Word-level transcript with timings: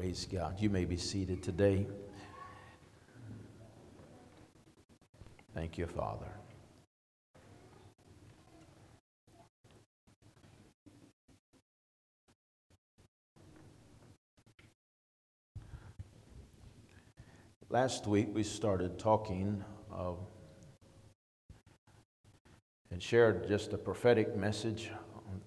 Praise 0.00 0.26
God. 0.32 0.58
You 0.58 0.70
may 0.70 0.86
be 0.86 0.96
seated 0.96 1.42
today. 1.42 1.86
Thank 5.54 5.76
you, 5.76 5.86
Father. 5.86 6.32
Last 17.68 18.06
week 18.06 18.30
we 18.32 18.42
started 18.42 18.98
talking 18.98 19.62
uh, 19.94 20.12
and 22.90 23.02
shared 23.02 23.46
just 23.46 23.74
a 23.74 23.78
prophetic 23.78 24.34
message 24.34 24.90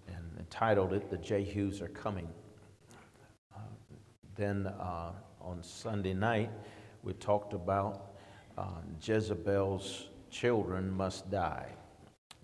and 0.07 0.37
entitled 0.37 0.93
it, 0.93 1.09
The 1.09 1.17
Jehus 1.17 1.81
Are 1.81 1.87
Coming. 1.87 2.29
Then 4.43 4.67
uh, 4.67 5.13
on 5.39 5.63
Sunday 5.63 6.13
night, 6.13 6.51
we 7.01 7.13
talked 7.13 7.53
about 7.53 8.11
uh, 8.57 8.81
Jezebel's 9.01 10.09
children 10.29 10.91
must 10.91 11.31
die. 11.31 11.69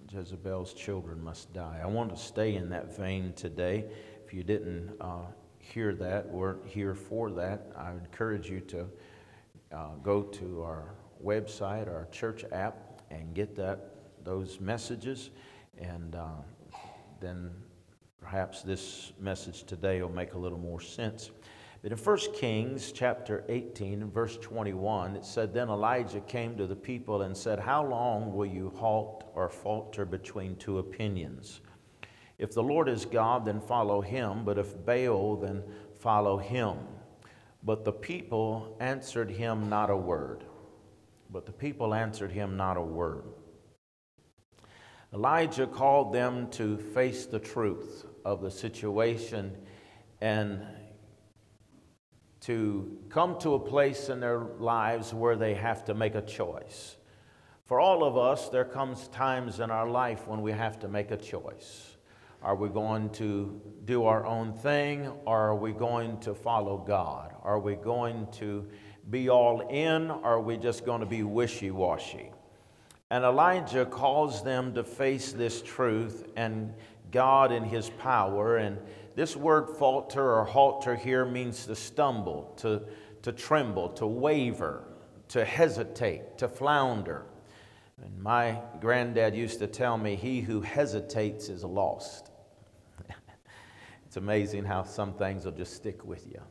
Jezebel's 0.09 0.73
children 0.73 1.21
must 1.21 1.51
die. 1.51 1.81
I 1.83 1.87
want 1.87 2.09
to 2.11 2.15
stay 2.15 2.55
in 2.55 2.69
that 2.69 2.95
vein 2.95 3.33
today. 3.33 3.83
If 4.25 4.33
you 4.33 4.43
didn't 4.43 4.93
uh, 5.01 5.23
hear 5.57 5.93
that, 5.95 6.25
weren't 6.29 6.65
here 6.65 6.95
for 6.95 7.31
that, 7.31 7.69
I 7.75 7.91
encourage 7.91 8.49
you 8.49 8.61
to 8.61 8.87
uh, 9.73 9.95
go 10.01 10.21
to 10.21 10.63
our 10.63 10.95
website, 11.21 11.89
our 11.89 12.07
church 12.13 12.45
app, 12.53 13.01
and 13.11 13.33
get 13.33 13.57
that 13.57 14.23
those 14.23 14.61
messages, 14.61 15.31
and 15.77 16.15
uh, 16.15 16.27
then 17.19 17.51
perhaps 18.21 18.61
this 18.61 19.11
message 19.19 19.63
today 19.63 20.01
will 20.01 20.07
make 20.07 20.33
a 20.33 20.37
little 20.37 20.59
more 20.59 20.79
sense. 20.79 21.31
But 21.81 21.93
in 21.93 21.97
1 21.97 22.17
Kings 22.33 22.91
chapter 22.91 23.45
18 23.47 24.11
verse 24.11 24.37
21, 24.37 25.15
it 25.15 25.25
said, 25.25 25.53
Then 25.53 25.69
Elijah 25.69 26.19
came 26.19 26.57
to 26.57 26.67
the 26.67 26.75
people 26.75 27.21
and 27.21 27.35
said, 27.35 27.59
How 27.59 27.85
long 27.85 28.33
will 28.33 28.45
you 28.45 28.73
halt 28.75 29.23
or 29.33 29.49
falter 29.49 30.05
between 30.05 30.57
two 30.57 30.79
opinions? 30.79 31.61
If 32.37 32.53
the 32.53 32.63
Lord 32.63 32.89
is 32.89 33.05
God, 33.05 33.45
then 33.45 33.61
follow 33.61 34.01
him, 34.01 34.43
but 34.43 34.57
if 34.57 34.73
Baal, 34.85 35.37
then 35.37 35.63
follow 35.99 36.37
him. 36.37 36.77
But 37.63 37.85
the 37.85 37.93
people 37.93 38.77
answered 38.79 39.29
him 39.29 39.69
not 39.69 39.89
a 39.89 39.95
word. 39.95 40.43
But 41.29 41.45
the 41.45 41.51
people 41.51 41.93
answered 41.93 42.31
him 42.31 42.57
not 42.57 42.77
a 42.77 42.81
word. 42.81 43.23
Elijah 45.13 45.67
called 45.67 46.13
them 46.13 46.49
to 46.51 46.77
face 46.77 47.25
the 47.25 47.39
truth 47.39 48.05
of 48.25 48.41
the 48.41 48.51
situation 48.51 49.55
and 50.21 50.65
to 52.49 52.97
come 53.09 53.37
to 53.37 53.53
a 53.53 53.59
place 53.59 54.09
in 54.09 54.19
their 54.19 54.39
lives 54.57 55.13
where 55.13 55.35
they 55.35 55.53
have 55.53 55.85
to 55.85 55.93
make 55.93 56.15
a 56.15 56.21
choice. 56.23 56.95
For 57.67 57.79
all 57.79 58.03
of 58.03 58.17
us, 58.17 58.49
there 58.49 58.65
comes 58.65 59.07
times 59.09 59.59
in 59.59 59.69
our 59.69 59.87
life 59.87 60.27
when 60.27 60.41
we 60.41 60.51
have 60.51 60.79
to 60.79 60.87
make 60.87 61.11
a 61.11 61.17
choice. 61.17 61.95
Are 62.41 62.55
we 62.55 62.69
going 62.69 63.11
to 63.11 63.61
do 63.85 64.05
our 64.05 64.25
own 64.25 64.51
thing 64.51 65.11
or 65.27 65.49
are 65.49 65.55
we 65.55 65.73
going 65.73 66.19
to 66.21 66.33
follow 66.33 66.79
God? 66.79 67.35
Are 67.43 67.59
we 67.59 67.75
going 67.75 68.27
to 68.39 68.67
be 69.11 69.29
all 69.29 69.61
in 69.69 70.09
or 70.09 70.23
are 70.23 70.41
we 70.41 70.57
just 70.57 70.83
going 70.85 71.01
to 71.01 71.05
be 71.05 71.21
wishy 71.21 71.69
washy? 71.69 72.31
And 73.11 73.23
Elijah 73.23 73.85
calls 73.85 74.43
them 74.43 74.73
to 74.73 74.83
face 74.83 75.33
this 75.33 75.61
truth 75.61 76.25
and 76.35 76.73
God 77.11 77.51
in 77.51 77.63
his 77.63 77.91
power. 77.91 78.57
And 78.57 78.79
this 79.15 79.35
word 79.35 79.69
falter 79.77 80.33
or 80.35 80.45
halter 80.45 80.95
here 80.95 81.25
means 81.25 81.65
to 81.65 81.75
stumble, 81.75 82.53
to, 82.57 82.83
to 83.23 83.31
tremble, 83.31 83.89
to 83.89 84.07
waver, 84.07 84.83
to 85.29 85.45
hesitate, 85.45 86.37
to 86.37 86.47
flounder. 86.47 87.25
And 88.03 88.21
my 88.21 88.59
granddad 88.79 89.35
used 89.35 89.59
to 89.59 89.67
tell 89.67 89.97
me, 89.97 90.15
He 90.15 90.41
who 90.41 90.61
hesitates 90.61 91.49
is 91.49 91.63
lost. 91.63 92.31
It's 94.05 94.17
amazing 94.17 94.65
how 94.65 94.81
some 94.83 95.13
things 95.13 95.45
will 95.45 95.51
just 95.51 95.75
stick 95.75 96.03
with 96.03 96.25
you. 96.25 96.41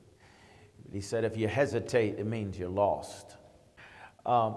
But 0.84 0.94
He 0.94 1.00
said, 1.00 1.24
if 1.24 1.36
you 1.36 1.48
hesitate, 1.48 2.18
it 2.18 2.26
means 2.26 2.56
you're 2.56 2.68
lost. 2.68 3.36
Um, 4.24 4.56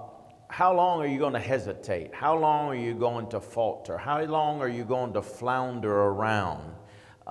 how 0.49 0.75
long 0.75 1.01
are 1.01 1.07
you 1.07 1.17
going 1.17 1.33
to 1.33 1.39
hesitate? 1.39 2.13
How 2.13 2.37
long 2.37 2.67
are 2.67 2.75
you 2.75 2.93
going 2.93 3.29
to 3.29 3.39
falter? 3.39 3.97
How 3.97 4.21
long 4.25 4.61
are 4.61 4.67
you 4.67 4.83
going 4.83 5.13
to 5.13 5.21
flounder 5.21 5.91
around 5.91 6.75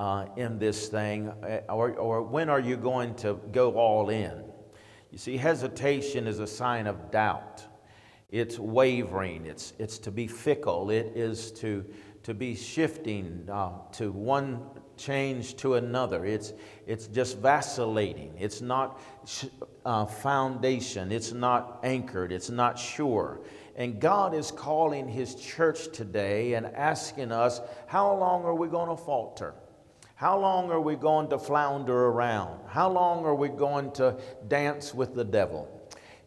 uh, 0.01 0.25
in 0.37 0.59
this 0.59 0.89
thing? 0.89 1.29
Uh, 1.29 1.61
or, 1.69 1.93
or 1.97 2.23
when 2.23 2.49
are 2.49 2.59
you 2.59 2.77
going 2.77 3.15
to 3.17 3.39
go 3.53 3.75
all 3.75 4.09
in? 4.09 4.43
You 5.11 5.19
see, 5.19 5.37
hesitation 5.37 6.27
is 6.27 6.39
a 6.39 6.47
sign 6.47 6.87
of 6.87 7.11
doubt. 7.11 7.63
It's 8.31 8.59
wavering. 8.59 9.45
It's, 9.45 9.75
it's 9.79 9.99
to 9.99 10.11
be 10.11 10.27
fickle. 10.27 10.89
It 10.89 11.13
is 11.15 11.53
to, 11.53 11.85
to 12.23 12.33
be 12.33 12.55
shifting 12.55 13.47
uh, 13.53 13.73
to 13.93 14.11
one 14.11 14.63
change 14.97 15.57
to 15.57 15.75
another. 15.75 16.25
It's, 16.25 16.55
it's 16.87 17.07
just 17.07 17.39
vacillating. 17.39 18.33
It's 18.39 18.63
not 18.63 19.03
uh, 19.85 20.07
foundation. 20.07 21.13
It's 21.13 21.33
not 21.33 21.81
anchored. 21.83 22.33
It's 22.33 22.51
not 22.51 22.79
sure. 22.79 23.43
And 23.77 24.01
God 24.01 24.35
is 24.35 24.51
calling 24.51 25.09
His 25.09 25.35
church 25.35 25.93
today 25.93 26.55
and 26.55 26.67
asking 26.67 27.33
us, 27.33 27.61
how 27.87 28.15
long 28.15 28.45
are 28.45 28.55
we 28.55 28.69
going 28.69 28.89
to 28.89 29.03
falter? 29.03 29.55
How 30.21 30.39
long 30.39 30.71
are 30.71 30.83
we 30.83 30.97
going 30.97 31.31
to 31.31 31.39
flounder 31.39 32.09
around? 32.09 32.61
How 32.69 32.91
long 32.91 33.25
are 33.25 33.35
we 33.35 33.49
going 33.49 33.91
to 33.93 34.19
dance 34.49 34.93
with 34.93 35.15
the 35.15 35.25
devil? 35.25 35.67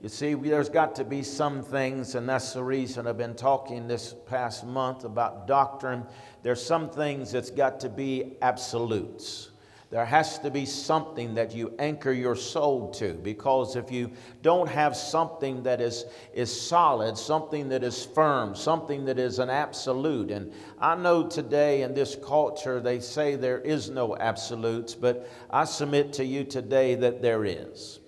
You 0.02 0.10
see, 0.10 0.34
there's 0.34 0.68
got 0.68 0.96
to 0.96 1.04
be 1.04 1.22
some 1.22 1.62
things, 1.62 2.16
and 2.16 2.28
that's 2.28 2.54
the 2.54 2.64
reason 2.64 3.06
I've 3.06 3.20
been 3.20 3.36
talking 3.36 3.88
this 3.88 4.16
past 4.26 4.66
month 4.66 5.04
about 5.04 5.46
doctrine. 5.46 6.08
There's 6.42 6.66
some 6.66 6.90
things 6.90 7.32
that's 7.32 7.52
got 7.52 7.80
to 7.82 7.90
be 7.90 8.36
absolutes. 8.42 9.52
There 9.94 10.06
has 10.06 10.40
to 10.40 10.50
be 10.50 10.66
something 10.66 11.36
that 11.36 11.54
you 11.54 11.76
anchor 11.78 12.12
your 12.12 12.36
soul 12.36 12.90
to 12.94 13.14
because 13.14 13.76
if 13.76 13.92
you 13.92 14.10
don't 14.42 14.68
have 14.68 14.96
something 14.96 15.62
that 15.62 15.82
is, 15.82 16.06
is 16.34 16.52
solid, 16.52 17.16
something 17.16 17.70
that 17.70 17.84
is 17.84 18.04
firm, 18.04 18.56
something 18.56 19.06
that 19.06 19.20
is 19.20 19.38
an 19.38 19.52
absolute, 19.52 20.32
and 20.32 20.52
I 20.80 20.96
know 20.96 21.28
today 21.28 21.84
in 21.84 21.94
this 21.94 22.16
culture 22.16 22.80
they 22.80 23.00
say 23.02 23.36
there 23.36 23.60
is 23.60 23.92
no 23.92 24.18
absolutes, 24.18 24.96
but 24.96 25.30
I 25.52 25.64
submit 25.66 26.12
to 26.14 26.26
you 26.26 26.44
today 26.44 26.96
that 26.96 27.22
there 27.22 27.46
is 27.46 28.00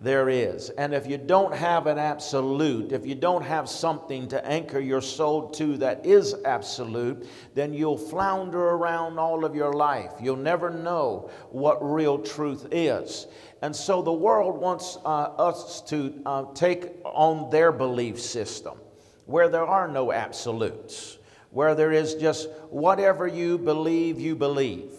there 0.00 0.28
is. 0.28 0.70
And 0.70 0.94
if 0.94 1.06
you 1.06 1.18
don't 1.18 1.54
have 1.54 1.86
an 1.86 1.98
absolute, 1.98 2.92
if 2.92 3.04
you 3.04 3.14
don't 3.14 3.42
have 3.42 3.68
something 3.68 4.28
to 4.28 4.44
anchor 4.46 4.78
your 4.78 5.00
soul 5.00 5.50
to 5.50 5.76
that 5.78 6.06
is 6.06 6.34
absolute, 6.44 7.26
then 7.54 7.74
you'll 7.74 7.98
flounder 7.98 8.60
around 8.60 9.18
all 9.18 9.44
of 9.44 9.54
your 9.54 9.72
life. 9.72 10.12
You'll 10.20 10.36
never 10.36 10.70
know 10.70 11.30
what 11.50 11.78
real 11.80 12.18
truth 12.18 12.68
is. 12.70 13.26
And 13.62 13.74
so 13.74 14.02
the 14.02 14.12
world 14.12 14.60
wants 14.60 14.98
uh, 15.04 15.08
us 15.08 15.80
to 15.88 16.14
uh, 16.24 16.44
take 16.54 16.92
on 17.04 17.50
their 17.50 17.72
belief 17.72 18.20
system 18.20 18.78
where 19.26 19.48
there 19.48 19.66
are 19.66 19.88
no 19.88 20.12
absolutes, 20.12 21.18
where 21.50 21.74
there 21.74 21.92
is 21.92 22.14
just 22.14 22.48
whatever 22.70 23.26
you 23.26 23.58
believe, 23.58 24.18
you 24.18 24.34
believe. 24.34 24.90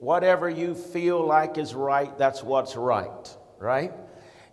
Whatever 0.00 0.48
you 0.48 0.74
feel 0.74 1.24
like 1.24 1.58
is 1.58 1.74
right, 1.74 2.16
that's 2.18 2.42
what's 2.42 2.76
right, 2.76 3.36
right? 3.58 3.92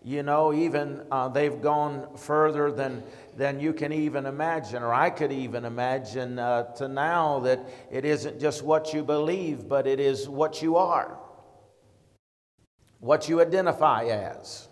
You 0.06 0.22
know, 0.22 0.54
even 0.54 1.02
uh, 1.10 1.28
they've 1.30 1.60
gone 1.60 2.16
further 2.16 2.72
than, 2.72 3.02
than 3.36 3.60
you 3.60 3.74
can 3.74 3.92
even 3.92 4.28
imagine, 4.28 4.84
or 4.84 4.94
I 4.94 5.10
could 5.10 5.32
even 5.32 5.66
imagine 5.66 6.38
uh, 6.38 6.66
to 6.76 6.88
now 6.88 7.40
that 7.40 7.68
it 7.90 8.06
isn't 8.06 8.40
just 8.40 8.62
what 8.62 8.94
you 8.94 9.04
believe, 9.04 9.68
but 9.68 9.88
it 9.88 10.00
is 10.00 10.30
what 10.30 10.62
you 10.62 10.76
are, 10.76 11.18
what 13.00 13.28
you 13.28 13.42
identify 13.42 14.04
as. 14.04 14.68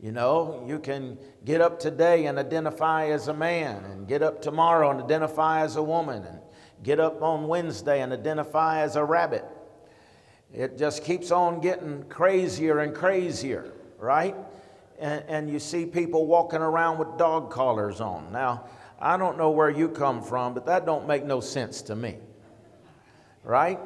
You 0.00 0.12
know, 0.12 0.64
you 0.66 0.78
can 0.78 1.18
get 1.44 1.60
up 1.60 1.78
today 1.78 2.24
and 2.24 2.38
identify 2.38 3.08
as 3.08 3.28
a 3.28 3.34
man, 3.34 3.84
and 3.84 4.08
get 4.08 4.22
up 4.22 4.40
tomorrow 4.40 4.90
and 4.90 5.02
identify 5.02 5.60
as 5.60 5.76
a 5.76 5.82
woman, 5.82 6.24
and 6.24 6.38
get 6.82 6.98
up 6.98 7.20
on 7.20 7.46
Wednesday 7.46 8.00
and 8.00 8.10
identify 8.10 8.80
as 8.80 8.96
a 8.96 9.04
rabbit. 9.04 9.44
It 10.50 10.78
just 10.78 11.04
keeps 11.04 11.30
on 11.30 11.60
getting 11.60 12.04
crazier 12.04 12.78
and 12.78 12.94
crazier 12.94 13.74
right? 14.00 14.34
And, 14.98 15.24
and 15.28 15.50
you 15.50 15.58
see 15.58 15.86
people 15.86 16.26
walking 16.26 16.60
around 16.60 16.98
with 16.98 17.16
dog 17.16 17.50
collars 17.50 18.00
on. 18.00 18.32
Now, 18.32 18.64
I 18.98 19.16
don't 19.16 19.38
know 19.38 19.50
where 19.50 19.70
you 19.70 19.88
come 19.88 20.22
from, 20.22 20.54
but 20.54 20.66
that 20.66 20.84
don't 20.84 21.06
make 21.06 21.24
no 21.24 21.40
sense 21.40 21.82
to 21.82 21.96
me, 21.96 22.16
right? 23.44 23.78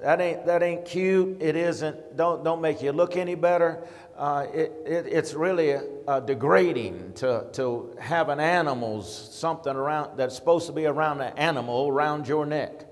That 0.00 0.20
ain't, 0.20 0.46
that 0.46 0.62
ain't 0.62 0.84
cute. 0.84 1.40
It 1.40 1.56
isn't, 1.56 2.16
don't, 2.16 2.44
don't 2.44 2.60
make 2.60 2.82
you 2.82 2.92
look 2.92 3.16
any 3.16 3.34
better. 3.34 3.86
Uh, 4.16 4.46
it, 4.52 4.72
it, 4.84 5.06
it's 5.06 5.34
really 5.34 5.78
degrading 6.26 7.12
to, 7.14 7.46
to 7.52 7.96
have 8.00 8.28
an 8.28 8.40
animal's 8.40 9.34
something 9.34 9.74
around 9.74 10.16
that's 10.16 10.34
supposed 10.34 10.66
to 10.66 10.72
be 10.72 10.86
around 10.86 11.20
an 11.20 11.32
animal 11.36 11.88
around 11.88 12.26
your 12.26 12.44
neck. 12.44 12.86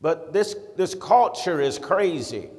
But 0.00 0.32
this, 0.32 0.54
this 0.76 0.94
culture 0.94 1.60
is 1.60 1.78
crazy. 1.78 2.50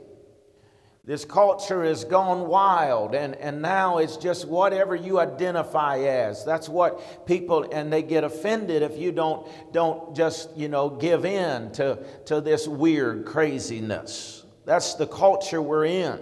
This 1.06 1.24
culture 1.24 1.84
has 1.84 2.04
gone 2.04 2.48
wild, 2.48 3.14
and, 3.14 3.36
and 3.36 3.62
now 3.62 4.00
it's 4.00 4.18
just 4.18 4.48
whatever 4.48 4.96
you 4.96 5.20
identify 5.20 6.00
as. 6.00 6.44
That's 6.44 6.68
what 6.68 7.28
people, 7.28 7.70
and 7.72 7.94
they 7.94 8.02
get 8.02 8.24
offended 8.24 8.82
if 8.82 8.98
you 8.98 9.12
don't, 9.12 9.48
don't 9.72 10.16
just, 10.16 10.58
you 10.58 10.68
know, 10.68 10.90
give 10.90 11.24
in 11.24 11.72
to, 11.74 12.04
to 12.26 12.42
this 12.42 12.68
weird 12.68 13.26
craziness. 13.26 14.46
That's 14.66 14.96
the 14.96 15.06
culture 15.06 15.62
we're 15.62 15.86
in. 15.86 16.20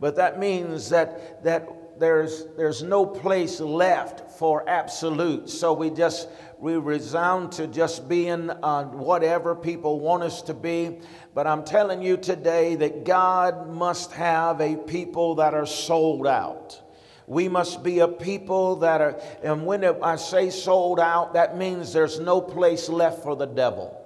But 0.00 0.16
that 0.16 0.38
means 0.38 0.88
that, 0.88 1.44
that 1.44 1.68
there's, 2.00 2.46
there's 2.56 2.82
no 2.82 3.04
place 3.04 3.60
left 3.60 4.30
for 4.38 4.66
absolute. 4.66 5.50
So 5.50 5.74
we 5.74 5.90
just 5.90 6.28
we 6.60 6.76
resound 6.76 7.52
to 7.52 7.68
just 7.68 8.08
being 8.08 8.50
uh, 8.50 8.84
whatever 8.84 9.54
people 9.54 10.00
want 10.00 10.24
us 10.24 10.42
to 10.42 10.54
be. 10.54 10.98
But 11.38 11.46
I'm 11.46 11.62
telling 11.62 12.02
you 12.02 12.16
today 12.16 12.74
that 12.74 13.04
God 13.04 13.68
must 13.68 14.10
have 14.10 14.60
a 14.60 14.74
people 14.74 15.36
that 15.36 15.54
are 15.54 15.66
sold 15.66 16.26
out. 16.26 16.82
We 17.28 17.48
must 17.48 17.84
be 17.84 18.00
a 18.00 18.08
people 18.08 18.74
that 18.80 19.00
are, 19.00 19.20
and 19.44 19.64
when 19.64 19.84
I 19.84 20.16
say 20.16 20.50
sold 20.50 20.98
out, 20.98 21.34
that 21.34 21.56
means 21.56 21.92
there's 21.92 22.18
no 22.18 22.40
place 22.40 22.88
left 22.88 23.22
for 23.22 23.36
the 23.36 23.46
devil. 23.46 24.04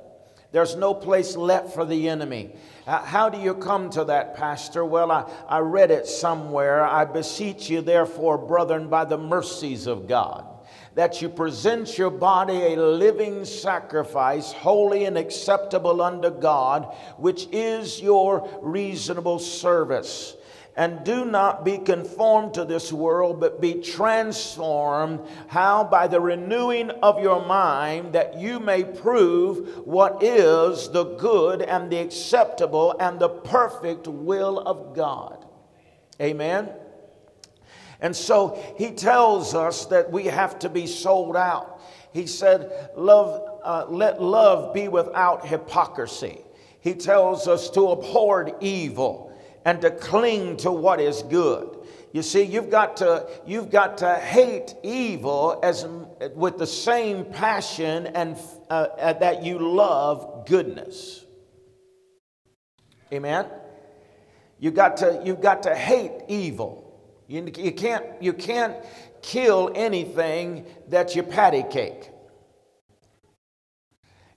There's 0.51 0.77
no 0.77 0.93
place 0.93 1.35
left 1.35 1.73
for 1.73 1.87
the 1.87 2.11
enemy. 2.11 2.55
How 2.87 3.31
do 3.31 3.41
you 3.41 3.55
come 3.55 3.89
to 3.93 4.05
that, 4.05 4.37
Pastor? 4.37 4.85
Well, 4.85 5.11
I, 5.11 5.25
I 5.49 5.61
read 5.61 5.91
it 5.91 6.07
somewhere. 6.07 6.85
I 6.85 7.07
beseech 7.07 7.71
you, 7.71 7.81
therefore, 7.81 8.37
brethren, 8.37 8.89
by 8.89 9.07
the 9.07 9.17
mercies 9.17 9.87
of 9.87 10.07
God 10.07 10.52
that 10.95 11.23
you 11.23 11.29
present 11.29 11.97
your 11.97 12.11
body 12.11 12.75
a 12.75 12.77
living 12.77 13.45
sacrifice, 13.45 14.53
holy 14.53 15.05
and 15.05 15.17
acceptable 15.17 16.03
unto 16.03 16.31
God, 16.31 16.95
which 17.17 17.49
is 17.51 18.01
your 18.01 18.49
reasonable 18.61 19.39
service. 19.39 20.37
And 20.75 21.05
do 21.05 21.27
not 21.27 21.67
be 21.67 21.77
conformed 21.77 22.55
to 22.55 22.65
this 22.65 22.93
world, 22.93 23.41
but 23.41 23.61
be 23.61 23.75
transformed. 23.75 25.21
How? 25.49 25.85
By 25.85 26.07
the 26.07 26.21
renewing 26.21 26.91
of 26.91 27.23
your 27.23 27.45
mind, 27.45 28.15
that 28.15 28.39
you 28.39 28.59
may 28.59 28.83
prove 28.83 29.87
what 29.87 30.23
is 30.23 30.89
the 30.89 31.05
good 31.05 31.61
and 31.61 31.91
the 31.91 31.99
acceptable 31.99 32.97
and 32.99 33.21
the 33.21 33.29
perfect 33.29 34.09
will 34.09 34.59
of 34.61 34.95
God. 34.95 35.45
Amen. 36.21 36.71
And 38.03 38.15
so 38.15 38.61
he 38.77 38.91
tells 38.91 39.55
us 39.55 39.87
that 39.87 40.11
we 40.11 40.25
have 40.25 40.59
to 40.59 40.69
be 40.69 40.89
sold 40.89 41.37
out. 41.37 41.81
He 42.13 42.27
said, 42.27 42.91
love, 42.97 43.61
uh, 43.65 43.87
let 43.89 44.21
love 44.21 44.75
be 44.75 44.89
without 44.89 45.47
hypocrisy. 45.47 46.41
He 46.81 46.95
tells 46.95 47.47
us 47.47 47.71
to 47.71 47.93
abhor 47.93 48.51
evil 48.61 49.33
and 49.65 49.81
to 49.83 49.93
cling 49.93 50.57
to 50.59 50.73
what 50.73 51.01
is 51.01 51.23
good. 51.23 51.79
You 52.13 52.23
see, 52.23 52.43
you've 52.43 52.71
got 52.71 52.97
to, 52.99 53.29
you've 53.47 53.71
got 53.71 53.99
to 53.99 54.17
hate 54.17 54.75
evil 54.83 55.61
as, 55.63 55.87
with 56.35 56.59
the 56.59 56.67
same 56.67 57.25
passion 57.25 58.09
and, 58.09 58.37
uh, 58.69 58.89
uh 58.99 59.13
that 59.15 59.45
you 59.45 59.61
love 59.61 60.45
goodness. 60.47 61.25
Amen? 63.13 63.47
You've 64.59 64.75
got 64.75 64.97
to, 64.99 65.23
you've 65.25 65.41
got 65.41 65.63
to 65.63 65.75
hate 65.75 66.25
evil 66.27 66.82
you, 67.33 67.51
you, 67.57 67.73
can't, 67.73 68.05
you 68.21 68.35
can't 68.35 68.77
kill 69.23 69.73
anything 69.75 70.67
that 70.89 71.17
you 71.17 71.23
patty 71.23 71.63
cake. 71.63 72.11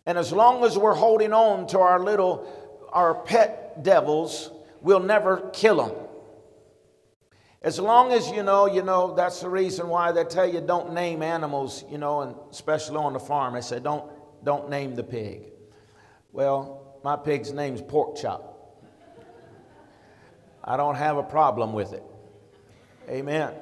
And 0.06 0.18
as 0.18 0.32
long 0.32 0.64
as 0.64 0.78
we're 0.78 0.94
holding 0.94 1.34
on 1.34 1.68
to 1.68 1.80
our 1.80 2.00
little, 2.00 2.88
our 2.94 3.16
pet 3.16 3.84
devils, 3.84 4.50
we'll 4.82 5.02
never 5.02 5.50
kill 5.52 5.86
them. 5.86 5.92
As 7.62 7.80
long 7.80 8.14
as 8.14 8.30
you 8.30 8.44
know, 8.44 8.66
you 8.68 8.82
know, 8.82 9.14
that's 9.14 9.42
the 9.42 9.50
reason 9.50 9.90
why 9.90 10.14
they 10.14 10.24
tell 10.24 10.48
you 10.48 10.62
don't 10.62 10.94
name 10.94 11.22
animals, 11.22 11.84
you 11.90 11.98
know, 11.98 12.22
and 12.22 12.36
especially 12.50 12.96
on 12.96 13.12
the 13.12 13.20
farm. 13.20 13.56
They 13.56 13.62
say 13.62 13.80
don't, 13.80 14.10
don't 14.46 14.70
name 14.70 14.96
the 14.96 15.04
pig. 15.04 15.48
Well, 16.32 17.00
my 17.04 17.18
pig's 17.18 17.52
name's 17.52 17.82
Pork 17.82 18.16
Chop. 18.16 18.54
I 20.64 20.78
don't 20.78 20.96
have 20.96 21.18
a 21.18 21.24
problem 21.24 21.74
with 21.74 21.92
it. 21.92 22.04
Amen. 23.10 23.54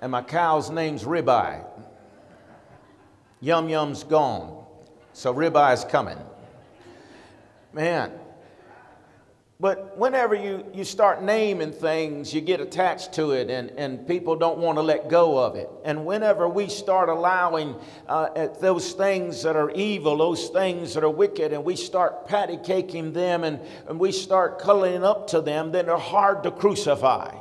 And 0.00 0.12
my 0.12 0.22
cow's 0.22 0.70
name's 0.70 1.04
Ribeye. 1.04 1.64
Yum 3.40 3.68
Yum's 3.68 4.02
gone, 4.04 4.64
so 5.12 5.32
Ribeye's 5.32 5.84
coming. 5.84 6.18
Man. 7.72 8.12
But 9.60 9.98
whenever 9.98 10.36
you, 10.36 10.64
you 10.72 10.84
start 10.84 11.20
naming 11.20 11.72
things, 11.72 12.32
you 12.32 12.40
get 12.40 12.60
attached 12.60 13.14
to 13.14 13.32
it, 13.32 13.50
and, 13.50 13.70
and 13.72 14.06
people 14.06 14.36
don't 14.36 14.58
want 14.58 14.78
to 14.78 14.82
let 14.82 15.08
go 15.08 15.36
of 15.36 15.56
it. 15.56 15.68
And 15.84 16.06
whenever 16.06 16.48
we 16.48 16.68
start 16.68 17.08
allowing 17.08 17.74
uh, 18.06 18.46
those 18.60 18.92
things 18.92 19.42
that 19.42 19.56
are 19.56 19.72
evil, 19.72 20.16
those 20.16 20.48
things 20.50 20.94
that 20.94 21.02
are 21.02 21.10
wicked, 21.10 21.52
and 21.52 21.64
we 21.64 21.74
start 21.74 22.28
patty 22.28 22.56
caking 22.56 23.12
them 23.12 23.42
and, 23.42 23.58
and 23.88 23.98
we 23.98 24.12
start 24.12 24.60
cuddling 24.60 25.02
up 25.02 25.26
to 25.28 25.40
them, 25.40 25.72
then 25.72 25.86
they're 25.86 25.96
hard 25.96 26.44
to 26.44 26.52
crucify. 26.52 27.36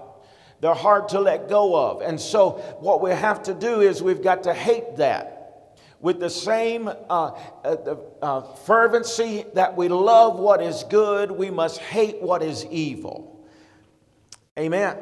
They're 0.60 0.74
hard 0.74 1.10
to 1.10 1.20
let 1.20 1.48
go 1.48 1.76
of. 1.76 2.02
And 2.02 2.20
so, 2.20 2.54
what 2.80 3.00
we 3.00 3.12
have 3.12 3.44
to 3.44 3.54
do 3.54 3.82
is 3.82 4.02
we've 4.02 4.24
got 4.24 4.42
to 4.44 4.56
hate 4.56 4.96
that 4.98 5.37
with 6.00 6.20
the 6.20 6.30
same 6.30 6.88
uh, 6.88 6.92
uh, 7.10 7.96
uh, 8.22 8.42
fervency 8.42 9.46
that 9.54 9.76
we 9.76 9.88
love 9.88 10.38
what 10.40 10.62
is 10.62 10.84
good, 10.90 11.32
we 11.32 11.50
must 11.50 11.80
hate 11.80 12.22
what 12.22 12.44
is 12.44 12.66
evil. 12.68 13.46
Amen. 14.58 14.98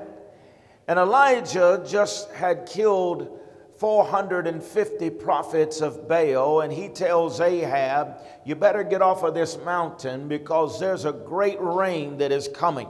And 0.87 0.99
Elijah 0.99 1.83
just 1.87 2.31
had 2.31 2.65
killed 2.65 3.39
450 3.77 5.09
prophets 5.09 5.81
of 5.81 6.07
Baal, 6.07 6.61
and 6.61 6.71
he 6.71 6.87
tells 6.87 7.41
Ahab, 7.41 8.17
You 8.45 8.55
better 8.55 8.83
get 8.83 9.01
off 9.01 9.23
of 9.23 9.33
this 9.33 9.57
mountain 9.65 10.27
because 10.29 10.79
there's 10.79 11.03
a 11.03 11.11
great 11.11 11.57
rain 11.59 12.17
that 12.19 12.31
is 12.31 12.47
coming. 12.47 12.87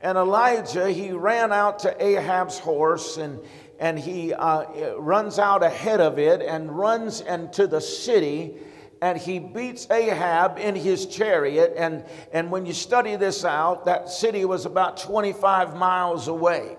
And 0.00 0.16
Elijah, 0.16 0.90
he 0.90 1.10
ran 1.10 1.52
out 1.52 1.80
to 1.80 2.04
Ahab's 2.04 2.58
horse 2.58 3.16
and 3.16 3.40
and 3.78 3.98
he 3.98 4.32
uh, 4.32 4.94
runs 4.96 5.38
out 5.38 5.62
ahead 5.62 6.00
of 6.00 6.18
it 6.18 6.42
and 6.42 6.70
runs 6.70 7.20
into 7.20 7.66
the 7.66 7.80
city 7.80 8.56
and 9.02 9.18
he 9.18 9.38
beats 9.38 9.90
Ahab 9.90 10.58
in 10.58 10.74
his 10.74 11.06
chariot. 11.06 11.74
And, 11.76 12.04
and 12.32 12.50
when 12.50 12.64
you 12.66 12.72
study 12.72 13.16
this 13.16 13.44
out, 13.44 13.84
that 13.84 14.08
city 14.08 14.44
was 14.44 14.64
about 14.64 14.96
25 14.96 15.76
miles 15.76 16.28
away. 16.28 16.76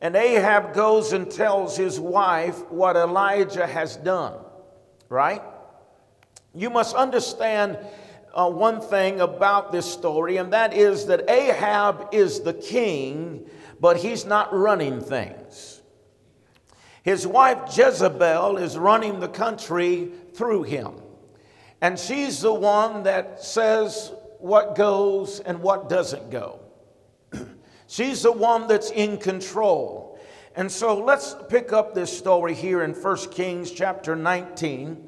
And 0.00 0.16
Ahab 0.16 0.74
goes 0.74 1.12
and 1.12 1.30
tells 1.30 1.76
his 1.76 1.98
wife 1.98 2.68
what 2.70 2.96
Elijah 2.96 3.66
has 3.66 3.96
done, 3.96 4.34
right? 5.08 5.42
You 6.54 6.70
must 6.70 6.94
understand 6.94 7.78
uh, 8.34 8.50
one 8.50 8.80
thing 8.80 9.20
about 9.20 9.72
this 9.72 9.90
story, 9.90 10.36
and 10.36 10.52
that 10.52 10.74
is 10.74 11.06
that 11.06 11.30
Ahab 11.30 12.08
is 12.12 12.40
the 12.40 12.52
king, 12.52 13.48
but 13.80 13.96
he's 13.96 14.26
not 14.26 14.52
running 14.52 15.00
things. 15.00 15.75
His 17.06 17.24
wife 17.24 17.78
Jezebel 17.78 18.56
is 18.56 18.76
running 18.76 19.20
the 19.20 19.28
country 19.28 20.10
through 20.34 20.64
him. 20.64 20.94
And 21.80 21.96
she's 21.96 22.40
the 22.40 22.52
one 22.52 23.04
that 23.04 23.40
says 23.40 24.10
what 24.40 24.74
goes 24.74 25.38
and 25.38 25.62
what 25.62 25.88
doesn't 25.88 26.30
go. 26.30 26.58
she's 27.86 28.22
the 28.22 28.32
one 28.32 28.66
that's 28.66 28.90
in 28.90 29.18
control. 29.18 30.18
And 30.56 30.70
so 30.70 30.98
let's 30.98 31.36
pick 31.48 31.72
up 31.72 31.94
this 31.94 32.10
story 32.10 32.54
here 32.54 32.82
in 32.82 32.92
1 32.92 33.16
Kings 33.30 33.70
chapter 33.70 34.16
19 34.16 35.06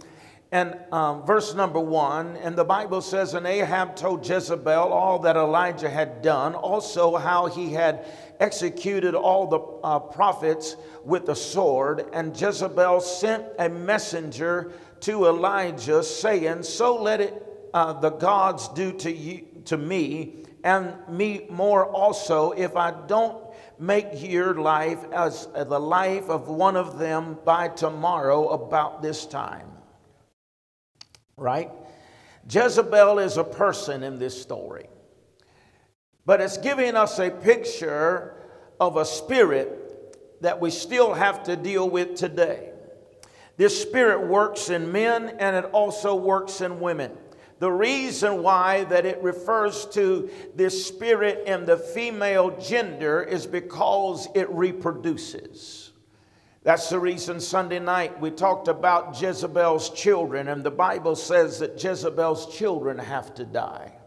and 0.51 0.79
um, 0.93 1.27
verse 1.27 1.55
number 1.55 1.81
one. 1.81 2.37
And 2.37 2.57
the 2.57 2.65
Bible 2.65 3.03
says, 3.03 3.35
And 3.35 3.47
Ahab 3.47 3.97
told 3.97 4.27
Jezebel 4.27 4.93
all 4.93 5.19
that 5.21 5.37
Elijah 5.37 5.91
had 5.91 6.23
done, 6.23 6.55
also 6.55 7.17
how 7.17 7.47
he 7.47 7.73
had 7.73 8.07
executed 8.41 9.15
all 9.15 9.47
the 9.47 9.59
uh, 9.87 9.99
prophets 9.99 10.77
with 11.05 11.27
the 11.27 11.35
sword. 11.35 12.07
And 12.13 12.39
Jezebel 12.39 13.01
sent 13.01 13.45
a 13.59 13.69
messenger 13.69 14.73
to 15.01 15.27
Elijah, 15.27 16.03
saying, 16.03 16.63
So 16.63 17.01
let 17.03 17.21
it 17.21 17.49
uh, 17.75 17.93
the 17.95 18.11
gods 18.11 18.69
do 18.69 18.93
to 18.93 19.13
you 19.13 19.47
to 19.67 19.77
me, 19.77 20.45
and 20.65 20.95
me 21.09 21.47
more 21.51 21.87
also, 21.87 22.53
if 22.53 22.75
I 22.77 22.93
don't 23.07 23.45
make 23.79 24.07
your 24.15 24.55
life 24.55 25.05
as 25.13 25.47
the 25.55 25.79
life 25.79 26.29
of 26.29 26.49
one 26.49 26.77
of 26.77 26.99
them 26.99 27.39
by 27.45 27.69
tomorrow 27.69 28.49
about 28.49 29.03
this 29.03 29.27
time. 29.27 29.69
Right? 31.37 31.71
Jezebel 32.51 33.19
is 33.19 33.37
a 33.37 33.45
person 33.45 34.03
in 34.03 34.19
this 34.19 34.41
story. 34.41 34.87
But 36.29 36.43
it's 36.43 36.59
giving 36.59 36.95
us 36.95 37.19
a 37.19 37.31
picture 37.31 38.35
of 38.79 38.99
a 38.99 39.07
spirit 39.07 40.43
that 40.43 40.61
we 40.61 40.71
still 40.71 41.15
have 41.15 41.43
to 41.45 41.57
deal 41.57 41.89
with 41.89 42.17
today. 42.17 42.73
This 43.57 43.81
spirit 43.81 44.29
works 44.29 44.69
in 44.69 44.93
men 44.93 45.37
and 45.39 45.57
it 45.57 45.65
also 45.73 46.15
works 46.15 46.61
in 46.61 46.81
women. 46.81 47.13
The 47.61 47.73
reason 47.73 48.43
why 48.43 48.85
that 48.85 49.07
it 49.07 49.23
refers 49.23 49.87
to 49.93 50.29
this 50.55 50.87
spirit 50.87 51.49
in 51.49 51.65
the 51.65 51.79
female 51.79 52.51
gender 52.61 53.23
is 53.23 53.47
because 53.47 54.29
it 54.35 54.51
reproduces. 54.51 55.93
That's 56.63 56.91
the 56.91 57.01
reason 57.01 57.41
Sunday 57.41 57.79
night 57.79 58.21
we 58.21 58.33
talked 58.33 58.69
about 58.69 59.19
Jezebel's 59.19 59.89
children, 59.89 60.49
and 60.49 60.63
the 60.63 60.71
Bible 60.71 61.17
says 61.17 61.59
that 61.61 61.83
Jezebel's 61.83 62.55
children 62.55 62.99
have 62.99 63.33
to 63.37 63.47
die. 63.47 63.98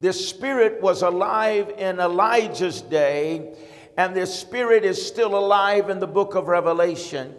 This 0.00 0.28
spirit 0.28 0.80
was 0.80 1.02
alive 1.02 1.74
in 1.76 2.00
Elijah's 2.00 2.80
day, 2.80 3.54
and 3.96 4.16
this 4.16 4.34
spirit 4.34 4.84
is 4.84 5.04
still 5.04 5.36
alive 5.36 5.90
in 5.90 6.00
the 6.00 6.06
book 6.06 6.34
of 6.34 6.48
Revelation. 6.48 7.34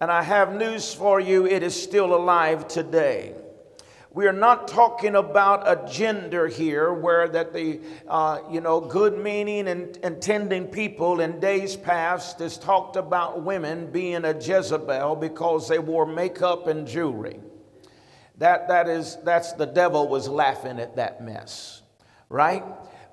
And 0.00 0.10
I 0.10 0.22
have 0.22 0.54
news 0.54 0.92
for 0.92 1.20
you 1.20 1.46
it 1.46 1.62
is 1.62 1.80
still 1.80 2.14
alive 2.14 2.68
today. 2.68 3.34
We 4.14 4.26
are 4.26 4.32
not 4.32 4.68
talking 4.68 5.14
about 5.14 5.66
a 5.66 5.90
gender 5.90 6.46
here 6.46 6.92
where 6.92 7.28
that 7.28 7.54
the, 7.54 7.80
uh, 8.06 8.40
you 8.50 8.60
know, 8.60 8.78
good 8.78 9.16
meaning 9.16 9.68
and 9.68 9.96
intending 9.98 10.66
people 10.66 11.20
in 11.20 11.40
days 11.40 11.76
past 11.76 12.40
has 12.40 12.58
talked 12.58 12.96
about 12.96 13.42
women 13.42 13.90
being 13.90 14.26
a 14.26 14.38
Jezebel 14.38 15.16
because 15.16 15.66
they 15.66 15.78
wore 15.78 16.04
makeup 16.04 16.66
and 16.66 16.86
jewelry. 16.86 17.40
That, 18.36 18.68
that 18.68 18.88
is, 18.88 19.16
that's 19.24 19.52
the 19.52 19.66
devil 19.66 20.08
was 20.08 20.28
laughing 20.28 20.78
at 20.78 20.96
that 20.96 21.22
mess, 21.22 21.81
right? 22.32 22.64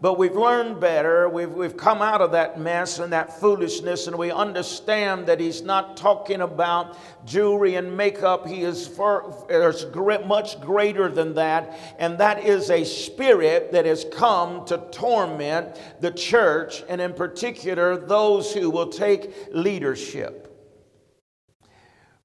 but 0.01 0.17
we've 0.17 0.35
learned 0.35 0.79
better. 0.79 1.27
We've, 1.27 1.51
we've 1.51 1.75
come 1.75 2.01
out 2.01 2.21
of 2.21 2.31
that 2.31 2.59
mess 2.59 2.99
and 2.99 3.11
that 3.11 3.39
foolishness, 3.39 4.07
and 4.07 4.17
we 4.17 4.31
understand 4.31 5.25
that 5.25 5.39
he's 5.39 5.61
not 5.61 5.97
talking 5.97 6.41
about 6.41 6.97
jewelry 7.25 7.75
and 7.75 7.95
makeup. 7.97 8.47
He 8.47 8.63
is 8.63 8.87
far, 8.87 9.33
there's 9.49 9.85
much 10.25 10.61
greater 10.61 11.09
than 11.09 11.33
that, 11.35 11.77
and 11.99 12.17
that 12.19 12.45
is 12.45 12.69
a 12.69 12.85
spirit 12.85 13.73
that 13.73 13.85
has 13.85 14.05
come 14.13 14.65
to 14.65 14.77
torment 14.91 15.79
the 15.99 16.11
church, 16.11 16.83
and 16.87 17.01
in 17.01 17.13
particular, 17.13 17.97
those 17.97 18.53
who 18.53 18.69
will 18.69 18.89
take 18.89 19.33
leadership. 19.51 20.45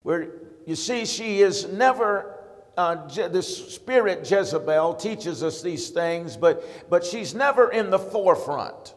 Where 0.03 0.29
you 0.67 0.77
see, 0.77 1.07
she 1.07 1.41
is 1.41 1.67
never 1.69 2.34
uh, 2.77 3.09
Je- 3.09 3.29
this 3.29 3.75
spirit 3.75 4.29
Jezebel 4.31 4.95
teaches 4.95 5.43
us 5.43 5.63
these 5.63 5.91
things, 5.91 6.37
but, 6.37 6.65
but 6.91 7.05
she's 7.05 7.35
never 7.35 7.71
in 7.71 7.91
the 7.91 7.99
forefront. 7.99 8.95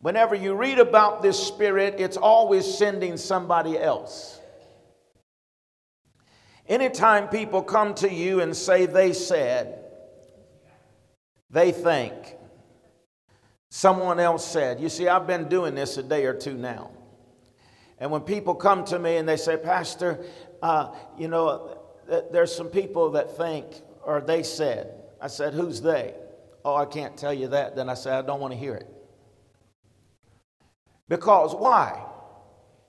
Whenever 0.00 0.34
you 0.34 0.54
read 0.54 0.78
about 0.78 1.22
this 1.22 1.38
spirit, 1.38 1.96
it's 1.98 2.16
always 2.16 2.64
sending 2.64 3.16
somebody 3.16 3.78
else. 3.78 4.40
Anytime 6.68 7.28
people 7.28 7.62
come 7.62 7.94
to 7.94 8.12
you 8.12 8.40
and 8.40 8.56
say 8.56 8.86
they 8.86 9.12
said, 9.12 9.84
they 11.50 11.72
think, 11.72 12.14
someone 13.70 14.20
else 14.20 14.46
said. 14.46 14.78
You 14.80 14.88
see, 14.88 15.08
I've 15.08 15.26
been 15.26 15.48
doing 15.48 15.74
this 15.74 15.96
a 15.96 16.02
day 16.02 16.26
or 16.26 16.34
two 16.34 16.54
now. 16.54 16.90
And 17.98 18.10
when 18.10 18.20
people 18.20 18.54
come 18.54 18.84
to 18.86 18.98
me 18.98 19.16
and 19.16 19.28
they 19.28 19.36
say, 19.36 19.56
Pastor, 19.56 20.24
uh, 20.62 20.94
you 21.18 21.28
know, 21.28 21.77
there's 22.08 22.54
some 22.54 22.68
people 22.68 23.10
that 23.12 23.36
think, 23.36 23.66
or 24.04 24.20
they 24.20 24.42
said, 24.42 24.92
I 25.20 25.26
said, 25.26 25.52
who's 25.54 25.80
they? 25.80 26.14
Oh, 26.64 26.74
I 26.74 26.84
can't 26.84 27.16
tell 27.16 27.34
you 27.34 27.48
that. 27.48 27.76
Then 27.76 27.88
I 27.88 27.94
said, 27.94 28.14
I 28.14 28.22
don't 28.26 28.40
want 28.40 28.52
to 28.52 28.58
hear 28.58 28.74
it. 28.74 28.86
Because 31.08 31.54
why? 31.54 32.04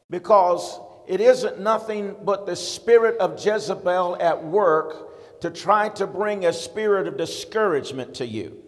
Because 0.10 0.80
it 1.08 1.22
isn't 1.22 1.60
nothing 1.60 2.16
but 2.24 2.46
the 2.46 2.56
spirit 2.56 3.18
of 3.18 3.44
Jezebel 3.44 4.18
at 4.20 4.44
work 4.44 5.42
to 5.42 5.50
try 5.50 5.90
to 5.90 6.06
bring 6.06 6.46
a 6.46 6.54
spirit 6.54 7.08
of 7.08 7.18
discouragement 7.18 8.16
to 8.16 8.26
you. 8.26 8.62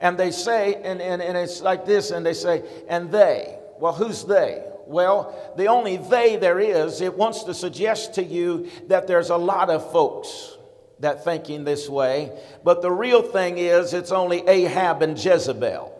And 0.00 0.18
they 0.18 0.30
say, 0.30 0.74
and, 0.74 1.00
and, 1.00 1.22
and 1.22 1.36
it's 1.38 1.62
like 1.62 1.86
this, 1.86 2.10
and 2.10 2.24
they 2.24 2.34
say, 2.34 2.62
and 2.88 3.10
they. 3.10 3.58
Well, 3.78 3.94
who's 3.94 4.24
they? 4.24 4.64
Well, 4.86 5.54
the 5.56 5.66
only 5.66 5.96
they 5.96 6.36
there 6.36 6.60
is, 6.60 7.00
it 7.00 7.14
wants 7.14 7.44
to 7.44 7.54
suggest 7.54 8.14
to 8.14 8.24
you 8.24 8.70
that 8.86 9.06
there's 9.06 9.30
a 9.30 9.36
lot 9.36 9.70
of 9.70 9.90
folks 9.92 10.56
that 11.00 11.24
thinking 11.24 11.64
this 11.64 11.88
way, 11.88 12.32
but 12.64 12.82
the 12.82 12.90
real 12.90 13.22
thing 13.22 13.58
is 13.58 13.92
it's 13.92 14.12
only 14.12 14.46
Ahab 14.48 15.02
and 15.02 15.22
Jezebel. 15.22 15.92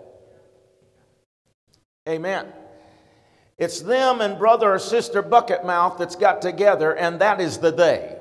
Amen. 2.08 2.46
It's 3.58 3.80
them 3.80 4.20
and 4.20 4.38
brother 4.38 4.74
or 4.74 4.78
sister 4.78 5.22
bucket 5.22 5.64
mouth 5.64 5.98
that's 5.98 6.16
got 6.16 6.40
together, 6.40 6.94
and 6.94 7.20
that 7.20 7.40
is 7.40 7.58
the 7.58 7.72
they. 7.72 8.16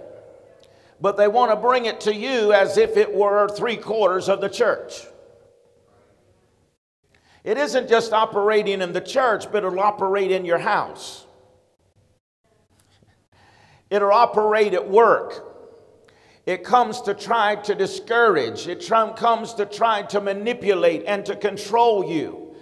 But 1.00 1.17
they 1.17 1.27
want 1.27 1.51
to 1.51 1.57
bring 1.57 1.86
it 1.86 2.01
to 2.01 2.15
you 2.15 2.53
as 2.53 2.77
if 2.77 2.98
it 2.98 3.13
were 3.13 3.48
three 3.50 3.77
quarters 3.77 4.29
of 4.29 4.41
the 4.41 4.50
church. 4.50 5.05
It 7.46 7.60
isn't 7.60 7.88
just 7.88 8.12
operating 8.12 8.82
in 8.82 8.92
the 8.92 9.00
church, 9.00 9.52
but 9.52 9.64
it'll 9.64 9.80
operate 9.80 10.32
in 10.32 10.46
your 10.46 10.58
house. 10.58 11.28
It'll 13.92 14.12
operate 14.12 14.74
at 14.74 14.90
work. 14.90 15.44
It 16.48 16.64
comes 16.64 17.02
to 17.02 17.14
try 17.14 17.56
to 17.58 17.75
discourage. 17.75 18.68
It 18.68 18.84
comes 19.16 19.54
to 19.54 19.68
try 19.68 20.02
to 20.04 20.22
manipulate 20.22 21.04
and 21.06 21.24
to 21.28 21.36
control 21.36 22.04
you. 22.10 22.56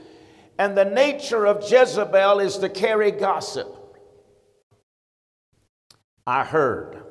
And 0.59 0.77
the 0.77 0.85
nature 0.85 1.47
of 1.47 1.63
Jezebel 1.63 2.39
is 2.39 2.57
to 2.57 2.67
carry 2.67 3.11
gossip. 3.11 3.69
I 6.27 6.43
heard. 6.43 7.05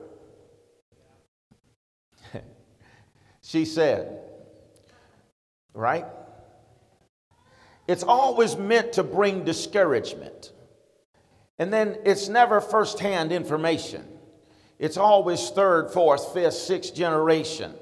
she 3.42 3.64
said, 3.64 4.20
right? 5.72 6.04
It's 7.92 8.02
always 8.02 8.56
meant 8.56 8.94
to 8.94 9.02
bring 9.02 9.44
discouragement. 9.44 10.50
And 11.58 11.70
then 11.70 11.98
it's 12.06 12.26
never 12.26 12.62
firsthand 12.62 13.32
information. 13.32 14.08
It's 14.78 14.96
always 14.96 15.50
third, 15.50 15.90
fourth, 15.90 16.32
fifth, 16.32 16.54
sixth 16.54 16.94
generation. 16.94 17.74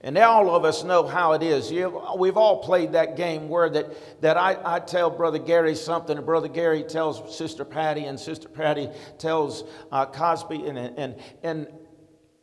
And 0.00 0.18
all 0.18 0.52
of 0.52 0.64
us 0.64 0.82
know 0.82 1.06
how 1.06 1.34
it 1.34 1.44
is. 1.44 1.70
we've 1.70 2.36
all 2.36 2.58
played 2.58 2.90
that 2.92 3.16
game 3.16 3.48
where 3.48 3.70
that, 3.70 4.20
that 4.20 4.36
I, 4.36 4.56
I 4.64 4.80
tell 4.80 5.10
Brother 5.10 5.38
Gary 5.38 5.76
something, 5.76 6.16
and 6.16 6.26
Brother 6.26 6.48
Gary 6.48 6.82
tells 6.82 7.36
Sister 7.38 7.64
Patty, 7.64 8.06
and 8.06 8.18
Sister 8.18 8.48
Patty 8.48 8.88
tells 9.18 9.62
uh, 9.92 10.06
Cosby, 10.06 10.66
and, 10.66 10.76
and, 10.76 11.14
and 11.44 11.68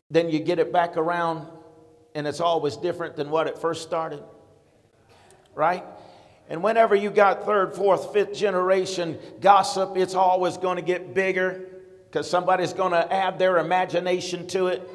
then 0.09 0.29
you 0.29 0.39
get 0.39 0.57
it 0.57 0.71
back 0.71 0.95
around, 0.95 1.49
and 2.15 2.25
it's 2.25 2.39
always 2.39 2.77
different 2.77 3.17
than 3.17 3.29
what 3.29 3.47
it 3.47 3.57
first 3.57 3.81
started. 3.81 4.23
Right? 5.53 5.83
And 6.49 6.63
whenever 6.63 6.95
you 6.95 7.09
got 7.09 7.45
third, 7.45 7.75
fourth, 7.75 8.13
fifth 8.13 8.33
generation 8.33 9.17
gossip, 9.41 9.97
it's 9.97 10.15
always 10.15 10.57
going 10.57 10.77
to 10.77 10.81
get 10.81 11.13
bigger 11.13 11.65
because 12.05 12.29
somebody's 12.29 12.73
going 12.73 12.93
to 12.93 13.13
add 13.13 13.37
their 13.37 13.57
imagination 13.57 14.47
to 14.47 14.67
it. 14.67 14.89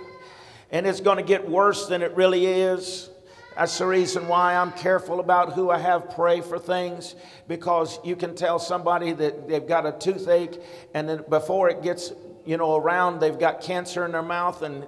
And 0.71 0.87
it's 0.87 1.01
going 1.01 1.19
to 1.19 1.23
get 1.23 1.49
worse 1.49 1.87
than 1.87 2.01
it 2.01 2.17
really 2.17 2.47
is. 2.47 3.11
That's 3.57 3.77
the 3.77 3.87
reason 3.87 4.29
why 4.29 4.55
I'm 4.55 4.73
careful 4.73 5.21
about 5.21 5.53
who 5.53 5.71
I 5.71 5.79
have 5.79 6.15
pray 6.15 6.41
for 6.41 6.59
things 6.59 7.15
because 7.49 7.99
you 8.03 8.17
can 8.17 8.35
tell 8.35 8.59
somebody 8.59 9.13
that 9.13 9.47
they've 9.47 9.67
got 9.67 9.85
a 9.85 9.93
toothache 9.93 10.59
and 10.95 11.07
then 11.07 11.25
before 11.29 11.69
it 11.69 11.83
gets, 11.83 12.13
you 12.47 12.57
know, 12.57 12.77
around, 12.77 13.21
they've 13.21 13.39
got 13.39 13.61
cancer 13.61 14.07
in 14.07 14.13
their 14.13 14.23
mouth 14.23 14.63
and 14.63 14.87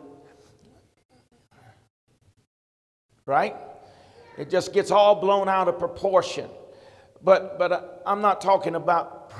right? 3.26 3.54
It 4.36 4.50
just 4.50 4.72
gets 4.72 4.90
all 4.90 5.14
blown 5.16 5.48
out 5.48 5.68
of 5.68 5.78
proportion. 5.78 6.48
But, 7.22 7.58
but 7.58 7.72
uh, 7.72 7.82
I'm 8.04 8.20
not 8.20 8.40
talking 8.40 8.74
about 8.74 9.32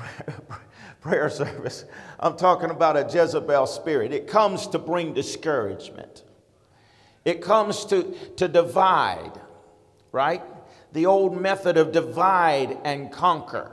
prayer 1.01 1.29
service. 1.29 1.85
I'm 2.19 2.35
talking 2.35 2.71
about 2.71 2.97
a 2.97 3.03
Jezebel 3.03 3.67
spirit. 3.67 4.11
It 4.11 4.27
comes 4.27 4.67
to 4.67 4.79
bring 4.79 5.13
discouragement, 5.13 6.23
it 7.23 7.41
comes 7.41 7.85
to, 7.85 8.15
to 8.37 8.47
divide, 8.47 9.39
right? 10.11 10.41
The 10.93 11.05
old 11.07 11.39
method 11.39 11.77
of 11.77 11.91
divide 11.91 12.77
and 12.83 13.11
conquer. 13.11 13.71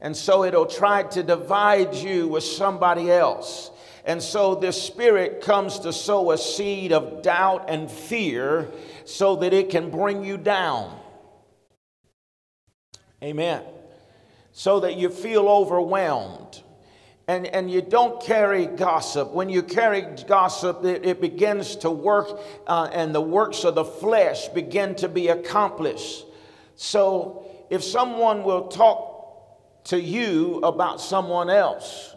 And 0.00 0.16
so 0.16 0.44
it'll 0.44 0.66
try 0.66 1.02
to 1.02 1.22
divide 1.22 1.94
you 1.94 2.28
with 2.28 2.44
somebody 2.44 3.10
else. 3.10 3.70
And 4.04 4.22
so 4.22 4.54
this 4.54 4.80
spirit 4.80 5.40
comes 5.40 5.78
to 5.80 5.92
sow 5.92 6.30
a 6.30 6.38
seed 6.38 6.92
of 6.92 7.22
doubt 7.22 7.66
and 7.68 7.90
fear 7.90 8.70
so 9.04 9.36
that 9.36 9.52
it 9.52 9.70
can 9.70 9.90
bring 9.90 10.24
you 10.24 10.36
down. 10.36 10.98
Amen. 13.22 13.62
So 14.52 14.80
that 14.80 14.96
you 14.96 15.08
feel 15.08 15.48
overwhelmed. 15.48 16.62
And, 17.26 17.46
and 17.46 17.70
you 17.70 17.80
don't 17.80 18.22
carry 18.22 18.66
gossip. 18.66 19.30
When 19.30 19.48
you 19.48 19.62
carry 19.62 20.02
gossip, 20.26 20.84
it, 20.84 21.06
it 21.06 21.20
begins 21.22 21.76
to 21.76 21.90
work, 21.90 22.38
uh, 22.66 22.90
and 22.92 23.14
the 23.14 23.20
works 23.20 23.64
of 23.64 23.74
the 23.74 23.84
flesh 23.84 24.48
begin 24.48 24.94
to 24.96 25.08
be 25.08 25.28
accomplished. 25.28 26.26
So 26.76 27.46
if 27.70 27.82
someone 27.82 28.44
will 28.44 28.68
talk 28.68 29.84
to 29.84 29.98
you 29.98 30.60
about 30.62 31.00
someone 31.00 31.48
else, 31.48 32.14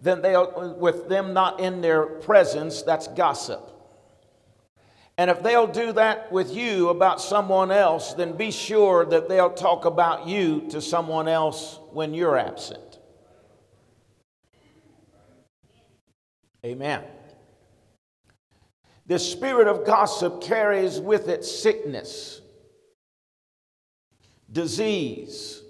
then 0.00 0.22
they 0.22 0.36
with 0.36 1.08
them 1.08 1.32
not 1.32 1.60
in 1.60 1.80
their 1.80 2.06
presence, 2.06 2.82
that's 2.82 3.06
gossip. 3.08 3.77
And 5.18 5.30
if 5.30 5.42
they'll 5.42 5.66
do 5.66 5.92
that 5.94 6.30
with 6.30 6.54
you 6.54 6.90
about 6.90 7.20
someone 7.20 7.72
else, 7.72 8.14
then 8.14 8.36
be 8.36 8.52
sure 8.52 9.04
that 9.06 9.28
they'll 9.28 9.50
talk 9.50 9.84
about 9.84 10.28
you 10.28 10.68
to 10.70 10.80
someone 10.80 11.26
else 11.26 11.80
when 11.90 12.14
you're 12.14 12.38
absent. 12.38 13.00
Amen. 16.64 17.02
The 19.06 19.18
spirit 19.18 19.66
of 19.66 19.84
gossip 19.84 20.40
carries 20.40 21.00
with 21.00 21.28
it 21.28 21.44
sickness, 21.44 22.40
disease. 24.52 25.62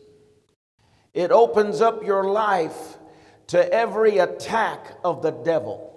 It 1.14 1.30
opens 1.30 1.80
up 1.80 2.04
your 2.04 2.24
life 2.24 2.98
to 3.46 3.72
every 3.72 4.18
attack 4.18 4.98
of 5.02 5.22
the 5.22 5.30
devil. 5.30 5.87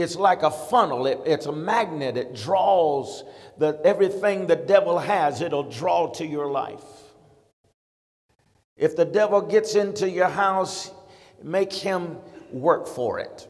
It's 0.00 0.16
like 0.16 0.42
a 0.42 0.50
funnel, 0.50 1.06
it, 1.06 1.20
it's 1.26 1.46
a 1.46 1.52
magnet. 1.52 2.16
It 2.16 2.34
draws 2.34 3.24
the, 3.58 3.80
everything 3.84 4.46
the 4.46 4.56
devil 4.56 4.98
has, 4.98 5.40
it'll 5.40 5.70
draw 5.70 6.08
to 6.12 6.26
your 6.26 6.50
life. 6.50 6.84
If 8.76 8.96
the 8.96 9.04
devil 9.04 9.42
gets 9.42 9.74
into 9.74 10.08
your 10.08 10.28
house, 10.28 10.90
make 11.42 11.72
him 11.72 12.16
work 12.50 12.88
for 12.88 13.18
it. 13.18 13.46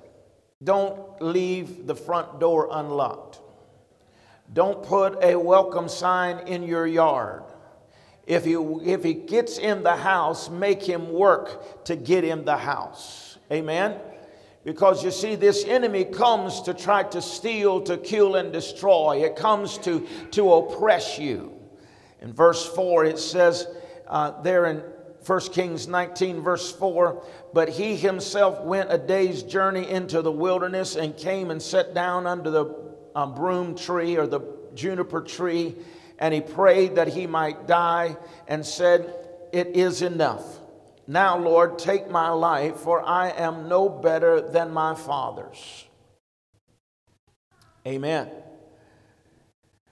Don't 0.63 1.23
leave 1.23 1.87
the 1.87 1.95
front 1.95 2.41
door 2.41 2.69
unlocked. 2.73 3.41
Don't 4.53 4.83
put 4.83 5.23
a 5.23 5.37
welcome 5.37 5.89
sign 5.89 6.49
in 6.49 6.65
your 6.65 6.87
yard. 6.87 7.45
If 8.27 8.45
he, 8.45 8.55
if 8.55 9.05
he 9.05 9.15
gets 9.15 9.59
in 9.59 9.83
the 9.83 9.97
house, 9.97 10.51
make 10.51 10.83
him 10.83 11.13
work 11.13 11.85
to 11.85 11.97
get 11.97 12.25
in 12.25 12.45
the 12.45 12.57
house. 12.57 13.39
Amen? 13.51 13.97
Because 14.63 15.03
you 15.03 15.11
see, 15.11 15.37
this 15.37 15.65
enemy 15.65 16.05
comes 16.05 16.61
to 16.63 16.75
try 16.75 17.03
to 17.05 17.23
steal, 17.23 17.81
to 17.83 17.97
kill, 17.97 18.37
and 18.37 18.53
destroy. 18.53 19.25
It 19.25 19.35
comes 19.35 19.79
to, 19.79 20.07
to 20.33 20.53
oppress 20.53 21.19
you. 21.19 21.53
In 22.21 22.33
verse 22.33 22.67
4, 22.67 23.07
it 23.07 23.19
says 23.19 23.67
uh, 24.07 24.43
there 24.43 24.67
in 24.67 24.83
1 25.25 25.41
Kings 25.53 25.89
19, 25.89 26.41
verse 26.43 26.73
4 26.73 27.23
But 27.55 27.71
he 27.71 27.97
himself 27.97 28.63
went 28.63 28.93
a 28.93 28.99
day's 28.99 29.43
journey 29.43 29.89
into 29.89 30.21
the 30.21 30.33
wilderness 30.33 30.97
and 30.97 31.17
came 31.17 31.51
and 31.51 31.61
sat 31.61 31.95
down 31.95 32.27
under 32.27 32.51
the 32.51 32.75
um, 33.15 33.35
broom 33.35 33.75
tree 33.75 34.17
or 34.17 34.27
the 34.27 34.41
juniper 34.75 35.23
tree, 35.23 35.75
and 36.19 36.35
he 36.35 36.41
prayed 36.43 36.97
that 36.97 37.09
he 37.09 37.27
might 37.27 37.67
die 37.67 38.17
and 38.47 38.65
said, 38.65 39.15
It 39.53 39.69
is 39.69 40.03
enough. 40.03 40.60
Now, 41.11 41.37
Lord, 41.37 41.77
take 41.77 42.09
my 42.09 42.29
life, 42.29 42.77
for 42.77 43.03
I 43.03 43.31
am 43.31 43.69
no 43.69 43.89
better 43.89 44.41
than 44.41 44.71
my 44.71 44.95
father's. 44.95 45.85
Amen. 47.85 48.31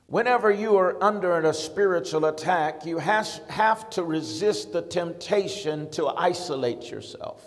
Whenever 0.07 0.49
you 0.53 0.77
are 0.77 0.97
under 1.03 1.41
a 1.41 1.53
spiritual 1.53 2.27
attack, 2.27 2.87
you 2.87 2.99
has, 2.99 3.41
have 3.49 3.91
to 3.91 4.05
resist 4.05 4.73
the 4.73 4.81
temptation 4.81 5.91
to 5.91 6.07
isolate 6.07 6.89
yourself. 6.89 7.43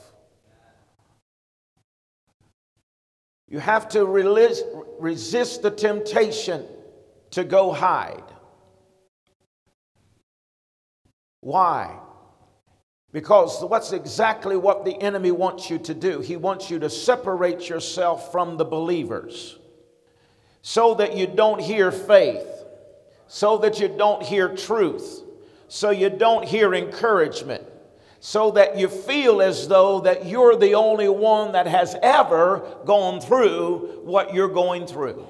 You 3.47 3.59
have 3.59 3.87
to 3.91 4.05
resist, 4.05 4.65
resist 4.99 5.61
the 5.61 5.71
temptation 5.71 6.65
to 7.29 7.45
go 7.45 7.71
hide. 7.71 8.25
Why? 11.39 11.97
Because 13.11 13.61
what's 13.63 13.91
exactly 13.91 14.55
what 14.55 14.85
the 14.85 14.99
enemy 15.01 15.31
wants 15.31 15.69
you 15.69 15.77
to 15.79 15.93
do? 15.93 16.21
He 16.21 16.37
wants 16.37 16.69
you 16.71 16.79
to 16.79 16.89
separate 16.89 17.67
yourself 17.67 18.31
from 18.31 18.57
the 18.57 18.63
believers 18.63 19.57
so 20.61 20.93
that 20.93 21.17
you 21.17 21.27
don't 21.27 21.59
hear 21.59 21.91
faith, 21.91 22.47
so 23.27 23.57
that 23.57 23.79
you 23.79 23.89
don't 23.89 24.23
hear 24.23 24.55
truth, 24.55 25.23
so 25.67 25.89
you 25.89 26.09
don't 26.09 26.45
hear 26.45 26.73
encouragement, 26.73 27.63
so 28.21 28.51
that 28.51 28.77
you 28.77 28.87
feel 28.87 29.41
as 29.41 29.67
though 29.67 29.99
that 30.01 30.25
you're 30.25 30.55
the 30.55 30.75
only 30.75 31.09
one 31.09 31.51
that 31.51 31.67
has 31.67 31.95
ever 32.01 32.77
gone 32.85 33.19
through 33.19 34.01
what 34.03 34.33
you're 34.33 34.47
going 34.47 34.85
through. 34.85 35.27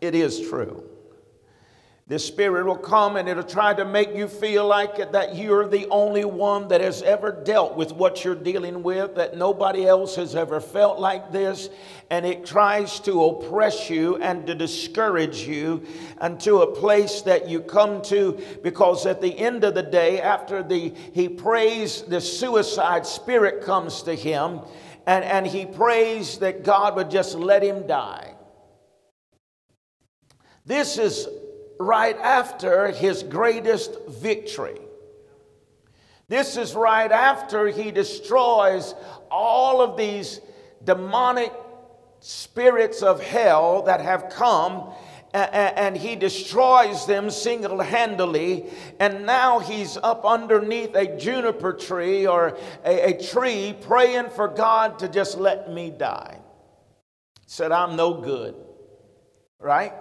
It 0.00 0.14
is 0.14 0.48
true. 0.48 0.87
The 2.08 2.18
Spirit 2.18 2.64
will 2.64 2.78
come 2.78 3.16
and 3.16 3.28
it'll 3.28 3.42
try 3.42 3.74
to 3.74 3.84
make 3.84 4.16
you 4.16 4.28
feel 4.28 4.66
like 4.66 5.12
that 5.12 5.36
you're 5.36 5.68
the 5.68 5.86
only 5.90 6.24
one 6.24 6.68
that 6.68 6.80
has 6.80 7.02
ever 7.02 7.30
dealt 7.30 7.76
with 7.76 7.92
what 7.92 8.24
you're 8.24 8.34
dealing 8.34 8.82
with, 8.82 9.14
that 9.16 9.36
nobody 9.36 9.86
else 9.86 10.16
has 10.16 10.34
ever 10.34 10.58
felt 10.58 10.98
like 10.98 11.32
this. 11.32 11.68
And 12.08 12.24
it 12.24 12.46
tries 12.46 12.98
to 13.00 13.24
oppress 13.24 13.90
you 13.90 14.16
and 14.16 14.46
to 14.46 14.54
discourage 14.54 15.46
you 15.46 15.84
unto 16.18 16.62
a 16.62 16.74
place 16.74 17.20
that 17.22 17.46
you 17.46 17.60
come 17.60 18.00
to 18.04 18.42
because 18.62 19.04
at 19.04 19.20
the 19.20 19.38
end 19.38 19.62
of 19.64 19.74
the 19.74 19.82
day, 19.82 20.18
after 20.22 20.62
the, 20.62 20.94
he 21.12 21.28
prays, 21.28 22.00
the 22.00 22.22
suicide 22.22 23.04
spirit 23.04 23.62
comes 23.62 24.00
to 24.04 24.14
him 24.14 24.60
and, 25.06 25.26
and 25.26 25.46
he 25.46 25.66
prays 25.66 26.38
that 26.38 26.64
God 26.64 26.96
would 26.96 27.10
just 27.10 27.34
let 27.34 27.62
him 27.62 27.86
die. 27.86 28.34
This 30.64 30.96
is 30.96 31.28
right 31.78 32.16
after 32.18 32.88
his 32.88 33.22
greatest 33.22 33.96
victory. 34.08 34.80
This 36.28 36.56
is 36.56 36.74
right 36.74 37.10
after 37.10 37.68
he 37.68 37.90
destroys 37.90 38.94
all 39.30 39.80
of 39.80 39.96
these 39.96 40.40
demonic 40.84 41.52
spirits 42.20 43.02
of 43.02 43.22
hell 43.22 43.82
that 43.82 44.00
have 44.00 44.30
come 44.30 44.92
and 45.34 45.96
he 45.96 46.16
destroys 46.16 47.06
them 47.06 47.30
single 47.30 47.80
handedly. 47.80 48.66
And 48.98 49.26
now 49.26 49.58
he's 49.58 49.96
up 49.98 50.24
underneath 50.24 50.94
a 50.94 51.18
juniper 51.18 51.72
tree 51.74 52.26
or 52.26 52.56
a, 52.84 53.12
a, 53.12 53.22
tree 53.22 53.76
praying 53.82 54.30
for 54.30 54.48
God 54.48 54.98
to 55.00 55.08
just 55.08 55.38
let 55.38 55.70
me 55.70 55.90
die. 55.90 56.40
Said, 57.46 57.72
I'm 57.72 57.96
no 57.96 58.14
good, 58.14 58.54
right? 59.60 59.92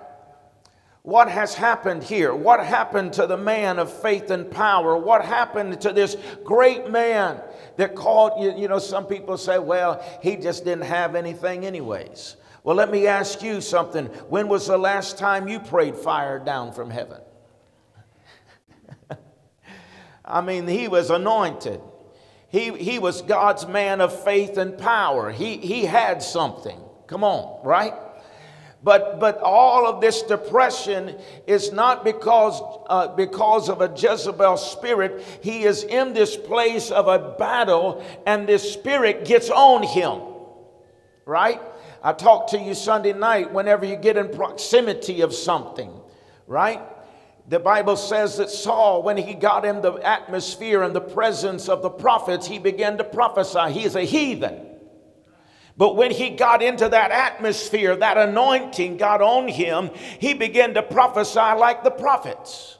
What 1.07 1.29
has 1.29 1.53
happened 1.53 2.03
here? 2.03 2.35
What 2.35 2.59
happened 2.59 3.13
to 3.13 3.27
the 3.27 3.37
man 3.37 3.79
of 3.79 3.89
faith 4.01 4.29
and 4.29 4.51
power? 4.51 4.97
What 4.97 5.23
happened 5.23 5.79
to 5.79 5.93
this 5.93 6.17
great 6.43 6.91
man 6.91 7.41
that 7.77 7.95
called, 7.95 8.43
you, 8.43 8.53
you 8.57 8.67
know, 8.67 8.77
some 8.77 9.05
people 9.05 9.37
say, 9.37 9.57
well, 9.57 10.03
he 10.21 10.35
just 10.35 10.65
didn't 10.65 10.83
have 10.83 11.15
anything, 11.15 11.65
anyways. 11.65 12.35
Well, 12.61 12.75
let 12.75 12.91
me 12.91 13.07
ask 13.07 13.41
you 13.41 13.61
something. 13.61 14.07
When 14.27 14.49
was 14.49 14.67
the 14.67 14.77
last 14.77 15.17
time 15.17 15.47
you 15.47 15.61
prayed 15.61 15.95
fire 15.95 16.39
down 16.39 16.73
from 16.73 16.89
heaven? 16.89 17.21
I 20.25 20.41
mean, 20.41 20.67
he 20.67 20.89
was 20.89 21.09
anointed. 21.09 21.79
He, 22.49 22.73
he 22.73 22.99
was 22.99 23.21
God's 23.21 23.65
man 23.65 24.01
of 24.01 24.25
faith 24.25 24.57
and 24.57 24.77
power. 24.77 25.31
He, 25.31 25.55
he 25.55 25.85
had 25.85 26.21
something. 26.21 26.81
Come 27.07 27.23
on, 27.23 27.65
right? 27.65 27.93
But, 28.83 29.19
but 29.19 29.39
all 29.41 29.87
of 29.87 30.01
this 30.01 30.21
depression 30.21 31.17
is 31.47 31.71
not 31.71 32.03
because, 32.03 32.61
uh, 32.87 33.15
because 33.15 33.69
of 33.69 33.81
a 33.81 33.91
Jezebel 33.95 34.57
spirit. 34.57 35.25
He 35.41 35.63
is 35.63 35.83
in 35.83 36.13
this 36.13 36.37
place 36.37 36.91
of 36.91 37.07
a 37.07 37.35
battle, 37.37 38.05
and 38.25 38.47
this 38.47 38.71
spirit 38.71 39.25
gets 39.25 39.49
on 39.49 39.83
him. 39.83 40.21
Right? 41.25 41.59
I 42.03 42.13
talked 42.13 42.51
to 42.51 42.59
you 42.59 42.73
Sunday 42.73 43.13
night 43.13 43.51
whenever 43.51 43.85
you 43.85 43.95
get 43.95 44.15
in 44.15 44.29
proximity 44.29 45.21
of 45.21 45.33
something, 45.33 45.91
right? 46.45 46.81
The 47.49 47.59
Bible 47.59 47.95
says 47.95 48.37
that 48.37 48.49
Saul, 48.49 49.03
when 49.03 49.17
he 49.17 49.33
got 49.33 49.65
in 49.65 49.81
the 49.81 49.93
atmosphere 49.95 50.83
and 50.83 50.95
the 50.95 51.01
presence 51.01 51.67
of 51.67 51.81
the 51.81 51.89
prophets, 51.89 52.45
he 52.45 52.59
began 52.59 52.97
to 52.97 53.03
prophesy. 53.03 53.71
He 53.71 53.85
is 53.85 53.95
a 53.95 54.03
heathen. 54.03 54.66
But 55.77 55.95
when 55.95 56.09
he 56.11 56.31
got 56.31 56.63
into 56.63 56.89
that 56.89 57.11
atmosphere, 57.11 57.95
that 57.95 58.17
anointing 58.17 58.97
got 58.97 59.21
on 59.21 59.47
him, 59.47 59.91
he 60.19 60.33
began 60.33 60.73
to 60.73 60.81
prophesy 60.81 61.39
like 61.39 61.83
the 61.83 61.91
prophets. 61.91 62.77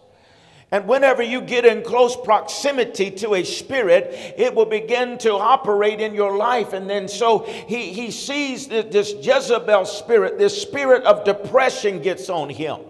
And 0.71 0.85
whenever 0.85 1.23
you 1.23 1.39
get 1.39 1.63
in 1.63 1.83
close 1.83 2.17
proximity 2.17 3.09
to 3.11 3.35
a 3.35 3.43
spirit, 3.43 4.35
it 4.37 4.53
will 4.53 4.65
begin 4.65 5.17
to 5.19 5.31
operate 5.31 6.01
in 6.01 6.13
your 6.13 6.35
life. 6.35 6.73
And 6.73 6.89
then 6.89 7.07
so 7.07 7.39
he, 7.67 7.93
he 7.93 8.11
sees 8.11 8.67
that 8.67 8.91
this 8.91 9.13
Jezebel 9.13 9.85
spirit, 9.85 10.37
this 10.37 10.61
spirit 10.61 11.03
of 11.03 11.23
depression 11.23 12.01
gets 12.01 12.29
on 12.29 12.49
him. 12.49 12.81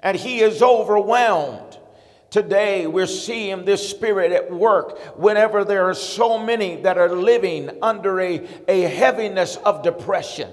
And 0.00 0.16
he 0.16 0.40
is 0.40 0.62
overwhelmed. 0.62 1.78
Today, 2.30 2.86
we're 2.86 3.06
seeing 3.06 3.64
this 3.64 3.88
spirit 3.88 4.32
at 4.32 4.50
work 4.50 5.16
whenever 5.16 5.64
there 5.64 5.88
are 5.88 5.94
so 5.94 6.38
many 6.38 6.82
that 6.82 6.98
are 6.98 7.08
living 7.08 7.70
under 7.82 8.20
a, 8.20 8.46
a 8.66 8.82
heaviness 8.82 9.56
of 9.56 9.82
depression. 9.82 10.50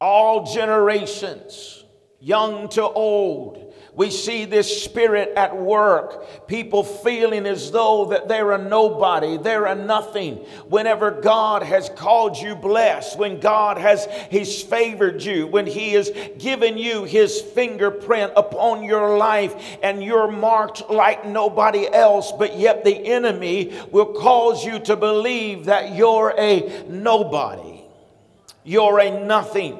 All 0.00 0.52
generations, 0.52 1.84
young 2.20 2.68
to 2.70 2.82
old, 2.82 3.67
we 3.98 4.12
see 4.12 4.44
this 4.44 4.84
spirit 4.84 5.32
at 5.34 5.56
work 5.56 6.46
people 6.46 6.84
feeling 6.84 7.46
as 7.46 7.72
though 7.72 8.04
that 8.04 8.28
they're 8.28 8.52
a 8.52 8.58
nobody, 8.58 9.36
they're 9.36 9.66
a 9.66 9.74
nothing. 9.74 10.36
Whenever 10.68 11.10
God 11.10 11.64
has 11.64 11.88
called 11.88 12.36
you 12.36 12.54
blessed, 12.54 13.18
when 13.18 13.40
God 13.40 13.76
has 13.76 14.06
He's 14.30 14.62
favored 14.62 15.20
you, 15.24 15.48
when 15.48 15.66
He 15.66 15.94
has 15.94 16.12
given 16.38 16.78
you 16.78 17.02
His 17.02 17.40
fingerprint 17.40 18.32
upon 18.36 18.84
your 18.84 19.18
life, 19.18 19.56
and 19.82 20.02
you're 20.02 20.30
marked 20.30 20.88
like 20.88 21.26
nobody 21.26 21.92
else, 21.92 22.30
but 22.30 22.56
yet 22.56 22.84
the 22.84 22.94
enemy 22.94 23.76
will 23.90 24.14
cause 24.14 24.64
you 24.64 24.78
to 24.78 24.94
believe 24.94 25.64
that 25.64 25.96
you're 25.96 26.32
a 26.38 26.84
nobody, 26.88 27.82
you're 28.62 29.00
a 29.00 29.26
nothing, 29.26 29.76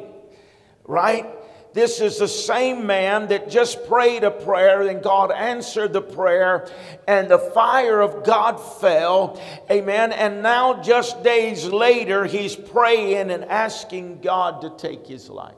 right? 0.85 1.38
This 1.79 2.01
is 2.01 2.19
the 2.19 2.27
same 2.27 2.88
man 2.88 3.29
that 3.29 3.49
just 3.49 3.87
prayed 3.87 4.25
a 4.25 4.33
prayer 4.33 4.83
and 4.83 5.01
God 5.01 5.31
answered 5.31 5.93
the 5.93 6.03
prayer 6.03 6.69
and 7.07 7.31
the 7.31 7.38
fire 7.38 8.01
of 8.01 8.25
God 8.25 8.57
fell. 8.57 9.41
Amen. 9.71 10.11
And 10.11 10.43
now, 10.43 10.83
just 10.83 11.23
days 11.23 11.67
later, 11.67 12.25
he's 12.25 12.57
praying 12.57 13.31
and 13.31 13.45
asking 13.45 14.23
God 14.23 14.62
to 14.62 14.71
take 14.71 15.07
his 15.07 15.31
life. 15.31 15.55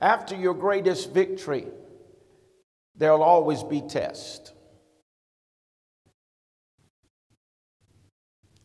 After 0.00 0.36
your 0.36 0.54
greatest 0.54 1.12
victory, 1.12 1.66
there'll 2.96 3.22
always 3.22 3.62
be 3.62 3.80
tests. 3.80 4.52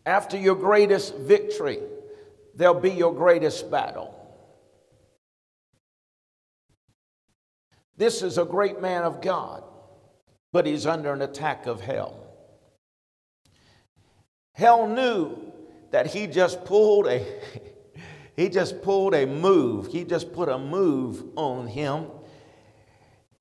After 0.06 0.38
your 0.38 0.56
greatest 0.56 1.16
victory, 1.18 1.80
there'll 2.56 2.80
be 2.80 2.92
your 2.92 3.14
greatest 3.14 3.70
battle. 3.70 4.18
This 7.98 8.24
is 8.24 8.40
a 8.40 8.46
great 8.46 8.82
man 8.82 9.04
of 9.04 9.22
God, 9.22 9.64
but 10.52 10.66
he's 10.66 10.88
under 10.88 11.14
an 11.14 11.22
attack 11.22 11.68
of 11.68 11.82
hell. 11.82 12.18
Hell 14.54 14.88
knew 14.88 15.38
that 15.92 16.08
he 16.08 16.26
just 16.26 16.66
pulled 16.66 17.06
a 17.06 17.24
he 18.36 18.50
just 18.50 18.82
pulled 18.82 19.14
a 19.14 19.28
move. 19.28 19.88
He 19.88 20.04
just 20.04 20.34
put 20.34 20.50
a 20.50 20.58
move 20.58 21.24
on 21.36 21.68
him 21.68 22.08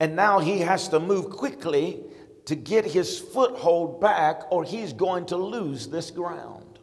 and 0.01 0.15
now 0.15 0.39
he 0.39 0.61
has 0.61 0.87
to 0.87 0.99
move 0.99 1.29
quickly 1.29 1.99
to 2.45 2.55
get 2.55 2.85
his 2.85 3.19
foothold 3.19 4.01
back, 4.01 4.51
or 4.51 4.63
he's 4.63 4.93
going 4.93 5.27
to 5.27 5.37
lose 5.37 5.89
this 5.89 6.09
ground. 6.09 6.79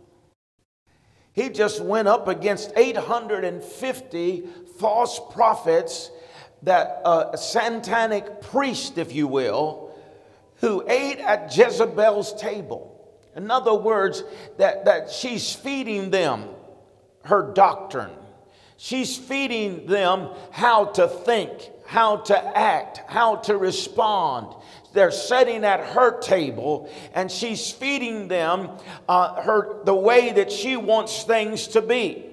He 1.33 1.49
just 1.49 1.83
went 1.83 2.07
up 2.07 2.29
against 2.29 2.73
850 2.77 4.45
false 4.79 5.21
prophets, 5.33 6.13
that 6.63 7.03
uh, 7.05 7.37
satanic 7.37 8.41
priest, 8.41 8.99
if 8.99 9.13
you 9.13 9.27
will, 9.27 9.93
who 10.61 10.85
ate 10.89 11.19
at 11.19 11.57
Jezebel's 11.57 12.41
table. 12.41 13.19
In 13.35 13.51
other 13.51 13.75
words, 13.75 14.23
that, 14.59 14.85
that 14.85 15.11
she's 15.11 15.53
feeding 15.53 16.11
them 16.11 16.45
her 17.25 17.53
doctrine. 17.53 18.13
She's 18.77 19.17
feeding 19.17 19.87
them 19.87 20.29
how 20.53 20.85
to 20.85 21.09
think, 21.09 21.73
how 21.89 22.19
to 22.19 22.59
act, 22.59 23.01
how 23.07 23.37
to 23.37 23.57
respond. 23.57 24.55
They're 24.93 25.11
sitting 25.11 25.65
at 25.65 25.81
her 25.81 26.21
table 26.21 26.93
and 27.15 27.33
she's 27.33 27.71
feeding 27.71 28.29
them 28.29 28.69
uh, 29.09 29.41
her, 29.41 29.83
the 29.85 29.95
way 29.95 30.33
that 30.33 30.53
she 30.53 30.77
wants 30.77 31.25
things 31.25 31.69
to 31.69 31.81
be. 31.81 32.27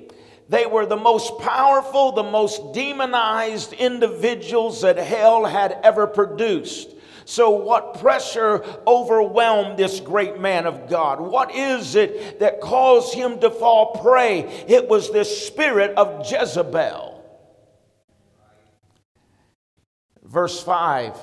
They 0.49 0.65
were 0.65 0.85
the 0.85 0.97
most 0.97 1.39
powerful, 1.39 2.11
the 2.11 2.23
most 2.23 2.73
demonized 2.73 3.71
individuals 3.71 4.81
that 4.81 4.97
hell 4.97 5.45
had 5.45 5.79
ever 5.83 6.05
produced. 6.05 6.89
So, 7.23 7.51
what 7.51 8.01
pressure 8.01 8.61
overwhelmed 8.85 9.77
this 9.77 10.01
great 10.01 10.37
man 10.37 10.67
of 10.67 10.89
God? 10.89 11.21
What 11.21 11.55
is 11.55 11.95
it 11.95 12.41
that 12.41 12.59
caused 12.59 13.13
him 13.13 13.39
to 13.39 13.49
fall 13.49 14.01
prey? 14.03 14.65
It 14.67 14.89
was 14.89 15.11
the 15.11 15.23
spirit 15.23 15.95
of 15.95 16.29
Jezebel. 16.29 17.14
Verse 20.25 20.61
5 20.61 21.17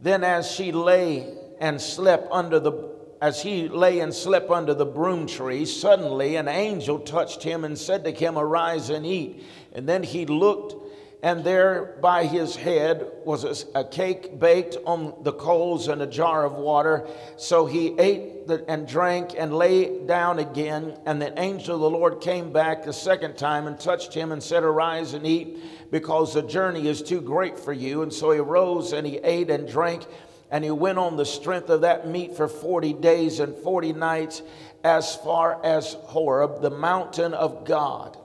Then 0.00 0.24
as 0.24 0.50
she 0.50 0.72
lay 0.72 1.32
and 1.60 1.80
slept 1.80 2.28
under 2.30 2.60
the 2.60 2.96
as 3.20 3.42
he 3.42 3.68
lay 3.68 4.00
and 4.00 4.12
slept 4.14 4.50
under 4.50 4.74
the 4.74 4.84
broom 4.84 5.26
tree, 5.26 5.64
suddenly 5.64 6.36
an 6.36 6.48
angel 6.48 6.98
touched 6.98 7.42
him 7.42 7.64
and 7.64 7.78
said 7.78 8.04
to 8.04 8.10
him, 8.10 8.36
Arise 8.36 8.90
and 8.90 9.06
eat. 9.06 9.42
And 9.72 9.88
then 9.88 10.02
he 10.02 10.26
looked, 10.26 10.74
and 11.22 11.42
there 11.44 11.96
by 12.02 12.26
his 12.26 12.54
head 12.54 13.10
was 13.24 13.66
a, 13.74 13.84
cake 13.84 14.38
baked 14.38 14.76
on 14.84 15.14
the 15.22 15.32
coals 15.32 15.88
and 15.88 16.02
a 16.02 16.06
jar 16.06 16.44
of 16.44 16.52
water. 16.52 17.08
So 17.36 17.64
he 17.64 17.98
ate 17.98 18.46
the, 18.46 18.64
and 18.68 18.86
drank 18.86 19.34
and 19.36 19.54
lay 19.54 20.04
down 20.06 20.38
again. 20.38 20.96
And 21.06 21.20
the 21.20 21.38
angel 21.40 21.76
of 21.76 21.80
the 21.80 21.90
Lord 21.90 22.20
came 22.20 22.52
back 22.52 22.84
the 22.84 22.92
second 22.92 23.38
time 23.38 23.66
and 23.66 23.80
touched 23.80 24.12
him 24.12 24.30
and 24.30 24.42
said, 24.42 24.62
Arise 24.62 25.14
and 25.14 25.26
eat 25.26 25.90
because 25.90 26.34
the 26.34 26.42
journey 26.42 26.86
is 26.86 27.02
too 27.02 27.22
great 27.22 27.58
for 27.58 27.72
you. 27.72 28.02
And 28.02 28.12
so 28.12 28.30
he 28.30 28.38
rose 28.38 28.92
and 28.92 29.06
he 29.06 29.16
ate 29.16 29.48
and 29.50 29.66
drank, 29.66 30.06
and 30.50 30.62
he 30.62 30.70
went 30.70 30.98
on 30.98 31.16
the 31.16 31.26
strength 31.26 31.70
of 31.70 31.80
that 31.80 32.06
meat 32.06 32.36
for 32.36 32.46
40 32.46 32.92
days 32.92 33.40
and 33.40 33.56
40 33.56 33.94
nights 33.94 34.42
as 34.84 35.16
far 35.16 35.64
as 35.64 35.94
Horeb, 35.94 36.60
the 36.60 36.70
mountain 36.70 37.32
of 37.32 37.64
God. 37.64 38.18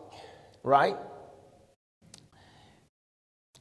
Right? 0.61 0.97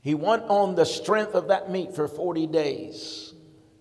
He 0.02 0.14
went 0.14 0.44
on 0.44 0.74
the 0.74 0.86
strength 0.86 1.34
of 1.34 1.48
that 1.48 1.70
meat 1.70 1.94
for 1.94 2.08
40 2.08 2.46
days 2.46 3.34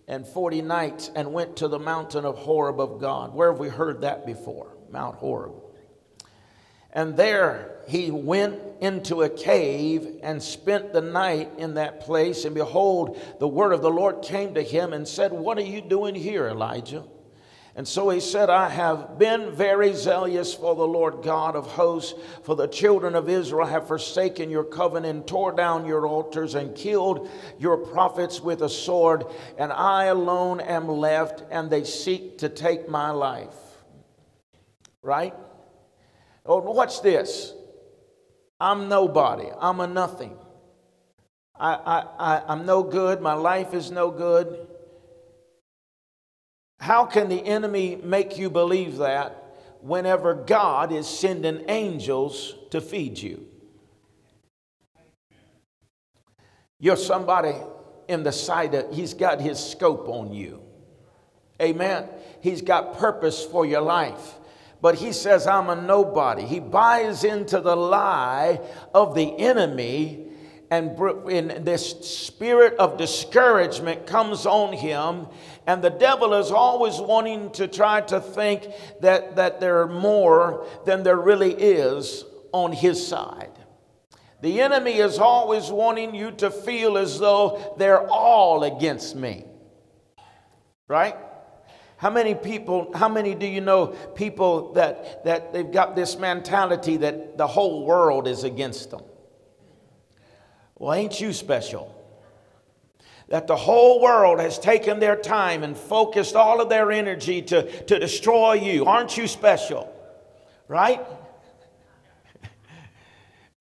and 0.07 0.27
40 0.27 0.61
nights 0.63 1.09
and 1.15 1.33
went 1.33 1.57
to 1.57 1.67
the 1.67 1.79
mountain 1.79 2.25
of 2.25 2.37
Horeb 2.37 2.79
of 2.79 2.99
God. 2.99 3.33
Where 3.33 3.51
have 3.51 3.59
we 3.59 3.69
heard 3.69 4.01
that 4.01 4.25
before? 4.25 4.75
Mount 4.91 5.15
Horeb. 5.15 5.53
And 6.91 7.15
there 7.15 7.77
he 7.87 8.09
went 8.09 8.59
into 8.81 9.21
a 9.21 9.29
cave 9.29 10.19
and 10.23 10.41
spent 10.41 10.91
the 10.91 11.01
night 11.01 11.51
in 11.57 11.75
that 11.75 12.01
place. 12.01 12.45
And 12.45 12.55
behold, 12.55 13.19
the 13.39 13.47
word 13.47 13.71
of 13.71 13.81
the 13.81 13.91
Lord 13.91 14.23
came 14.23 14.55
to 14.55 14.63
him 14.63 14.91
and 14.93 15.07
said, 15.07 15.31
What 15.31 15.57
are 15.59 15.63
you 15.63 15.81
doing 15.81 16.15
here, 16.15 16.47
Elijah? 16.47 17.03
And 17.79 17.87
so 17.87 18.09
he 18.09 18.19
said, 18.19 18.49
I 18.49 18.67
have 18.67 19.17
been 19.17 19.53
very 19.53 19.93
zealous 19.93 20.53
for 20.53 20.75
the 20.75 20.85
Lord 20.85 21.23
God 21.23 21.55
of 21.55 21.65
hosts, 21.65 22.13
for 22.43 22.53
the 22.53 22.67
children 22.67 23.15
of 23.15 23.29
Israel 23.29 23.65
have 23.65 23.87
forsaken 23.87 24.49
your 24.49 24.65
covenant, 24.65 25.27
tore 25.27 25.53
down 25.53 25.85
your 25.85 26.05
altars, 26.05 26.55
and 26.55 26.75
killed 26.75 27.29
your 27.57 27.77
prophets 27.77 28.41
with 28.41 28.63
a 28.63 28.67
sword, 28.67 29.23
and 29.57 29.71
I 29.71 30.07
alone 30.07 30.59
am 30.59 30.89
left, 30.89 31.45
and 31.51 31.69
they 31.69 31.85
seek 31.85 32.39
to 32.39 32.49
take 32.49 32.89
my 32.89 33.11
life. 33.11 33.55
Right? 35.01 35.33
Oh, 36.45 36.59
watch 36.59 37.01
this. 37.01 37.53
I'm 38.59 38.89
nobody. 38.89 39.47
I'm 39.57 39.79
a 39.79 39.87
nothing. 39.87 40.37
I, 41.55 41.75
I, 41.75 42.03
I, 42.19 42.43
I'm 42.45 42.65
no 42.65 42.83
good. 42.83 43.21
My 43.21 43.35
life 43.35 43.73
is 43.73 43.89
no 43.89 44.11
good. 44.11 44.67
How 46.79 47.05
can 47.05 47.29
the 47.29 47.45
enemy 47.45 47.99
make 48.03 48.37
you 48.37 48.49
believe 48.49 48.97
that 48.97 49.55
whenever 49.81 50.33
God 50.33 50.91
is 50.91 51.07
sending 51.07 51.69
angels 51.69 52.55
to 52.71 52.81
feed 52.81 53.17
you? 53.17 53.45
You're 56.79 56.95
somebody 56.95 57.55
in 58.07 58.23
the 58.23 58.31
sight 58.31 58.73
of, 58.73 58.93
he's 58.93 59.13
got 59.13 59.41
his 59.41 59.59
scope 59.59 60.07
on 60.07 60.33
you. 60.33 60.61
Amen. 61.61 62.07
He's 62.41 62.61
got 62.61 62.97
purpose 62.97 63.43
for 63.43 63.65
your 63.65 63.81
life 63.81 64.39
but 64.81 64.95
he 64.95 65.11
says, 65.11 65.45
I'm 65.45 65.69
a 65.69 65.75
nobody. 65.75 66.43
He 66.43 66.59
buys 66.59 67.23
into 67.23 67.59
the 67.59 67.75
lie 67.75 68.61
of 68.93 69.13
the 69.13 69.37
enemy, 69.37 70.27
and 70.71 70.99
in 71.29 71.63
this 71.63 71.91
spirit 72.07 72.75
of 72.77 72.97
discouragement 72.97 74.05
comes 74.05 74.45
on 74.45 74.73
him. 74.73 75.27
And 75.65 75.83
the 75.83 75.89
devil 75.89 76.33
is 76.35 76.51
always 76.51 76.99
wanting 76.99 77.51
to 77.53 77.67
try 77.67 78.01
to 78.01 78.21
think 78.21 78.67
that, 79.01 79.35
that 79.35 79.59
there 79.59 79.81
are 79.81 79.87
more 79.87 80.65
than 80.85 81.03
there 81.03 81.17
really 81.17 81.53
is 81.53 82.23
on 82.51 82.71
his 82.71 83.05
side. 83.05 83.51
The 84.41 84.61
enemy 84.61 84.93
is 84.93 85.19
always 85.19 85.69
wanting 85.69 86.15
you 86.15 86.31
to 86.33 86.51
feel 86.51 86.97
as 86.97 87.19
though 87.19 87.75
they're 87.77 88.07
all 88.07 88.63
against 88.63 89.15
me. 89.15 89.45
Right? 90.87 91.15
How 91.97 92.09
many 92.09 92.33
people, 92.33 92.91
how 92.95 93.09
many 93.09 93.35
do 93.35 93.45
you 93.45 93.59
know 93.59 93.87
people 93.87 94.73
that, 94.73 95.25
that 95.25 95.51
they've 95.51 95.69
got 95.69 95.95
this 95.95 96.17
mentality 96.17 96.97
that 96.97 97.37
the 97.37 97.47
whole 97.47 97.85
world 97.85 98.27
is 98.27 98.43
against 98.43 98.91
them? 98.91 99.01
Well, 100.79 100.93
ain't 100.93 101.19
you 101.19 101.33
special? 101.33 101.95
That 103.27 103.45
the 103.45 103.55
whole 103.55 104.01
world 104.01 104.39
has 104.39 104.57
taken 104.57 104.99
their 104.99 105.15
time 105.15 105.61
and 105.61 105.77
focused 105.77 106.35
all 106.35 106.61
of 106.61 106.69
their 106.69 106.91
energy 106.91 107.41
to, 107.43 107.83
to 107.83 107.99
destroy 107.99 108.53
you. 108.53 108.85
Aren't 108.85 109.17
you 109.17 109.27
special? 109.27 109.93
Right? 110.67 111.05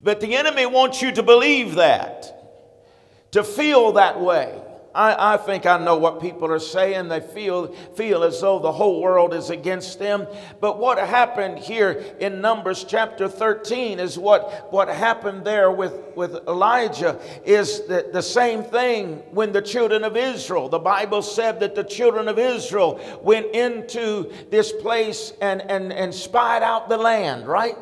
But 0.01 0.21
the 0.21 0.35
enemy 0.37 0.65
wants 0.65 1.01
you 1.01 1.11
to 1.11 1.21
believe 1.21 1.75
that, 1.75 3.31
to 3.31 3.43
feel 3.43 3.91
that 3.93 4.19
way. 4.19 4.59
I, 4.93 5.35
I, 5.35 5.37
think 5.37 5.65
I 5.65 5.77
know 5.77 5.97
what 5.97 6.19
people 6.19 6.51
are 6.51 6.59
saying. 6.59 7.09
They 7.09 7.19
feel, 7.19 7.67
feel 7.95 8.23
as 8.23 8.41
though 8.41 8.59
the 8.59 8.71
whole 8.71 9.01
world 9.01 9.33
is 9.33 9.49
against 9.51 9.99
them. 9.99 10.27
But 10.59 10.79
what 10.79 10.97
happened 10.97 11.59
here 11.59 12.03
in 12.19 12.41
Numbers 12.41 12.83
chapter 12.83 13.27
13 13.27 13.99
is 13.99 14.17
what, 14.17 14.71
what 14.73 14.87
happened 14.87 15.45
there 15.45 15.71
with, 15.71 15.93
with 16.15 16.35
Elijah 16.47 17.19
is 17.45 17.85
the, 17.85 18.09
the 18.11 18.21
same 18.21 18.63
thing 18.63 19.17
when 19.31 19.51
the 19.51 19.61
children 19.61 20.03
of 20.03 20.17
Israel. 20.17 20.69
The 20.69 20.79
Bible 20.79 21.21
said 21.21 21.59
that 21.59 21.75
the 21.75 21.83
children 21.83 22.27
of 22.27 22.39
Israel 22.39 22.99
went 23.21 23.53
into 23.53 24.33
this 24.49 24.71
place 24.71 25.33
and, 25.39 25.61
and, 25.69 25.93
and 25.93 26.13
spied 26.13 26.63
out 26.63 26.89
the 26.89 26.97
land, 26.97 27.47
right? 27.47 27.75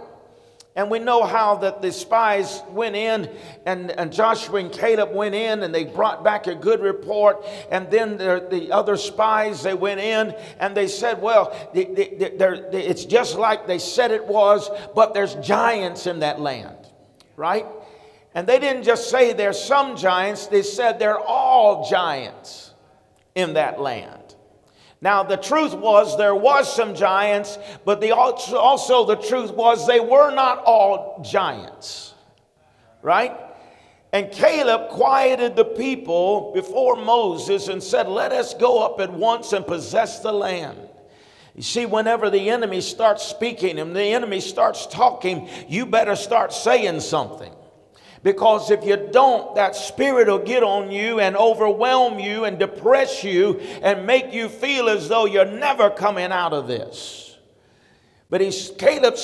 And 0.78 0.92
we 0.92 1.00
know 1.00 1.24
how 1.24 1.56
that 1.56 1.82
the 1.82 1.92
spies 1.92 2.62
went 2.70 2.96
in, 2.96 3.28
and, 3.66 3.90
and 3.90 4.13
Joshua 4.13 4.60
and 4.60 4.72
Caleb 4.72 5.12
went 5.12 5.34
in, 5.34 5.63
and 5.63 5.74
they 5.74 5.86
brought 5.86 6.24
back 6.24 6.46
a 6.46 6.54
good 6.54 6.82
report. 6.82 7.44
And 7.72 7.90
then 7.90 8.18
the, 8.18 8.46
the 8.48 8.72
other 8.72 8.96
spies, 8.96 9.63
they 9.63 9.74
went 9.74 10.00
in, 10.00 10.36
and 10.60 10.78
they 10.78 10.88
said, 10.88 11.20
Well, 11.20 11.52
the, 11.74 11.86
the, 11.86 12.70
it's 12.74 13.06
just 13.06 13.40
like 13.40 13.66
they 13.66 13.80
said 13.80 14.12
it 14.12 14.28
was, 14.28 14.70
but 14.94 15.16
there's 15.16 15.34
giants 15.36 16.06
in 16.06 16.20
that 16.20 16.40
land, 16.40 16.78
right? 17.36 17.66
And 18.36 18.46
they 18.46 18.60
didn't 18.60 18.84
just 18.84 19.10
say 19.10 19.34
there's 19.34 19.60
some 19.60 19.98
giants, 19.98 20.46
they 20.46 20.62
said 20.62 21.00
they're 21.00 21.20
all 21.20 21.90
giants 21.90 22.72
in 23.34 23.56
that 23.56 23.82
land. 23.82 24.17
Now, 25.00 25.24
the 25.24 25.38
truth 25.38 25.74
was 25.74 26.18
there 26.18 26.36
was 26.36 26.74
some 26.74 26.96
giants, 26.96 27.60
but 27.86 28.02
the 28.02 28.12
also, 28.12 28.58
also 28.58 29.06
the 29.06 29.16
truth 29.16 29.52
was 29.52 29.86
they 29.86 30.00
were 30.00 30.34
not 30.34 30.64
all 30.64 31.24
giants. 31.24 32.16
Right? 33.04 33.38
And 34.12 34.32
Caleb 34.32 34.90
quieted 34.90 35.56
the 35.56 35.66
people 35.66 36.52
before 36.54 36.96
Moses 36.96 37.68
and 37.68 37.84
said, 37.84 38.08
Let 38.08 38.32
us 38.32 38.54
go 38.54 38.84
up 38.84 39.00
at 39.00 39.14
once 39.14 39.54
and 39.54 39.68
possess 39.68 40.22
the 40.22 40.32
land. 40.32 40.80
You 41.54 41.62
see, 41.62 41.86
whenever 41.86 42.30
the 42.30 42.50
enemy 42.50 42.82
starts 42.82 43.24
speaking 43.24 43.80
and 43.80 43.96
the 43.96 44.04
enemy 44.04 44.40
starts 44.40 44.88
talking, 44.88 45.50
you 45.68 45.86
better 45.86 46.16
start 46.16 46.54
saying 46.54 47.02
something. 47.02 47.52
Because 48.24 48.72
if 48.72 48.84
you 48.84 48.98
don't, 49.12 49.56
that 49.56 49.76
spirit 49.76 50.28
will 50.28 50.40
get 50.40 50.64
on 50.64 50.92
you 50.92 51.20
and 51.20 51.36
overwhelm 51.38 52.20
you 52.20 52.46
and 52.46 52.58
depress 52.58 53.24
you 53.24 53.60
and 53.82 54.06
make 54.06 54.34
you 54.34 54.50
feel 54.50 54.90
as 54.90 55.08
though 55.08 55.26
you're 55.26 55.46
never 55.46 55.90
coming 55.90 56.32
out 56.32 56.54
of 56.54 56.68
this. 56.68 57.38
But 58.30 58.42
he, 58.42 58.52
Caleb 58.78 59.16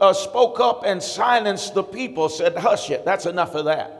uh, 0.00 0.12
spoke 0.12 0.60
up 0.60 0.82
and 0.84 1.02
silenced 1.02 1.74
the 1.74 1.82
people, 1.82 2.28
said, 2.28 2.56
Hush 2.56 2.90
it, 2.90 3.04
that's 3.04 3.26
enough 3.26 3.54
of 3.54 3.64
that. 3.64 3.98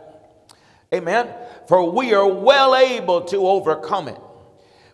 Amen. 0.94 1.34
For 1.66 1.90
we 1.90 2.14
are 2.14 2.28
well 2.28 2.76
able 2.76 3.22
to 3.22 3.48
overcome 3.48 4.08
it. 4.08 4.20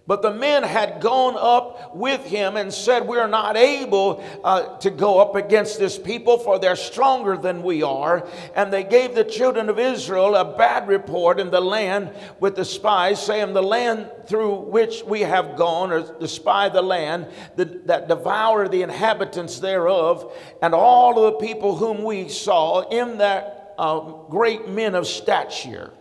But 0.09 0.23
the 0.23 0.33
men 0.33 0.63
had 0.63 1.03
gone 1.03 1.37
up 1.39 1.95
with 1.95 2.25
him 2.25 2.57
and 2.57 2.73
said, 2.73 3.07
We're 3.07 3.29
not 3.29 3.59
able 3.59 4.25
uh, 4.43 4.79
to 4.79 4.89
go 4.89 5.21
up 5.21 5.35
against 5.35 5.79
this 5.79 5.99
people, 5.99 6.39
for 6.39 6.59
they're 6.59 6.77
stronger 6.77 7.37
than 7.37 7.63
we 7.63 7.83
are. 7.83 8.27
And 8.55 8.73
they 8.73 8.85
gave 8.85 9.15
the 9.15 9.23
children 9.23 9.69
of 9.69 9.79
Israel 9.79 10.35
a 10.35 10.57
bad 10.57 10.89
report 10.89 11.39
in 11.39 11.51
the 11.51 11.61
land 11.61 12.11
with 12.41 12.57
the 12.57 12.65
spies, 12.65 13.23
saying, 13.23 13.53
The 13.53 13.63
land 13.63 14.11
through 14.25 14.61
which 14.61 15.03
we 15.05 15.21
have 15.21 15.57
gone, 15.57 15.93
or 15.93 16.03
to 16.03 16.27
spy 16.27 16.71
the 16.71 16.81
land, 16.81 17.27
that, 17.57 17.87
that 17.89 18.09
devour 18.09 18.67
the 18.67 18.81
inhabitants 18.81 19.61
thereof, 19.61 20.35
and 20.63 20.75
all 20.75 21.23
of 21.23 21.35
the 21.35 21.47
people 21.47 21.77
whom 21.77 22.03
we 22.03 22.31
saw 22.31 22.89
in 22.89 23.19
that 23.19 23.75
uh, 23.77 24.01
great 24.31 24.69
men 24.69 24.95
of 24.95 25.07
stature. 25.07 25.93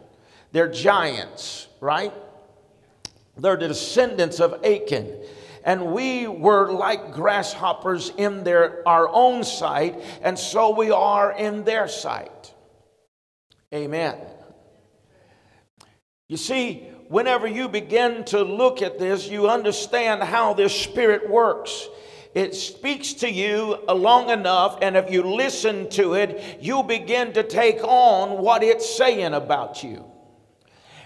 They're 0.54 0.72
giants, 0.72 1.68
right? 1.82 2.14
They're 3.40 3.58
descendants 3.58 4.40
of 4.40 4.66
Achan. 4.66 5.22
And 5.64 5.88
we 5.88 6.28
were 6.28 6.72
like 6.72 7.12
grasshoppers 7.12 8.12
in 8.18 8.44
their, 8.44 8.88
our 8.88 9.10
own 9.10 9.44
sight, 9.44 10.02
and 10.22 10.40
so 10.40 10.76
we 10.76 10.92
are 10.92 11.32
in 11.34 11.66
their 11.66 11.90
sight. 11.90 12.54
Amen. 13.74 14.16
You 16.30 16.38
see, 16.38 16.88
whenever 17.10 17.48
you 17.48 17.68
begin 17.68 18.24
to 18.26 18.44
look 18.44 18.82
at 18.82 18.98
this, 18.98 19.30
you 19.30 19.50
understand 19.50 20.24
how 20.24 20.54
this 20.54 20.74
spirit 20.74 21.30
works. 21.30 21.88
It 22.34 22.56
speaks 22.56 23.14
to 23.14 23.30
you 23.30 23.78
long 23.88 24.30
enough, 24.30 24.78
and 24.82 24.96
if 24.96 25.12
you 25.12 25.24
listen 25.24 25.90
to 25.92 26.14
it, 26.14 26.60
you 26.62 26.84
begin 26.84 27.34
to 27.34 27.44
take 27.44 27.84
on 27.84 28.42
what 28.42 28.64
it's 28.64 28.96
saying 28.96 29.34
about 29.34 29.84
you. 29.84 30.06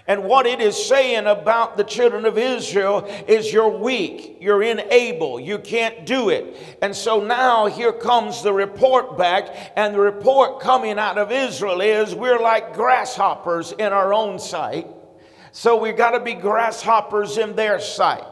And 0.08 0.24
what 0.24 0.46
it 0.46 0.60
is 0.60 0.86
saying 0.86 1.26
about 1.26 1.76
the 1.76 1.84
children 1.84 2.24
of 2.24 2.36
Israel 2.36 3.04
is 3.28 3.52
you're 3.52 3.68
weak, 3.68 4.38
you're 4.40 4.62
unable, 4.62 5.38
you 5.38 5.58
can't 5.58 6.04
do 6.04 6.28
it. 6.28 6.56
And 6.82 6.94
so 6.94 7.20
now 7.22 7.66
here 7.66 7.92
comes 7.92 8.42
the 8.42 8.52
report 8.52 9.16
back, 9.16 9.72
and 9.76 9.94
the 9.94 10.00
report 10.00 10.60
coming 10.60 10.98
out 10.98 11.18
of 11.18 11.30
Israel 11.30 11.80
is 11.80 12.14
we're 12.14 12.40
like 12.40 12.74
grasshoppers 12.74 13.72
in 13.72 13.92
our 13.92 14.12
own 14.12 14.40
sight. 14.40 14.88
So 15.52 15.76
we've 15.76 15.96
got 15.96 16.12
to 16.12 16.20
be 16.20 16.34
grasshoppers 16.34 17.38
in 17.38 17.54
their 17.54 17.78
sight 17.78 18.24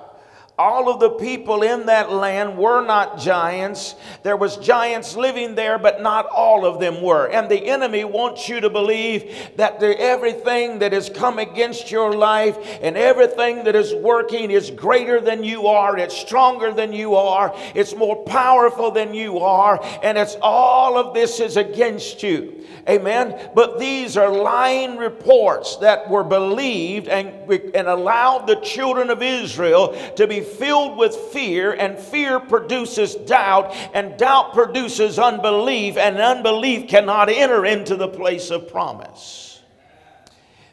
all 0.61 0.93
of 0.93 1.01
the 1.01 1.09
people 1.09 1.63
in 1.63 1.87
that 1.87 2.13
land 2.13 2.59
were 2.59 2.85
not 2.85 3.19
giants. 3.19 3.95
There 4.23 4.37
was 4.37 4.59
giants 4.59 5.17
living 5.17 5.55
there, 5.55 5.79
but 5.79 6.03
not 6.03 6.27
all 6.27 6.67
of 6.67 6.79
them 6.79 7.01
were. 7.03 7.29
And 7.29 7.51
the 7.51 7.67
enemy 7.67 8.05
wants 8.05 8.47
you 8.47 8.61
to 8.61 8.69
believe 8.69 9.35
that 9.57 9.81
the, 9.81 9.99
everything 9.99 10.81
that 10.81 10.93
has 10.93 11.09
come 11.09 11.39
against 11.39 11.91
your 11.91 12.13
life 12.15 12.59
and 12.83 12.99
everything 12.99 13.65
that 13.65 13.75
is 13.75 13.95
working 13.95 14.51
is 14.51 14.71
greater 14.71 15.19
than 15.19 15.43
you 15.43 15.67
are, 15.67 15.97
it's 15.97 16.17
stronger 16.17 16.73
than 16.73 16.93
you 16.93 17.15
are, 17.15 17.55
it's 17.75 17.97
more 17.97 18.23
powerful 18.25 18.91
than 18.91 19.15
you 19.15 19.39
are, 19.39 19.81
and 20.03 20.19
it's 20.19 20.37
all 20.43 20.99
of 20.99 21.15
this 21.15 21.41
is 21.41 21.57
against 21.57 22.23
you. 22.23 22.67
Amen. 22.89 23.51
But 23.55 23.79
these 23.79 24.17
are 24.17 24.31
lying 24.31 24.97
reports 24.97 25.77
that 25.77 26.09
were 26.11 26.25
believed 26.25 27.09
and, 27.09 27.40
and 27.51 27.89
allowed 27.89 28.47
the 28.47 28.57
children 28.57 29.11
of 29.11 29.23
Israel 29.23 29.97
to 30.17 30.27
be 30.27 30.41
filled 30.41 30.97
with 30.97 31.15
fear, 31.15 31.73
and 31.73 31.99
fear 31.99 32.41
produces 32.41 33.15
doubt, 33.15 33.75
and 33.95 34.19
doubt 34.19 34.53
produces 34.53 35.19
unbelief, 35.19 35.97
and 35.97 36.19
unbelief 36.19 36.89
cannot 36.89 37.29
enter 37.29 37.65
into 37.67 37.97
the 37.97 38.09
place 38.09 38.51
of 38.51 38.69
promise. 38.69 39.63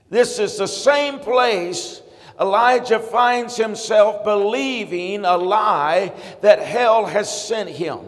This 0.09 0.39
is 0.39 0.57
the 0.57 0.67
same 0.67 1.19
place 1.19 2.01
Elijah 2.39 2.99
finds 2.99 3.57
himself 3.57 4.23
believing 4.23 5.25
a 5.25 5.37
lie 5.37 6.13
that 6.41 6.59
hell 6.59 7.05
has 7.05 7.47
sent 7.47 7.69
him. 7.69 7.99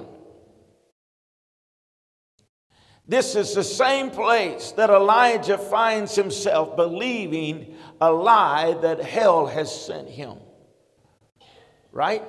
This 3.08 3.36
is 3.36 3.56
the 3.56 3.64
same 3.64 4.12
place 4.12 4.72
that 4.74 4.92
Elijah 4.92 5.58
finds 5.58 6.14
himself 6.14 6.76
believing 6.76 7.76
a 8.02 8.12
lie 8.12 8.74
that 8.82 9.02
hell 9.02 9.48
has 9.48 9.86
sent 9.86 10.10
him. 10.10 10.38
Right? 11.92 12.24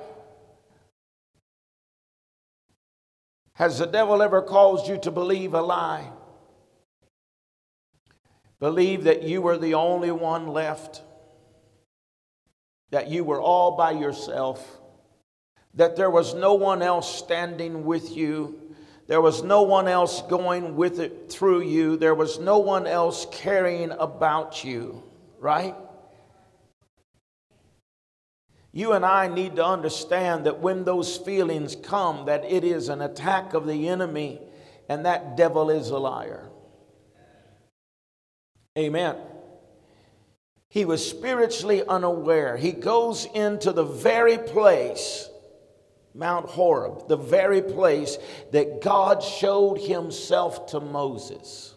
Has 3.53 3.79
the 3.79 3.85
devil 3.85 4.21
ever 4.21 4.41
caused 4.41 4.87
you 4.87 4.97
to 4.99 5.11
believe 5.11 5.53
a 5.53 5.61
lie? 5.61 6.11
Believe 8.59 9.05
that 9.05 9.23
you 9.23 9.41
were 9.41 9.57
the 9.57 9.73
only 9.73 10.11
one 10.11 10.47
left, 10.47 11.01
that 12.91 13.09
you 13.09 13.23
were 13.23 13.41
all 13.41 13.75
by 13.75 13.91
yourself, 13.91 14.79
that 15.73 15.95
there 15.95 16.09
was 16.09 16.33
no 16.33 16.53
one 16.53 16.81
else 16.81 17.13
standing 17.15 17.85
with 17.85 18.15
you 18.15 18.61
there 19.11 19.19
was 19.19 19.43
no 19.43 19.63
one 19.63 19.89
else 19.89 20.21
going 20.21 20.77
with 20.77 21.01
it 21.01 21.29
through 21.29 21.63
you. 21.63 21.97
There 21.97 22.15
was 22.15 22.39
no 22.39 22.59
one 22.59 22.87
else 22.87 23.27
caring 23.29 23.91
about 23.91 24.63
you, 24.63 25.03
right? 25.41 25.75
You 28.71 28.93
and 28.93 29.03
I 29.03 29.27
need 29.27 29.57
to 29.57 29.65
understand 29.65 30.45
that 30.45 30.59
when 30.59 30.85
those 30.85 31.17
feelings 31.17 31.75
come, 31.75 32.27
that 32.27 32.45
it 32.45 32.63
is 32.63 32.87
an 32.87 33.01
attack 33.01 33.53
of 33.53 33.67
the 33.67 33.89
enemy 33.89 34.39
and 34.87 35.05
that 35.05 35.35
devil 35.35 35.69
is 35.69 35.89
a 35.89 35.97
liar. 35.97 36.49
Amen. 38.77 39.17
He 40.69 40.85
was 40.85 41.05
spiritually 41.05 41.83
unaware. 41.85 42.55
He 42.55 42.71
goes 42.71 43.25
into 43.33 43.73
the 43.73 43.83
very 43.83 44.37
place 44.37 45.27
Mount 46.13 46.45
Horeb, 46.47 47.07
the 47.07 47.17
very 47.17 47.61
place 47.61 48.17
that 48.51 48.81
God 48.81 49.23
showed 49.23 49.79
himself 49.79 50.67
to 50.67 50.79
Moses. 50.79 51.73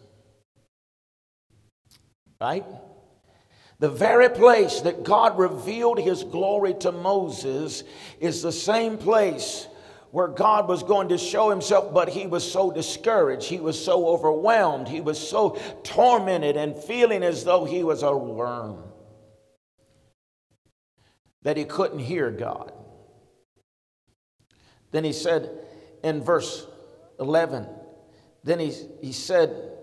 Right? 2.39 2.65
The 3.85 3.91
very 3.91 4.29
place 4.29 4.81
that 4.81 5.03
God 5.03 5.37
revealed 5.37 5.99
his 5.99 6.23
glory 6.23 6.73
to 6.79 6.91
Moses 6.91 7.83
is 8.19 8.41
the 8.41 8.51
same 8.51 8.97
place 8.97 9.67
where 10.09 10.27
God 10.27 10.67
was 10.67 10.81
going 10.81 11.09
to 11.09 11.19
show 11.19 11.51
himself, 11.51 11.93
but 11.93 12.09
he 12.09 12.25
was 12.25 12.51
so 12.51 12.71
discouraged. 12.71 13.47
He 13.47 13.59
was 13.59 13.79
so 13.79 14.07
overwhelmed. 14.07 14.87
He 14.87 15.01
was 15.01 15.19
so 15.19 15.61
tormented 15.83 16.57
and 16.57 16.75
feeling 16.75 17.21
as 17.21 17.43
though 17.43 17.63
he 17.63 17.83
was 17.83 18.01
a 18.01 18.17
worm 18.17 18.81
that 21.43 21.55
he 21.55 21.63
couldn't 21.63 21.99
hear 21.99 22.31
God. 22.31 22.73
Then 24.89 25.03
he 25.03 25.13
said 25.13 25.63
in 26.03 26.23
verse 26.23 26.65
11, 27.19 27.67
then 28.43 28.57
he, 28.57 28.73
he 28.99 29.11
said, 29.11 29.74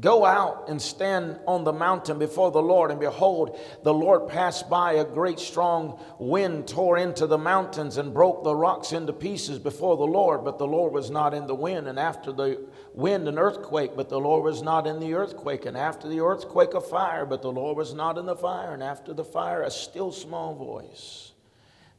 Go 0.00 0.24
out 0.24 0.68
and 0.68 0.80
stand 0.80 1.40
on 1.44 1.64
the 1.64 1.72
mountain 1.72 2.20
before 2.20 2.52
the 2.52 2.62
Lord. 2.62 2.92
And 2.92 3.00
behold, 3.00 3.58
the 3.82 3.92
Lord 3.92 4.28
passed 4.28 4.70
by. 4.70 4.92
A 4.92 5.04
great 5.04 5.40
strong 5.40 6.00
wind 6.20 6.68
tore 6.68 6.98
into 6.98 7.26
the 7.26 7.38
mountains 7.38 7.96
and 7.96 8.14
broke 8.14 8.44
the 8.44 8.54
rocks 8.54 8.92
into 8.92 9.12
pieces 9.12 9.58
before 9.58 9.96
the 9.96 10.04
Lord. 10.04 10.44
But 10.44 10.58
the 10.58 10.68
Lord 10.68 10.92
was 10.92 11.10
not 11.10 11.34
in 11.34 11.48
the 11.48 11.54
wind. 11.54 11.88
And 11.88 11.98
after 11.98 12.30
the 12.30 12.64
wind, 12.94 13.26
an 13.26 13.40
earthquake. 13.40 13.96
But 13.96 14.08
the 14.08 14.20
Lord 14.20 14.44
was 14.44 14.62
not 14.62 14.86
in 14.86 15.00
the 15.00 15.14
earthquake. 15.14 15.66
And 15.66 15.76
after 15.76 16.08
the 16.08 16.20
earthquake, 16.20 16.74
a 16.74 16.80
fire. 16.80 17.26
But 17.26 17.42
the 17.42 17.50
Lord 17.50 17.76
was 17.76 17.92
not 17.92 18.18
in 18.18 18.26
the 18.26 18.36
fire. 18.36 18.74
And 18.74 18.84
after 18.84 19.12
the 19.12 19.24
fire, 19.24 19.62
a 19.62 19.70
still 19.70 20.12
small 20.12 20.54
voice. 20.54 21.27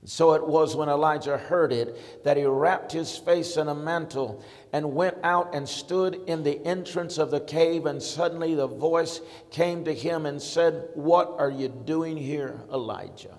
So 0.05 0.33
it 0.33 0.47
was 0.47 0.77
when 0.77 0.87
Elijah 0.87 1.37
heard 1.37 1.73
it 1.73 2.23
that 2.23 2.37
he 2.37 2.45
wrapped 2.45 2.91
his 2.91 3.17
face 3.17 3.57
in 3.57 3.67
a 3.67 3.75
mantle 3.75 4.43
and 4.71 4.95
went 4.95 5.17
out 5.23 5.53
and 5.53 5.67
stood 5.67 6.21
in 6.25 6.41
the 6.41 6.65
entrance 6.65 7.17
of 7.17 7.31
the 7.31 7.41
cave. 7.41 7.85
And 7.85 8.01
suddenly 8.01 8.55
the 8.55 8.67
voice 8.67 9.19
came 9.51 9.83
to 9.83 9.93
him 9.93 10.25
and 10.25 10.41
said, 10.41 10.87
What 10.93 11.35
are 11.37 11.51
you 11.51 11.67
doing 11.67 12.15
here, 12.15 12.61
Elijah? 12.71 13.37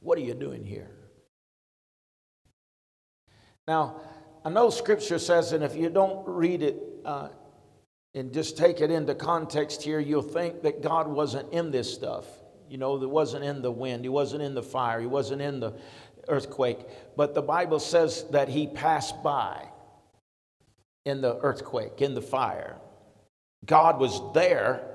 What 0.00 0.16
are 0.16 0.22
you 0.22 0.34
doing 0.34 0.64
here? 0.64 0.90
Now, 3.66 4.00
I 4.42 4.48
know 4.48 4.70
scripture 4.70 5.18
says, 5.18 5.52
and 5.52 5.62
if 5.62 5.76
you 5.76 5.90
don't 5.90 6.26
read 6.26 6.62
it 6.62 6.82
uh, 7.04 7.28
and 8.14 8.32
just 8.32 8.56
take 8.56 8.80
it 8.80 8.90
into 8.90 9.14
context 9.14 9.82
here, 9.82 10.00
you'll 10.00 10.22
think 10.22 10.62
that 10.62 10.80
God 10.80 11.06
wasn't 11.08 11.52
in 11.52 11.70
this 11.70 11.92
stuff. 11.92 12.24
You 12.68 12.78
know, 12.78 12.98
that 12.98 13.08
wasn't 13.08 13.44
in 13.44 13.62
the 13.62 13.70
wind, 13.70 14.04
he 14.04 14.08
wasn't 14.08 14.42
in 14.42 14.54
the 14.54 14.62
fire, 14.62 15.00
he 15.00 15.06
wasn't 15.06 15.42
in 15.42 15.60
the 15.60 15.72
earthquake. 16.28 16.80
But 17.16 17.34
the 17.34 17.42
Bible 17.42 17.80
says 17.80 18.24
that 18.30 18.48
he 18.48 18.66
passed 18.66 19.22
by 19.22 19.68
in 21.04 21.20
the 21.20 21.38
earthquake, 21.38 22.02
in 22.02 22.14
the 22.14 22.22
fire. 22.22 22.76
God 23.64 23.98
was 23.98 24.20
there, 24.34 24.86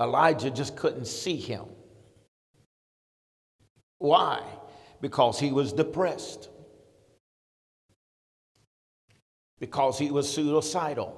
Elijah 0.00 0.50
just 0.50 0.76
couldn't 0.76 1.06
see 1.06 1.36
him. 1.36 1.66
Why? 3.98 4.42
Because 5.00 5.38
he 5.38 5.52
was 5.52 5.72
depressed. 5.72 6.48
Because 9.58 9.98
he 9.98 10.10
was 10.10 10.32
suicidal. 10.32 11.16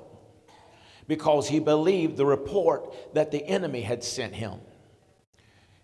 Because 1.07 1.49
he 1.49 1.61
believed 1.61 2.17
the 2.17 2.27
report 2.27 3.15
that 3.15 3.31
the 3.31 3.45
enemy 3.47 3.83
had 3.83 4.03
sent 4.03 4.35
him. 4.35 4.61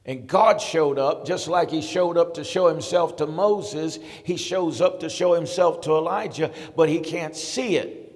And 0.09 0.27
God 0.27 0.59
showed 0.59 0.99
up 0.99 1.27
just 1.27 1.49
like 1.49 1.71
he 1.71 1.83
showed 1.83 2.17
up 2.17 2.33
to 2.35 2.43
show 2.43 2.67
himself 2.69 3.17
to 3.17 3.27
Moses. 3.27 3.99
He 4.25 4.39
shows 4.39 4.81
up 4.81 5.01
to 5.01 5.11
show 5.11 5.35
himself 5.35 5.83
to 5.83 5.91
Elijah, 5.91 6.51
but 6.75 6.89
he 6.89 7.01
can't 7.01 7.37
see 7.37 7.77
it 7.77 8.11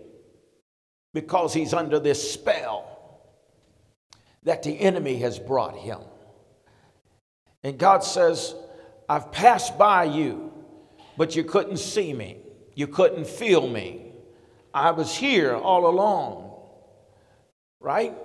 because 1.12 1.52
he's 1.52 1.74
under 1.74 2.00
this 2.00 2.32
spell 2.32 2.88
that 4.44 4.62
the 4.62 4.72
enemy 4.80 5.18
has 5.18 5.38
brought 5.38 5.76
him. 5.76 5.98
And 7.62 7.76
God 7.76 8.02
says, 8.02 8.54
I've 9.06 9.30
passed 9.30 9.76
by 9.76 10.04
you, 10.04 10.50
but 11.18 11.36
you 11.36 11.44
couldn't 11.44 11.76
see 11.76 12.14
me. 12.14 12.38
You 12.74 12.86
couldn't 12.86 13.26
feel 13.26 13.68
me. 13.68 14.14
I 14.72 14.92
was 14.92 15.14
here 15.14 15.54
all 15.54 15.86
along. 15.86 16.54
Right? 17.80 18.16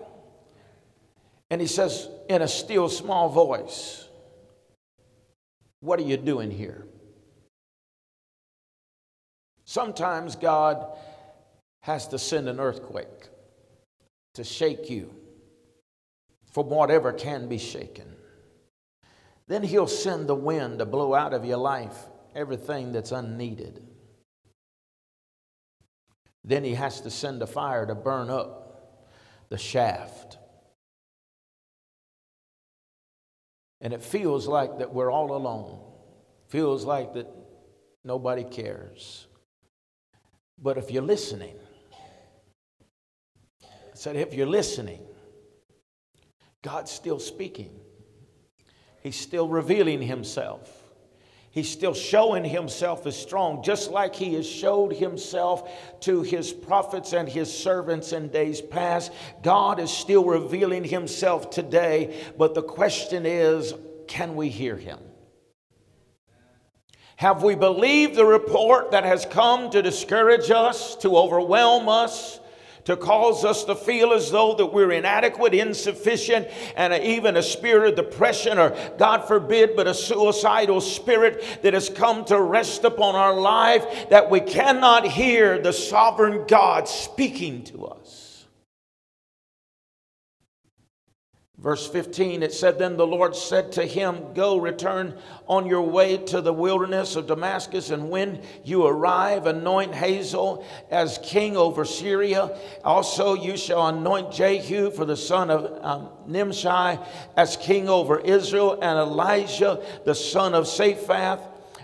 And 1.49 1.61
he 1.61 1.67
says, 1.67 2.09
in 2.29 2.41
a 2.41 2.47
still 2.47 2.89
small 2.89 3.29
voice, 3.29 4.07
What 5.79 5.99
are 5.99 6.03
you 6.03 6.17
doing 6.17 6.51
here? 6.51 6.85
Sometimes 9.63 10.35
God 10.35 10.85
has 11.81 12.07
to 12.09 12.19
send 12.19 12.49
an 12.49 12.59
earthquake 12.59 13.29
to 14.33 14.43
shake 14.43 14.89
you 14.89 15.13
from 16.51 16.69
whatever 16.69 17.13
can 17.13 17.47
be 17.47 17.57
shaken. 17.57 18.15
Then 19.47 19.63
He'll 19.63 19.87
send 19.87 20.27
the 20.27 20.35
wind 20.35 20.79
to 20.79 20.85
blow 20.85 21.13
out 21.13 21.33
of 21.33 21.45
your 21.45 21.57
life 21.57 21.95
everything 22.35 22.91
that's 22.91 23.11
unneeded. 23.11 23.85
Then 26.43 26.63
He 26.63 26.75
has 26.75 27.01
to 27.01 27.09
send 27.09 27.41
a 27.41 27.47
fire 27.47 27.85
to 27.85 27.95
burn 27.95 28.29
up 28.29 29.03
the 29.49 29.57
shaft 29.57 30.37
And 33.81 33.93
it 33.93 34.01
feels 34.01 34.47
like 34.47 34.79
that 34.79 34.93
we're 34.93 35.11
all 35.11 35.35
alone. 35.35 35.79
Feels 36.47 36.85
like 36.85 37.13
that 37.13 37.27
nobody 38.03 38.43
cares. 38.43 39.27
But 40.57 40.77
if 40.77 40.89
you're 40.91 41.03
listening, 41.03 41.55
I 43.63 43.67
said, 43.93 44.15
if 44.15 44.33
you're 44.33 44.47
listening, 44.47 45.01
God's 46.63 46.91
still 46.91 47.19
speaking. 47.19 47.79
He's 49.01 49.15
still 49.15 49.47
revealing 49.47 50.01
himself. 50.01 50.86
He's 51.57 51.71
still 51.71 51.95
showing 51.95 52.45
himself 52.45 53.07
as 53.07 53.17
strong, 53.17 53.63
just 53.63 53.89
like 53.89 54.13
he 54.13 54.35
has 54.35 54.47
showed 54.47 54.93
himself 54.93 55.99
to 56.01 56.21
his 56.21 56.53
prophets 56.53 57.13
and 57.13 57.27
his 57.27 57.51
servants 57.51 58.13
in 58.13 58.27
days 58.27 58.61
past. 58.61 59.11
God 59.41 59.79
is 59.79 59.89
still 59.89 60.23
revealing 60.23 60.83
himself 60.83 61.49
today, 61.49 62.15
but 62.37 62.53
the 62.53 62.61
question 62.61 63.25
is 63.25 63.73
can 64.07 64.35
we 64.35 64.49
hear 64.49 64.75
him? 64.75 64.99
Have 67.15 67.41
we 67.41 67.55
believed 67.55 68.13
the 68.13 68.23
report 68.23 68.91
that 68.91 69.03
has 69.03 69.25
come 69.25 69.71
to 69.71 69.81
discourage 69.81 70.51
us, 70.51 70.95
to 70.97 71.17
overwhelm 71.17 71.89
us? 71.89 72.39
To 72.87 72.95
cause 72.95 73.43
us 73.43 73.65
to 73.65 73.75
feel 73.75 74.13
as 74.13 74.31
though 74.31 74.53
that 74.53 74.67
we're 74.67 74.93
inadequate, 74.93 75.53
insufficient, 75.53 76.47
and 76.77 76.93
even 77.03 77.35
a 77.35 77.43
spirit 77.43 77.89
of 77.89 77.95
depression 78.05 78.57
or, 78.57 78.73
God 78.97 79.27
forbid, 79.27 79.75
but 79.75 79.87
a 79.87 79.93
suicidal 79.93 80.79
spirit 80.79 81.59
that 81.63 81.73
has 81.73 81.89
come 81.89 82.23
to 82.25 82.41
rest 82.41 82.85
upon 82.85 83.15
our 83.15 83.33
life 83.33 84.07
that 84.09 84.31
we 84.31 84.39
cannot 84.39 85.05
hear 85.05 85.61
the 85.61 85.73
sovereign 85.73 86.45
God 86.47 86.87
speaking 86.87 87.65
to 87.65 87.87
us. 87.87 88.26
Verse 91.59 91.87
15, 91.87 92.43
it 92.43 92.53
said, 92.53 92.77
Then 92.77 92.97
the 92.97 93.07
Lord 93.07 93.35
said 93.35 93.71
to 93.73 93.83
him, 93.83 94.33
Go, 94.35 94.57
return 94.57 95.17
on 95.47 95.65
your 95.65 95.81
way 95.81 96.17
to 96.17 96.39
the 96.39 96.53
wilderness 96.53 97.15
of 97.15 97.25
Damascus, 97.25 97.89
and 97.89 98.11
when 98.11 98.43
you 98.63 98.85
arrive, 98.85 99.47
anoint 99.47 99.95
Hazael 99.95 100.63
as 100.91 101.17
king 101.23 101.57
over 101.57 101.83
Syria. 101.83 102.55
Also, 102.83 103.33
you 103.33 103.57
shall 103.57 103.87
anoint 103.87 104.31
Jehu 104.31 104.91
for 104.91 105.03
the 105.03 105.17
son 105.17 105.49
of 105.49 105.83
um, 105.83 106.09
Nimshi 106.27 106.99
as 107.35 107.57
king 107.57 107.89
over 107.89 108.19
Israel, 108.19 108.73
and 108.73 108.99
Elisha, 108.99 109.83
the 110.05 110.13
son 110.13 110.53
of 110.53 110.65
Shaphat, 110.65 111.41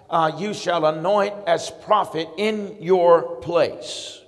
uh, 0.07 0.31
you 0.37 0.53
shall 0.53 0.85
anoint 0.85 1.33
as 1.47 1.71
prophet 1.83 2.27
in 2.37 2.77
your 2.79 3.37
place. 3.37 4.21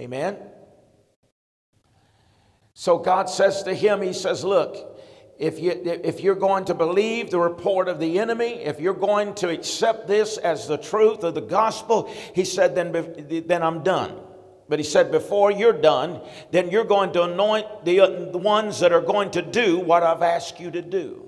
Amen. 0.00 0.36
So 2.78 2.98
God 2.98 3.30
says 3.30 3.62
to 3.62 3.72
him, 3.72 4.02
He 4.02 4.12
says, 4.12 4.44
Look, 4.44 5.00
if, 5.38 5.58
you, 5.58 5.80
if 5.82 6.20
you're 6.20 6.34
going 6.34 6.66
to 6.66 6.74
believe 6.74 7.30
the 7.30 7.40
report 7.40 7.88
of 7.88 7.98
the 7.98 8.18
enemy, 8.18 8.52
if 8.52 8.80
you're 8.80 8.92
going 8.92 9.34
to 9.36 9.48
accept 9.48 10.06
this 10.06 10.36
as 10.36 10.68
the 10.68 10.76
truth 10.76 11.24
of 11.24 11.34
the 11.34 11.40
gospel, 11.40 12.12
He 12.34 12.44
said, 12.44 12.74
then, 12.74 12.92
then 13.46 13.62
I'm 13.62 13.82
done. 13.82 14.20
But 14.68 14.78
he 14.78 14.84
said, 14.84 15.10
before 15.10 15.50
you're 15.50 15.72
done, 15.72 16.20
then 16.50 16.70
you're 16.70 16.84
going 16.84 17.12
to 17.12 17.22
anoint 17.22 17.86
the, 17.86 18.28
the 18.30 18.38
ones 18.38 18.80
that 18.80 18.92
are 18.92 19.00
going 19.00 19.30
to 19.30 19.42
do 19.42 19.78
what 19.78 20.02
I've 20.02 20.22
asked 20.22 20.60
you 20.60 20.70
to 20.72 20.82
do. 20.82 21.25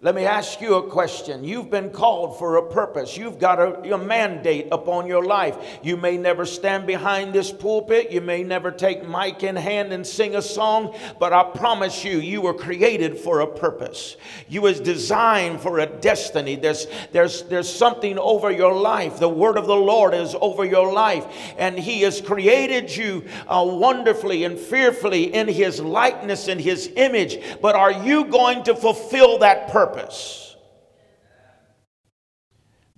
Let 0.00 0.14
me 0.14 0.26
ask 0.26 0.60
you 0.60 0.76
a 0.76 0.88
question. 0.88 1.42
You've 1.42 1.70
been 1.70 1.90
called 1.90 2.38
for 2.38 2.54
a 2.54 2.62
purpose. 2.62 3.16
You've 3.16 3.40
got 3.40 3.58
a, 3.58 3.94
a, 3.94 3.98
mandate 3.98 4.68
upon 4.70 5.08
your 5.08 5.24
life. 5.24 5.80
You 5.82 5.96
may 5.96 6.16
never 6.16 6.46
stand 6.46 6.86
behind 6.86 7.32
this 7.32 7.50
pulpit. 7.50 8.12
You 8.12 8.20
may 8.20 8.44
never 8.44 8.70
take 8.70 9.08
mic 9.08 9.42
in 9.42 9.56
hand 9.56 9.92
and 9.92 10.06
sing 10.06 10.36
a 10.36 10.42
song, 10.42 10.94
but 11.18 11.32
I 11.32 11.42
promise 11.42 12.04
you, 12.04 12.18
you 12.18 12.40
were 12.40 12.54
created 12.54 13.18
for 13.18 13.40
a 13.40 13.46
purpose. 13.48 14.16
You 14.48 14.62
was 14.62 14.78
designed 14.78 15.60
for 15.60 15.80
a 15.80 15.86
destiny. 15.86 16.54
There's, 16.54 16.86
there's, 17.10 17.42
there's 17.42 17.68
something 17.68 18.20
over 18.20 18.52
your 18.52 18.76
life. 18.76 19.18
The 19.18 19.28
word 19.28 19.58
of 19.58 19.66
the 19.66 19.74
Lord 19.74 20.14
is 20.14 20.36
over 20.40 20.64
your 20.64 20.92
life, 20.92 21.26
and 21.58 21.76
He 21.76 22.02
has 22.02 22.20
created 22.20 22.96
you 22.96 23.24
uh, 23.48 23.66
wonderfully 23.68 24.44
and 24.44 24.56
fearfully 24.56 25.34
in 25.34 25.48
His 25.48 25.80
likeness 25.80 26.46
and 26.46 26.60
His 26.60 26.88
image. 26.94 27.40
But 27.60 27.74
are 27.74 28.04
you 28.04 28.26
going 28.26 28.62
to 28.62 28.76
fulfill 28.76 29.38
that 29.38 29.66
purpose? 29.66 29.87
purpose. 29.92 30.56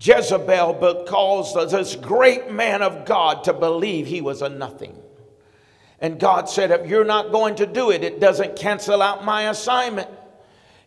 Jezebel 0.01 1.05
caused 1.07 1.70
this 1.70 1.95
great 1.97 2.51
man 2.51 2.80
of 2.80 3.05
God 3.05 3.45
to 3.45 3.53
believe 3.53 4.07
he 4.07 4.22
was 4.22 4.41
a 4.41 4.49
nothing. 4.49 4.97
And 6.01 6.18
God 6.18 6.49
said, 6.49 6.70
If 6.70 6.86
you're 6.86 7.05
not 7.05 7.30
going 7.30 7.57
to 7.57 7.66
do 7.66 7.91
it, 7.91 8.03
it 8.03 8.18
doesn't 8.18 8.57
cancel 8.57 9.03
out 9.03 9.24
my 9.24 9.51
assignment. 9.51 10.09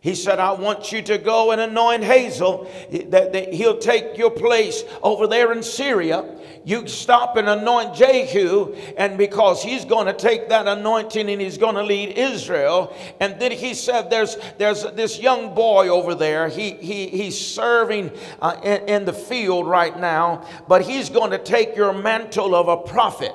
He 0.04 0.16
said, 0.16 0.38
I 0.38 0.52
want 0.52 0.92
you 0.92 1.02
to 1.04 1.18
go 1.18 1.52
and 1.52 1.62
anoint 1.62 2.04
Hazael, 2.04 2.70
that, 2.92 3.54
he'll 3.54 3.78
take 3.78 4.18
your 4.18 4.32
place 4.32 4.84
over 5.02 5.28
there 5.28 5.54
in 5.54 5.64
Syria. 5.64 6.30
You 6.66 6.88
stop 6.88 7.38
and 7.38 7.48
anoint 7.48 7.96
Jehu, 7.96 8.76
and 8.98 9.18
because 9.18 9.64
he's 9.64 9.86
going 9.86 10.08
to 10.08 10.14
take 10.14 10.50
that 10.50 10.68
anointing 10.68 11.30
and 11.30 11.40
he's 11.40 11.58
going 11.58 11.76
to 11.76 11.84
lead 11.84 12.18
Israel. 12.18 12.94
And 13.22 13.40
then 13.40 13.54
he 13.54 13.74
said, 13.74 14.10
There's, 14.10 14.36
there's 14.58 14.84
this 14.92 15.22
young 15.22 15.56
boy 15.56 15.88
over 15.88 16.16
there. 16.16 16.50
He, 16.50 16.72
he, 16.72 17.08
he's 17.08 17.40
serving 17.40 18.12
uh, 18.42 18.60
in, 18.62 18.90
in 18.90 19.06
the 19.06 19.14
field 19.14 19.70
right 19.70 19.98
now, 19.98 20.46
but 20.68 20.82
he's 20.82 21.10
going 21.10 21.32
to 21.32 21.40
take 21.40 21.78
your 21.78 21.94
mantle 21.94 22.56
of 22.56 22.68
a 22.68 22.76
prophet. 22.76 23.32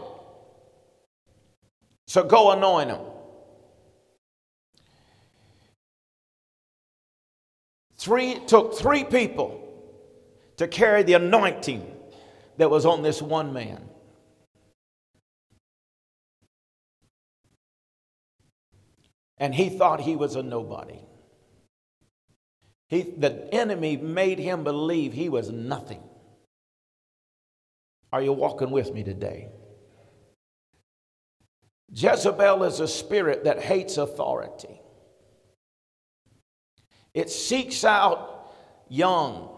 So 2.07 2.25
go 2.25 2.51
anoint 2.53 2.91
him. 2.91 3.01
Three 7.99 8.39
took 8.47 8.75
three 8.79 9.05
people 9.05 9.65
to 10.57 10.69
carry 10.69 11.03
the 11.03 11.15
anointing 11.15 11.85
that 12.57 12.71
was 12.71 12.87
on 12.87 13.03
this 13.03 13.21
one 13.21 13.53
man. 13.53 13.89
And 19.39 19.55
he 19.55 19.69
thought 19.69 20.01
he 20.01 20.17
was 20.17 20.37
a 20.37 20.43
nobody. 20.43 20.99
He, 22.89 23.03
the 23.03 23.53
enemy 23.53 23.97
made 23.97 24.39
him 24.39 24.65
believe 24.65 25.13
he 25.13 25.29
was 25.29 25.51
nothing. 25.51 26.03
Are 28.13 28.23
you 28.23 28.33
walking 28.33 28.71
with 28.71 28.93
me 28.93 29.05
today? 29.05 29.49
Jezebel 31.93 32.65
is 32.65 32.81
a 32.81 32.89
spirit 32.89 33.45
that 33.45 33.61
hates 33.61 33.97
authority. 33.97 34.78
It 37.19 37.31
seeks 37.31 37.83
out 37.83 38.53
young, 38.89 39.49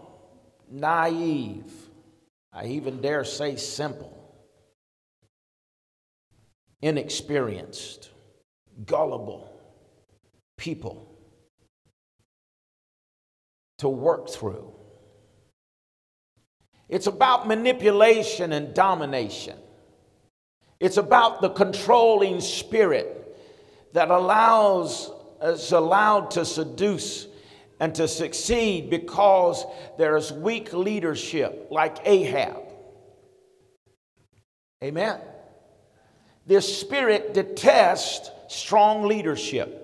naive, 0.67 1.71
I 2.51 2.65
even 2.65 3.01
dare 3.01 3.23
say 3.23 3.55
simple, 3.55 4.35
inexperienced, 6.81 8.09
gullible 8.87 9.53
people 10.57 11.15
to 13.77 13.89
work 13.89 14.27
through. 14.27 14.73
It's 16.89 17.05
about 17.05 17.47
manipulation 17.47 18.53
and 18.53 18.73
domination. 18.73 19.59
It's 20.79 20.97
about 20.97 21.41
the 21.41 21.51
controlling 21.51 22.41
spirit 22.41 23.37
that 23.93 24.09
allows 24.09 25.11
is 25.43 25.71
allowed 25.71 26.31
to 26.31 26.43
seduce 26.43 27.27
and 27.81 27.95
to 27.95 28.07
succeed 28.07 28.91
because 28.91 29.65
there's 29.97 30.31
weak 30.31 30.71
leadership, 30.71 31.67
like 31.71 31.97
Ahab. 32.05 32.61
Amen. 34.83 35.19
This 36.45 36.79
spirit 36.79 37.33
detests 37.33 38.29
strong 38.47 39.07
leadership. 39.07 39.79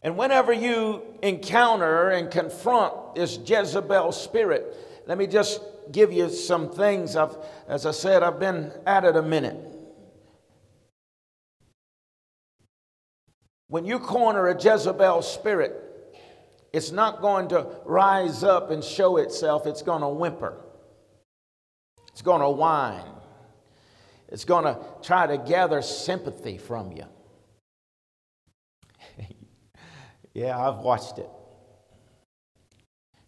And 0.00 0.16
whenever 0.16 0.52
you 0.52 1.02
encounter 1.22 2.10
and 2.10 2.30
confront 2.30 3.16
this 3.16 3.36
Jezebel 3.44 4.12
spirit, 4.12 4.76
let 5.08 5.18
me 5.18 5.26
just 5.26 5.60
give 5.90 6.12
you 6.12 6.28
some 6.28 6.70
things. 6.70 7.16
I've, 7.16 7.36
as 7.66 7.84
I 7.84 7.90
said, 7.90 8.22
I've 8.22 8.38
been 8.38 8.70
at 8.86 9.04
it 9.04 9.16
a 9.16 9.22
minute. 9.22 9.75
When 13.68 13.84
you 13.84 13.98
corner 13.98 14.46
a 14.48 14.54
Jezebel 14.60 15.22
spirit, 15.22 15.82
it's 16.72 16.92
not 16.92 17.20
going 17.20 17.48
to 17.48 17.66
rise 17.84 18.44
up 18.44 18.70
and 18.70 18.82
show 18.82 19.16
itself, 19.16 19.66
it's 19.66 19.82
going 19.82 20.02
to 20.02 20.08
whimper. 20.08 20.60
It's 22.12 22.22
going 22.22 22.40
to 22.40 22.50
whine. 22.50 23.12
It's 24.28 24.44
going 24.44 24.64
to 24.64 24.78
try 25.02 25.26
to 25.26 25.38
gather 25.38 25.82
sympathy 25.82 26.58
from 26.58 26.92
you. 26.92 27.04
yeah, 30.34 30.58
I've 30.58 30.78
watched 30.78 31.18
it. 31.18 31.30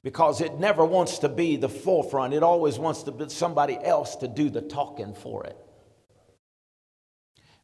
Because 0.02 0.40
it 0.40 0.58
never 0.58 0.84
wants 0.84 1.18
to 1.18 1.28
be 1.28 1.56
the 1.56 1.68
forefront, 1.68 2.32
it 2.32 2.42
always 2.42 2.78
wants 2.78 3.02
to 3.04 3.12
be 3.12 3.28
somebody 3.28 3.78
else 3.82 4.16
to 4.16 4.28
do 4.28 4.48
the 4.48 4.62
talking 4.62 5.14
for 5.14 5.44
it. 5.44 5.56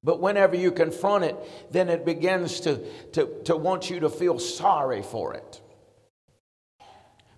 But 0.05 0.20
whenever 0.20 0.55
you 0.55 0.70
confront 0.70 1.24
it, 1.24 1.72
then 1.72 1.88
it 1.88 2.05
begins 2.05 2.61
to, 2.61 2.76
to, 3.12 3.42
to 3.44 3.57
want 3.57 3.88
you 3.88 4.00
to 4.00 4.11
feel 4.11 4.38
sorry 4.38 5.02
for 5.02 5.32
it. 5.32 5.62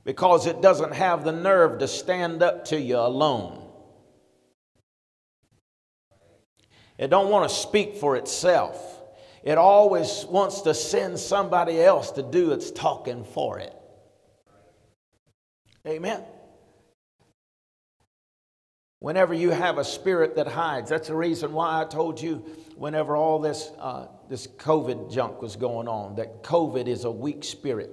Because 0.05 0.47
it 0.47 0.61
doesn't 0.61 0.93
have 0.93 1.25
the 1.25 1.33
nerve 1.33 1.79
to 1.79 1.89
stand 1.89 2.43
up 2.43 2.65
to 2.67 2.81
you 2.81 2.97
alone. 2.97 3.63
It 6.99 7.09
don't 7.09 7.31
want 7.31 7.49
to 7.49 7.55
speak 7.55 7.97
for 7.97 8.17
itself. 8.17 9.01
It 9.45 9.59
always 9.59 10.25
wants 10.29 10.63
to 10.63 10.75
send 10.75 11.21
somebody 11.21 11.81
else 11.81 12.11
to 12.13 12.23
do 12.23 12.51
its 12.51 12.73
talking 12.73 13.25
for 13.25 13.61
it. 13.61 13.75
Amen. 15.87 16.25
Whenever 18.99 19.35
you 19.35 19.51
have 19.51 19.79
a 19.79 19.85
spirit 19.85 20.37
that 20.37 20.47
hides, 20.47 20.89
that's 20.89 21.09
the 21.09 21.15
reason 21.15 21.53
why 21.53 21.81
I 21.81 21.85
told 21.85 22.21
you 22.21 22.37
whenever 22.77 23.15
all 23.15 23.39
this, 23.39 23.71
uh, 23.79 24.07
this 24.29 24.47
COVID 24.47 25.13
junk 25.13 25.43
was 25.43 25.55
going 25.57 25.87
on, 25.87 26.17
that 26.17 26.43
COVID 26.43 26.87
is 26.89 27.05
a 27.05 27.11
weak 27.11 27.45
spirit. 27.45 27.91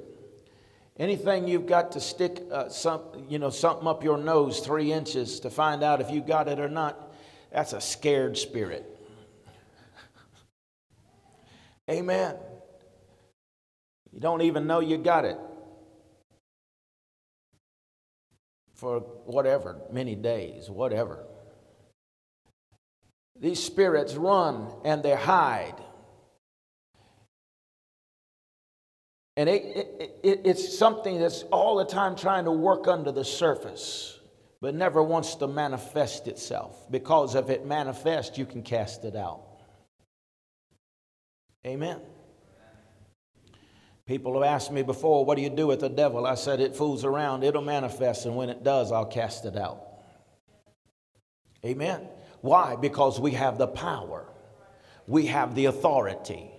Anything 0.97 1.47
you've 1.47 1.65
got 1.65 1.91
to 1.93 1.99
stick 1.99 2.43
uh, 2.51 2.69
some, 2.69 3.01
you 3.27 3.37
know, 3.39 3.49
something 3.49 3.87
up 3.87 4.03
your 4.03 4.17
nose 4.17 4.59
three 4.59 4.93
inches 4.93 5.39
to 5.41 5.49
find 5.49 5.83
out 5.83 5.99
if 5.99 6.09
you 6.09 6.21
got 6.21 6.47
it 6.47 6.59
or 6.59 6.69
not, 6.69 7.13
that's 7.51 7.73
a 7.73 7.81
scared 7.81 8.37
spirit. 8.37 8.85
Amen. 11.89 12.35
You 14.13 14.19
don't 14.21 14.41
even 14.41 14.67
know 14.67 14.79
you 14.79 14.97
got 14.97 15.25
it. 15.25 15.37
For 18.83 18.99
whatever, 19.25 19.77
many 19.93 20.13
days, 20.13 20.69
whatever. 20.69 21.23
These 23.39 23.63
spirits 23.63 24.15
run 24.15 24.69
and 24.83 25.01
they 25.01 25.15
hide. 25.15 25.81
And 29.37 29.47
it, 29.47 29.63
it, 29.63 30.19
it, 30.21 30.41
it's 30.43 30.77
something 30.77 31.17
that's 31.17 31.43
all 31.43 31.77
the 31.77 31.85
time 31.85 32.17
trying 32.17 32.43
to 32.43 32.51
work 32.51 32.89
under 32.89 33.13
the 33.13 33.23
surface, 33.23 34.19
but 34.59 34.75
never 34.75 35.01
wants 35.01 35.35
to 35.35 35.47
manifest 35.47 36.27
itself. 36.27 36.91
Because 36.91 37.35
if 37.35 37.49
it 37.49 37.65
manifests, 37.65 38.37
you 38.37 38.45
can 38.45 38.63
cast 38.63 39.05
it 39.05 39.15
out. 39.15 39.61
Amen. 41.65 42.01
People 44.05 44.33
have 44.33 44.43
asked 44.43 44.71
me 44.71 44.83
before, 44.83 45.23
what 45.23 45.35
do 45.35 45.41
you 45.41 45.49
do 45.49 45.67
with 45.67 45.79
the 45.79 45.89
devil? 45.89 46.25
I 46.25 46.35
said, 46.35 46.59
it 46.59 46.75
fools 46.75 47.05
around, 47.05 47.43
it'll 47.43 47.61
manifest, 47.61 48.25
and 48.25 48.35
when 48.35 48.49
it 48.49 48.63
does, 48.63 48.91
I'll 48.91 49.05
cast 49.05 49.45
it 49.45 49.55
out. 49.55 49.81
Amen. 51.65 52.01
Why? 52.41 52.75
Because 52.75 53.19
we 53.21 53.31
have 53.31 53.57
the 53.57 53.67
power, 53.67 54.27
we 55.07 55.27
have 55.27 55.55
the 55.55 55.65
authority. 55.65 56.49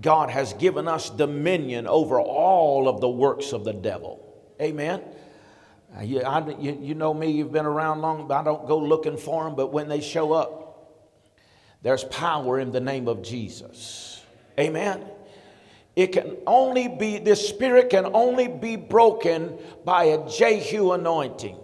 God 0.00 0.30
has 0.30 0.52
given 0.54 0.88
us 0.88 1.08
dominion 1.08 1.86
over 1.86 2.20
all 2.20 2.88
of 2.88 3.00
the 3.00 3.08
works 3.08 3.52
of 3.52 3.64
the 3.64 3.72
devil. 3.72 4.18
Amen. 4.60 5.02
Uh, 5.96 6.02
you, 6.02 6.20
I, 6.20 6.46
you, 6.58 6.78
you 6.80 6.94
know 6.94 7.14
me, 7.14 7.30
you've 7.30 7.52
been 7.52 7.66
around 7.66 8.02
long, 8.02 8.30
I 8.30 8.42
don't 8.42 8.66
go 8.66 8.78
looking 8.78 9.16
for 9.16 9.44
them, 9.44 9.54
but 9.54 9.72
when 9.72 9.88
they 9.88 10.00
show 10.00 10.32
up, 10.32 10.60
there's 11.80 12.04
power 12.04 12.60
in 12.60 12.70
the 12.70 12.80
name 12.80 13.08
of 13.08 13.22
Jesus. 13.22 14.22
Amen. 14.58 15.04
It 15.94 16.12
can 16.12 16.38
only 16.46 16.88
be, 16.88 17.18
this 17.18 17.46
spirit 17.46 17.90
can 17.90 18.06
only 18.14 18.48
be 18.48 18.76
broken 18.76 19.58
by 19.84 20.04
a 20.04 20.28
Jehu 20.28 20.92
anointing. 20.92 21.58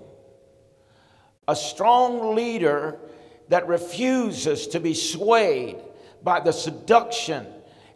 A 1.47 1.57
strong 1.57 2.35
leader 2.35 2.99
that 3.49 3.67
refuses 3.67 4.67
to 4.69 4.81
be 4.81 4.93
swayed 4.93 5.79
by 6.23 6.41
the 6.41 6.53
seduction 6.53 7.47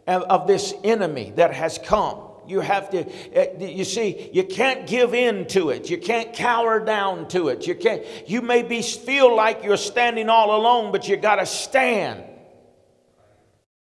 of 0.07 0.47
this 0.47 0.73
enemy 0.83 1.33
that 1.35 1.53
has 1.53 1.77
come. 1.77 2.29
You 2.45 2.59
have 2.59 2.89
to, 2.89 3.05
eh, 3.33 3.67
you 3.67 3.85
see, 3.85 4.29
you 4.33 4.43
can't 4.43 4.85
give 4.85 5.13
in 5.13 5.47
to 5.49 5.69
it. 5.69 5.89
You 5.89 5.97
can't 5.97 6.33
cower 6.33 6.83
down 6.83 7.27
to 7.29 7.47
it. 7.49 7.67
You 7.67 7.75
can't, 7.75 8.03
you 8.27 8.41
may 8.41 8.63
be, 8.63 8.81
feel 8.81 9.33
like 9.33 9.63
you're 9.63 9.77
standing 9.77 10.29
all 10.29 10.55
alone, 10.59 10.91
but 10.91 11.07
you 11.07 11.15
got 11.15 11.37
to 11.37 11.45
stand 11.45 12.23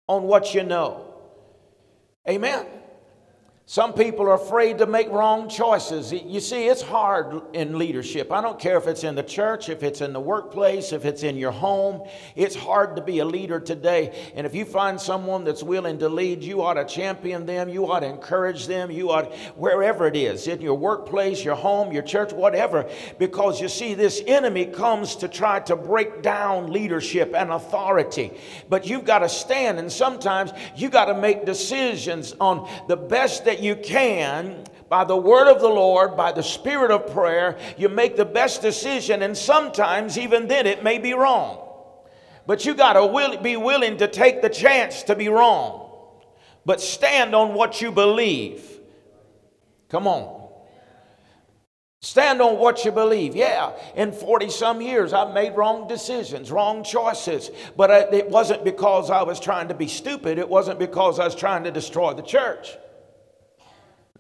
on 0.09 0.25
what 0.25 0.55
you 0.55 0.65
know. 0.65 1.08
Amen. 2.29 2.78
Some 3.71 3.93
people 3.93 4.25
are 4.31 4.35
afraid 4.35 4.79
to 4.79 4.87
make 4.87 5.11
wrong 5.11 5.47
choices. 5.47 6.11
You 6.11 6.41
see, 6.41 6.69
it's 6.69 6.81
hard 6.81 7.43
in 7.53 7.77
leadership. 7.77 8.33
I 8.33 8.41
don't 8.41 8.59
care 8.59 8.79
if 8.79 8.87
it's 8.87 9.05
in 9.05 9.15
the 9.15 9.23
church, 9.23 9.69
if 9.69 9.83
it's 9.83 10.01
in 10.01 10.15
the 10.15 10.21
workplace, 10.21 10.95
if 10.95 11.05
it's 11.05 11.23
in 11.23 11.37
your 11.37 11.51
home. 11.51 12.09
It's 12.35 12.57
hard 12.57 12.97
to 12.97 13.03
be 13.03 13.19
a 13.19 13.27
leader 13.27 13.61
today. 13.61 14.33
And 14.35 14.47
if 14.47 14.55
you 14.55 14.65
find 14.65 14.99
someone 14.99 15.45
that's 15.45 15.63
willing 15.63 15.99
to 15.99 16.09
lead, 16.09 16.43
you 16.43 16.63
ought 16.63 16.75
to 16.75 16.87
champion 16.87 17.45
them, 17.45 17.69
you 17.69 17.93
ought 17.93 18.01
to 18.01 18.07
encourage 18.07 18.69
them, 18.69 18.91
you 18.91 19.11
ought, 19.11 19.35
wherever 19.55 20.07
it 20.07 20.17
is, 20.17 20.49
in 20.49 20.63
your 20.63 20.79
workplace, 20.79 21.45
your 21.45 21.55
home, 21.55 21.93
your 21.93 22.03
church, 22.03 22.33
whatever. 22.33 22.91
Because 23.19 23.61
you 23.61 23.69
see, 23.69 23.93
this 23.93 24.23
enemy 24.27 24.65
comes 24.65 25.15
to 25.17 25.29
try 25.29 25.61
to 25.61 25.77
break 25.77 26.23
down 26.23 26.73
leadership 26.73 27.35
and 27.35 27.51
authority. 27.51 28.33
But 28.71 28.87
you've 28.87 29.05
got 29.05 29.19
to 29.19 29.29
stand, 29.29 29.79
and 29.79 29.93
sometimes 29.93 30.53
you've 30.75 30.93
got 30.93 31.05
to 31.05 31.15
make 31.21 31.45
decisions 31.45 32.35
on 32.41 32.67
the 32.89 32.97
best 32.97 33.45
that 33.45 33.58
you 33.61 33.77
can 33.77 34.65
by 34.89 35.05
the 35.05 35.17
word 35.17 35.51
of 35.51 35.61
the 35.61 35.69
Lord, 35.69 36.17
by 36.17 36.33
the 36.33 36.43
spirit 36.43 36.91
of 36.91 37.13
prayer, 37.13 37.59
you 37.77 37.89
make 37.89 38.17
the 38.17 38.25
best 38.25 38.63
decision, 38.63 39.23
and 39.23 39.37
sometimes 39.37 40.19
even 40.19 40.49
then 40.49 40.67
it 40.67 40.83
may 40.83 40.99
be 40.99 41.13
wrong. 41.13 41.65
But 42.47 42.65
you 42.65 42.75
got 42.75 42.95
to 42.95 43.05
will, 43.05 43.37
be 43.37 43.57
willing 43.57 43.99
to 43.99 44.09
take 44.09 44.41
the 44.41 44.49
chance 44.49 45.03
to 45.05 45.15
be 45.15 45.29
wrong, 45.29 45.91
but 46.65 46.81
stand 46.81 47.35
on 47.35 47.53
what 47.53 47.83
you 47.83 47.93
believe. 47.93 48.81
Come 49.91 50.07
on. 50.07 50.39
Stand 52.01 52.41
on 52.41 52.59
what 52.59 52.85
you 52.85 52.93
believe. 52.93 53.35
Yeah, 53.35 53.73
in 53.97 54.13
40 54.13 54.51
some 54.51 54.81
years, 54.81 55.13
I've 55.13 55.35
made 55.35 55.57
wrong 55.57 55.89
decisions, 55.89 56.53
wrong 56.53 56.85
choices. 56.85 57.51
But 57.77 58.15
it 58.15 58.31
wasn't 58.31 58.65
because 58.65 59.11
I 59.11 59.23
was 59.23 59.41
trying 59.41 59.69
to 59.69 59.75
be 59.75 59.89
stupid. 59.89 60.39
It 60.39 60.49
wasn't 60.49 60.79
because 60.79 61.19
I 61.19 61.25
was 61.25 61.35
trying 61.35 61.65
to 61.65 61.73
destroy 61.73 62.15
the 62.15 62.23
church. 62.23 62.77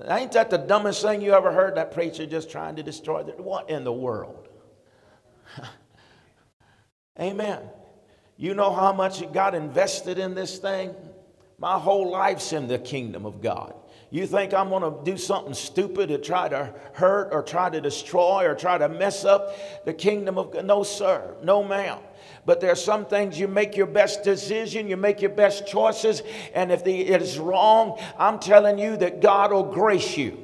Ain't 0.06 0.32
that 0.32 0.50
the 0.50 0.58
dumbest 0.58 1.02
thing 1.02 1.20
you 1.20 1.32
ever 1.32 1.52
heard? 1.52 1.74
That 1.76 1.92
preacher 1.92 2.24
just 2.24 2.50
trying 2.50 2.76
to 2.76 2.82
destroy 2.82 3.24
the 3.24 3.32
what 3.32 3.68
in 3.68 3.82
the 3.84 3.92
world? 3.92 4.48
Amen. 7.20 7.60
You 8.36 8.54
know 8.54 8.72
how 8.72 8.92
much 8.92 9.20
God 9.32 9.56
invested 9.56 10.18
in 10.18 10.34
this 10.34 10.58
thing? 10.58 10.94
My 11.58 11.76
whole 11.76 12.10
life's 12.10 12.52
in 12.52 12.68
the 12.68 12.78
kingdom 12.78 13.26
of 13.26 13.42
God. 13.42 13.74
You 14.10 14.26
think 14.26 14.54
I'm 14.54 14.68
going 14.68 14.82
to 14.82 15.10
do 15.10 15.18
something 15.18 15.52
stupid 15.52 16.08
to 16.10 16.18
try 16.18 16.48
to 16.48 16.72
hurt 16.94 17.30
or 17.32 17.42
try 17.42 17.68
to 17.68 17.80
destroy 17.80 18.46
or 18.46 18.54
try 18.54 18.78
to 18.78 18.88
mess 18.88 19.24
up 19.24 19.84
the 19.84 19.92
kingdom 19.92 20.38
of 20.38 20.52
God? 20.52 20.64
No, 20.64 20.84
sir. 20.84 21.34
No, 21.42 21.64
ma'am. 21.64 21.98
But 22.48 22.62
there 22.62 22.72
are 22.72 22.76
some 22.76 23.04
things 23.04 23.38
you 23.38 23.46
make 23.46 23.76
your 23.76 23.84
best 23.84 24.22
decision, 24.22 24.88
you 24.88 24.96
make 24.96 25.20
your 25.20 25.32
best 25.32 25.66
choices, 25.66 26.22
and 26.54 26.72
if 26.72 26.82
the, 26.82 26.98
it 26.98 27.20
is 27.20 27.38
wrong, 27.38 28.00
I'm 28.18 28.38
telling 28.38 28.78
you 28.78 28.96
that 28.96 29.20
God 29.20 29.52
will 29.52 29.64
grace 29.64 30.16
you. 30.16 30.38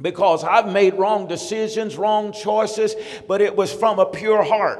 Because 0.00 0.44
I've 0.44 0.68
made 0.68 0.94
wrong 0.94 1.26
decisions, 1.26 1.96
wrong 1.96 2.32
choices, 2.32 2.94
but 3.26 3.40
it 3.40 3.56
was 3.56 3.72
from 3.72 3.98
a 3.98 4.06
pure 4.06 4.44
heart. 4.44 4.78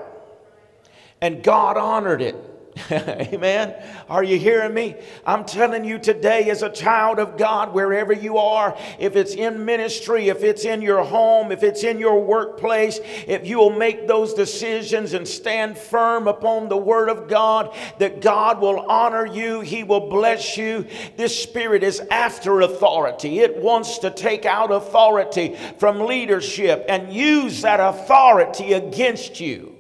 And 1.21 1.43
God 1.43 1.77
honored 1.77 2.23
it. 2.23 2.37
Amen. 2.91 3.75
Are 4.09 4.25
you 4.25 4.37
hearing 4.37 4.75
me? 4.75 4.97
I'm 5.25 5.45
telling 5.45 5.85
you 5.85 5.99
today, 5.99 6.51
as 6.51 6.63
a 6.63 6.71
child 6.71 7.21
of 7.21 7.37
God, 7.37 7.73
wherever 7.73 8.13
you 8.13 8.37
are, 8.37 8.77
if 8.99 9.15
it's 9.15 9.35
in 9.35 9.65
ministry, 9.65 10.29
if 10.29 10.43
it's 10.43 10.65
in 10.65 10.83
your 10.83 11.05
home, 11.05 11.53
if 11.53 11.63
it's 11.63 11.85
in 11.85 12.01
your 12.01 12.21
workplace, 12.25 12.99
if 13.29 13.47
you 13.47 13.59
will 13.59 13.71
make 13.71 14.09
those 14.09 14.35
decisions 14.35 15.13
and 15.13 15.27
stand 15.27 15.79
firm 15.79 16.27
upon 16.27 16.69
the 16.69 16.77
Word 16.77 17.09
of 17.09 17.29
God, 17.29 17.75
that 18.01 18.21
God 18.21 18.61
will 18.61 18.81
honor 18.91 19.25
you, 19.25 19.61
He 19.61 19.85
will 19.85 20.09
bless 20.09 20.57
you. 20.57 20.87
This 21.17 21.41
spirit 21.41 21.85
is 21.85 22.01
after 22.11 22.61
authority, 22.61 23.39
it 23.39 23.57
wants 23.57 23.99
to 23.99 24.11
take 24.11 24.47
out 24.47 24.73
authority 24.73 25.57
from 25.79 26.01
leadership 26.01 26.85
and 26.89 27.13
use 27.13 27.63
that 27.63 27.79
authority 27.79 28.73
against 28.73 29.39
you. 29.39 29.77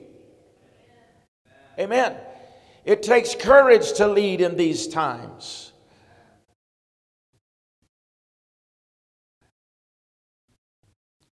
Amen. 1.76 2.14
It 2.85 3.03
takes 3.03 3.35
courage 3.35 3.95
to 3.95 4.07
lead 4.07 4.41
in 4.41 4.57
these 4.57 4.89
times. 4.89 5.72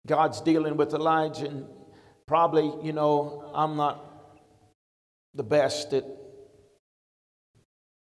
God's 0.06 0.40
dealing 0.40 0.76
with 0.76 0.94
Elijah, 0.94 1.46
and 1.46 1.66
probably, 2.26 2.72
you 2.84 2.92
know, 2.92 3.50
I'm 3.54 3.76
not 3.76 4.06
the 5.34 5.42
best 5.42 5.92
at 5.92 6.04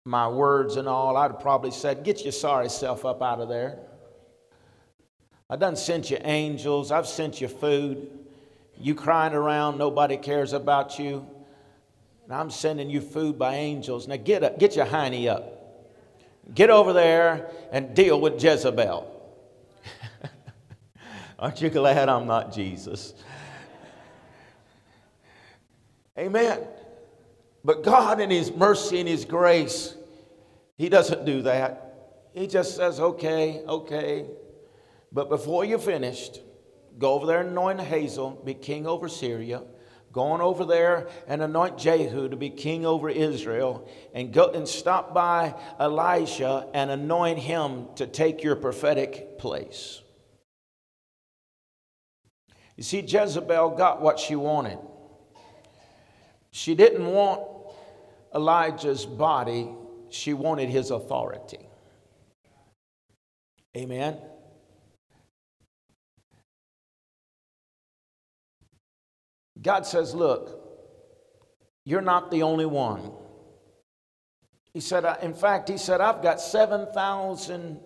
my 0.05 0.29
words 0.29 0.77
and 0.77 0.89
all. 0.89 1.17
I'd 1.17 1.39
probably 1.39 1.71
said, 1.71 2.05
Get 2.05 2.23
your 2.23 2.33
sorry 2.33 2.69
self 2.69 3.05
up 3.05 3.23
out 3.23 3.41
of 3.41 3.49
there. 3.49 3.79
I 5.51 5.57
done 5.57 5.77
sent 5.77 6.11
you 6.11 6.19
angels, 6.23 6.91
I've 6.91 7.07
sent 7.07 7.41
you 7.41 7.49
food. 7.49 8.09
You 8.79 8.95
crying 8.95 9.35
around, 9.35 9.79
nobody 9.79 10.17
cares 10.17 10.53
about 10.53 10.99
you 10.99 11.27
and 12.25 12.33
I'm 12.33 12.51
sending 12.51 12.89
you 12.89 13.01
food 13.01 13.39
by 13.39 13.57
angels. 13.57 14.07
Now 14.07 14.17
get 14.17 14.43
up, 14.45 14.59
get 14.59 14.77
your 14.77 14.87
hiney 14.87 15.29
up. 15.29 15.59
Get 16.55 16.71
over 16.71 16.93
there 16.93 17.51
and 17.71 17.95
deal 17.95 18.21
with 18.21 18.43
Jezebel. 18.43 19.09
Aren't 21.39 21.61
you 21.61 21.71
glad 21.71 22.09
I'm 22.09 22.27
not 22.27 22.53
Jesus? 22.53 23.15
Amen. 26.19 26.61
But 27.65 27.83
God, 27.83 28.21
in 28.21 28.31
His 28.31 28.53
mercy 28.53 29.01
and 29.01 29.09
His 29.09 29.25
grace, 29.25 29.95
He 30.77 30.89
doesn't 30.89 31.25
do 31.25 31.43
that. 31.43 32.29
He 32.33 32.47
just 32.47 32.77
says, 32.77 32.99
okay, 32.99 33.63
okay. 33.67 34.27
But 35.13 35.29
before 35.29 35.65
you're 35.65 35.79
finished, 35.79 36.41
go 36.99 37.13
over 37.13 37.27
there 37.27 37.41
and 37.41 37.51
anoint 37.51 37.81
Hazael, 37.81 38.31
be 38.45 38.55
king 38.55 38.87
over 38.87 39.09
Syria 39.09 39.63
going 40.13 40.41
over 40.41 40.65
there 40.65 41.09
and 41.27 41.43
anoint 41.43 41.79
Jehu 41.79 42.29
to 42.29 42.37
be 42.37 42.51
king 42.51 42.85
over 42.85 43.09
Israel 43.09 43.89
and 44.15 44.33
go 44.33 44.51
and 44.51 44.69
stop 44.69 45.15
by 45.15 45.55
Elisha 45.81 46.69
and 46.75 46.91
anoint 46.91 47.39
him 47.39 47.87
to 47.97 48.07
take 48.07 48.43
your 48.43 48.57
prophetic 48.57 49.39
place. 49.39 50.03
You 52.77 52.83
see, 52.83 53.01
Jezebel 53.01 53.71
got 53.71 54.03
what 54.03 54.19
she 54.19 54.37
wanted. 54.37 54.79
She 56.51 56.75
didn't 56.75 57.07
want 57.07 57.43
Elijah's 58.35 59.07
body, 59.07 59.71
she 60.11 60.33
wanted 60.35 60.69
his 60.69 60.91
authority. 60.91 61.69
Amen. 63.77 64.19
God 69.63 69.87
says, 69.87 70.15
Look, 70.15 70.61
you're 71.85 72.01
not 72.01 72.31
the 72.31 72.43
only 72.43 72.67
one. 72.67 73.13
He 74.75 74.81
said, 74.81 75.05
In 75.23 75.35
fact, 75.35 75.69
he 75.69 75.77
said, 75.77 76.01
I've 76.01 76.23
got 76.23 76.41
7,000 76.41 77.81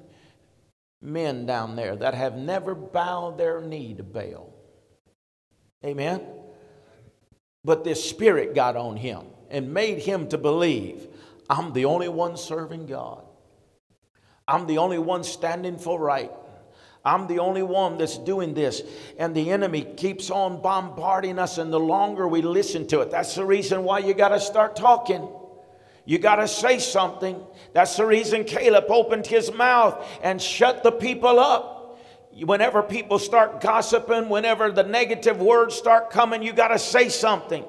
men 1.02 1.46
down 1.46 1.76
there 1.76 1.96
that 1.96 2.14
have 2.14 2.36
never 2.36 2.74
bowed 2.74 3.38
their 3.38 3.60
knee 3.60 3.94
to 3.94 4.02
Baal. 4.02 4.52
Amen? 5.84 6.22
But 7.64 7.84
this 7.84 8.08
spirit 8.08 8.54
got 8.54 8.76
on 8.76 8.96
him 8.96 9.26
and 9.50 9.74
made 9.74 9.98
him 9.98 10.28
to 10.28 10.38
believe 10.38 11.06
I'm 11.48 11.72
the 11.72 11.84
only 11.84 12.08
one 12.08 12.36
serving 12.36 12.86
God. 12.86 13.24
I'm 14.48 14.66
the 14.66 14.78
only 14.78 14.98
one 14.98 15.24
standing 15.24 15.78
for 15.78 15.98
right. 15.98 16.30
I'm 17.06 17.28
the 17.28 17.38
only 17.38 17.62
one 17.62 17.98
that's 17.98 18.18
doing 18.18 18.52
this. 18.52 18.82
And 19.16 19.32
the 19.32 19.52
enemy 19.52 19.82
keeps 19.82 20.28
on 20.28 20.60
bombarding 20.60 21.38
us, 21.38 21.56
and 21.56 21.72
the 21.72 21.78
longer 21.78 22.26
we 22.26 22.42
listen 22.42 22.88
to 22.88 23.00
it, 23.00 23.12
that's 23.12 23.36
the 23.36 23.44
reason 23.44 23.84
why 23.84 24.00
you 24.00 24.12
got 24.12 24.30
to 24.30 24.40
start 24.40 24.74
talking. 24.74 25.26
You 26.04 26.18
got 26.18 26.36
to 26.36 26.48
say 26.48 26.80
something. 26.80 27.40
That's 27.72 27.96
the 27.96 28.04
reason 28.04 28.42
Caleb 28.42 28.86
opened 28.88 29.24
his 29.24 29.52
mouth 29.52 30.04
and 30.20 30.42
shut 30.42 30.82
the 30.82 30.90
people 30.90 31.38
up. 31.38 32.00
Whenever 32.40 32.82
people 32.82 33.20
start 33.20 33.60
gossiping, 33.60 34.28
whenever 34.28 34.72
the 34.72 34.82
negative 34.82 35.40
words 35.40 35.76
start 35.76 36.10
coming, 36.10 36.42
you 36.42 36.52
got 36.52 36.68
to 36.68 36.78
say 36.78 37.08
something. 37.08 37.64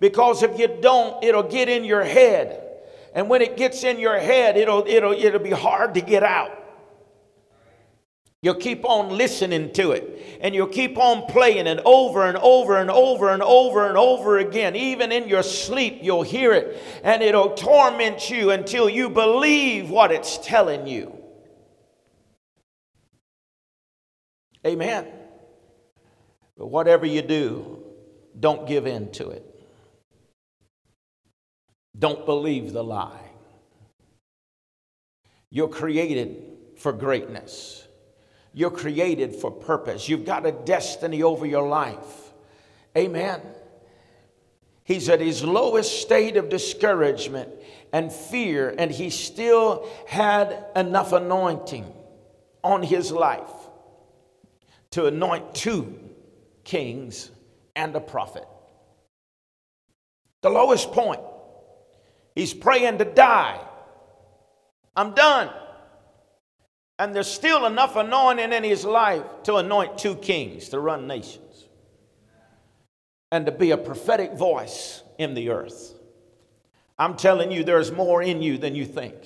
Because 0.00 0.42
if 0.42 0.58
you 0.58 0.68
don't, 0.82 1.24
it'll 1.24 1.42
get 1.42 1.70
in 1.70 1.82
your 1.82 2.04
head. 2.04 2.60
And 3.14 3.30
when 3.30 3.40
it 3.40 3.56
gets 3.56 3.84
in 3.84 3.98
your 3.98 4.18
head, 4.18 4.58
it'll, 4.58 4.84
it'll, 4.86 5.12
it'll 5.12 5.40
be 5.40 5.50
hard 5.50 5.94
to 5.94 6.02
get 6.02 6.22
out. 6.22 6.63
You'll 8.44 8.56
keep 8.56 8.84
on 8.84 9.08
listening 9.08 9.72
to 9.72 9.92
it 9.92 10.38
and 10.42 10.54
you'll 10.54 10.66
keep 10.66 10.98
on 10.98 11.24
playing 11.32 11.66
it 11.66 11.80
over 11.86 12.26
and 12.26 12.36
over 12.36 12.76
and 12.76 12.90
over 12.90 13.30
and 13.30 13.42
over 13.42 13.88
and 13.88 13.96
over 13.96 14.36
again. 14.36 14.76
Even 14.76 15.12
in 15.12 15.26
your 15.28 15.42
sleep, 15.42 16.00
you'll 16.02 16.24
hear 16.24 16.52
it 16.52 16.78
and 17.02 17.22
it'll 17.22 17.54
torment 17.54 18.28
you 18.28 18.50
until 18.50 18.86
you 18.90 19.08
believe 19.08 19.88
what 19.88 20.12
it's 20.12 20.36
telling 20.42 20.86
you. 20.86 21.16
Amen. 24.66 25.06
But 26.58 26.66
whatever 26.66 27.06
you 27.06 27.22
do, 27.22 27.82
don't 28.38 28.68
give 28.68 28.86
in 28.86 29.10
to 29.12 29.30
it. 29.30 29.42
Don't 31.98 32.26
believe 32.26 32.74
the 32.74 32.84
lie. 32.84 33.30
You're 35.48 35.68
created 35.68 36.42
for 36.76 36.92
greatness. 36.92 37.83
You're 38.54 38.70
created 38.70 39.34
for 39.34 39.50
purpose. 39.50 40.08
You've 40.08 40.24
got 40.24 40.46
a 40.46 40.52
destiny 40.52 41.22
over 41.22 41.44
your 41.44 41.68
life. 41.68 42.32
Amen. 42.96 43.40
He's 44.84 45.08
at 45.08 45.20
his 45.20 45.42
lowest 45.42 46.00
state 46.00 46.36
of 46.36 46.48
discouragement 46.48 47.50
and 47.92 48.12
fear, 48.12 48.72
and 48.78 48.90
he 48.90 49.10
still 49.10 49.88
had 50.06 50.66
enough 50.76 51.12
anointing 51.12 51.92
on 52.62 52.82
his 52.82 53.10
life 53.10 53.50
to 54.92 55.06
anoint 55.06 55.54
two 55.54 55.98
kings 56.62 57.30
and 57.74 57.96
a 57.96 58.00
prophet. 58.00 58.46
The 60.42 60.50
lowest 60.50 60.92
point. 60.92 61.20
He's 62.36 62.54
praying 62.54 62.98
to 62.98 63.04
die. 63.04 63.60
I'm 64.94 65.14
done. 65.14 65.50
And 66.98 67.14
there's 67.14 67.30
still 67.30 67.66
enough 67.66 67.96
anointing 67.96 68.52
in 68.52 68.62
his 68.62 68.84
life 68.84 69.24
to 69.44 69.56
anoint 69.56 69.98
two 69.98 70.14
kings 70.16 70.68
to 70.68 70.78
run 70.78 71.06
nations 71.06 71.68
and 73.32 73.46
to 73.46 73.52
be 73.52 73.72
a 73.72 73.76
prophetic 73.76 74.34
voice 74.34 75.02
in 75.18 75.34
the 75.34 75.50
earth. 75.50 75.94
I'm 76.98 77.16
telling 77.16 77.50
you, 77.50 77.64
there's 77.64 77.90
more 77.90 78.22
in 78.22 78.42
you 78.42 78.58
than 78.58 78.76
you 78.76 78.86
think. 78.86 79.16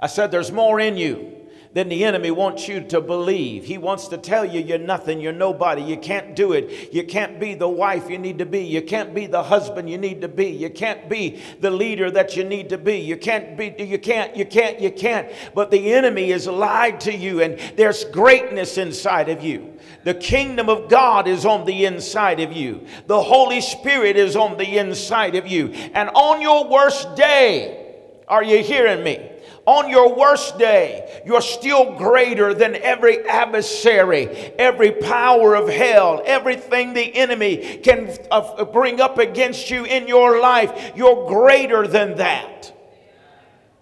I 0.00 0.08
said, 0.08 0.32
there's 0.32 0.50
more 0.50 0.80
in 0.80 0.96
you 0.96 1.41
than 1.74 1.88
the 1.88 2.04
enemy 2.04 2.30
wants 2.30 2.68
you 2.68 2.80
to 2.82 3.00
believe. 3.00 3.64
He 3.64 3.78
wants 3.78 4.08
to 4.08 4.18
tell 4.18 4.44
you 4.44 4.60
you're 4.60 4.78
nothing, 4.78 5.20
you're 5.20 5.32
nobody, 5.32 5.82
you 5.82 5.96
can't 5.96 6.36
do 6.36 6.52
it. 6.52 6.92
You 6.92 7.04
can't 7.04 7.40
be 7.40 7.54
the 7.54 7.68
wife 7.68 8.10
you 8.10 8.18
need 8.18 8.38
to 8.38 8.46
be, 8.46 8.64
you 8.64 8.82
can't 8.82 9.14
be 9.14 9.26
the 9.26 9.42
husband 9.42 9.88
you 9.88 9.98
need 9.98 10.20
to 10.20 10.28
be, 10.28 10.48
you 10.48 10.68
can't 10.68 11.08
be 11.08 11.40
the 11.60 11.70
leader 11.70 12.10
that 12.10 12.36
you 12.36 12.44
need 12.44 12.68
to 12.68 12.78
be. 12.78 12.98
You 12.98 13.16
can't 13.16 13.56
be 13.56 13.74
you 13.78 13.98
can't 13.98 14.36
you 14.36 14.44
can't 14.44 14.80
you 14.80 14.90
can't. 14.90 15.30
But 15.54 15.70
the 15.70 15.92
enemy 15.94 16.30
has 16.30 16.46
lied 16.46 17.00
to 17.00 17.14
you 17.14 17.42
and 17.42 17.58
there's 17.76 18.04
greatness 18.04 18.78
inside 18.78 19.28
of 19.28 19.42
you. 19.42 19.78
The 20.04 20.14
kingdom 20.14 20.68
of 20.68 20.88
God 20.88 21.26
is 21.26 21.46
on 21.46 21.64
the 21.64 21.86
inside 21.86 22.40
of 22.40 22.52
you. 22.52 22.86
The 23.06 23.22
Holy 23.22 23.60
Spirit 23.60 24.16
is 24.16 24.36
on 24.36 24.56
the 24.58 24.78
inside 24.78 25.36
of 25.36 25.46
you. 25.46 25.68
And 25.68 26.10
on 26.10 26.40
your 26.40 26.68
worst 26.68 27.14
day, 27.16 27.96
are 28.28 28.42
you 28.42 28.62
hearing 28.62 29.04
me? 29.04 29.31
On 29.66 29.88
your 29.88 30.14
worst 30.16 30.58
day, 30.58 31.22
you're 31.24 31.40
still 31.40 31.96
greater 31.96 32.52
than 32.52 32.74
every 32.76 33.26
adversary, 33.28 34.26
every 34.58 34.90
power 34.90 35.54
of 35.54 35.68
hell, 35.68 36.22
everything 36.24 36.94
the 36.94 37.14
enemy 37.14 37.78
can 37.78 38.16
uh, 38.30 38.64
bring 38.64 39.00
up 39.00 39.18
against 39.18 39.70
you 39.70 39.84
in 39.84 40.08
your 40.08 40.40
life. 40.40 40.92
You're 40.96 41.28
greater 41.28 41.86
than 41.86 42.16
that. 42.16 42.72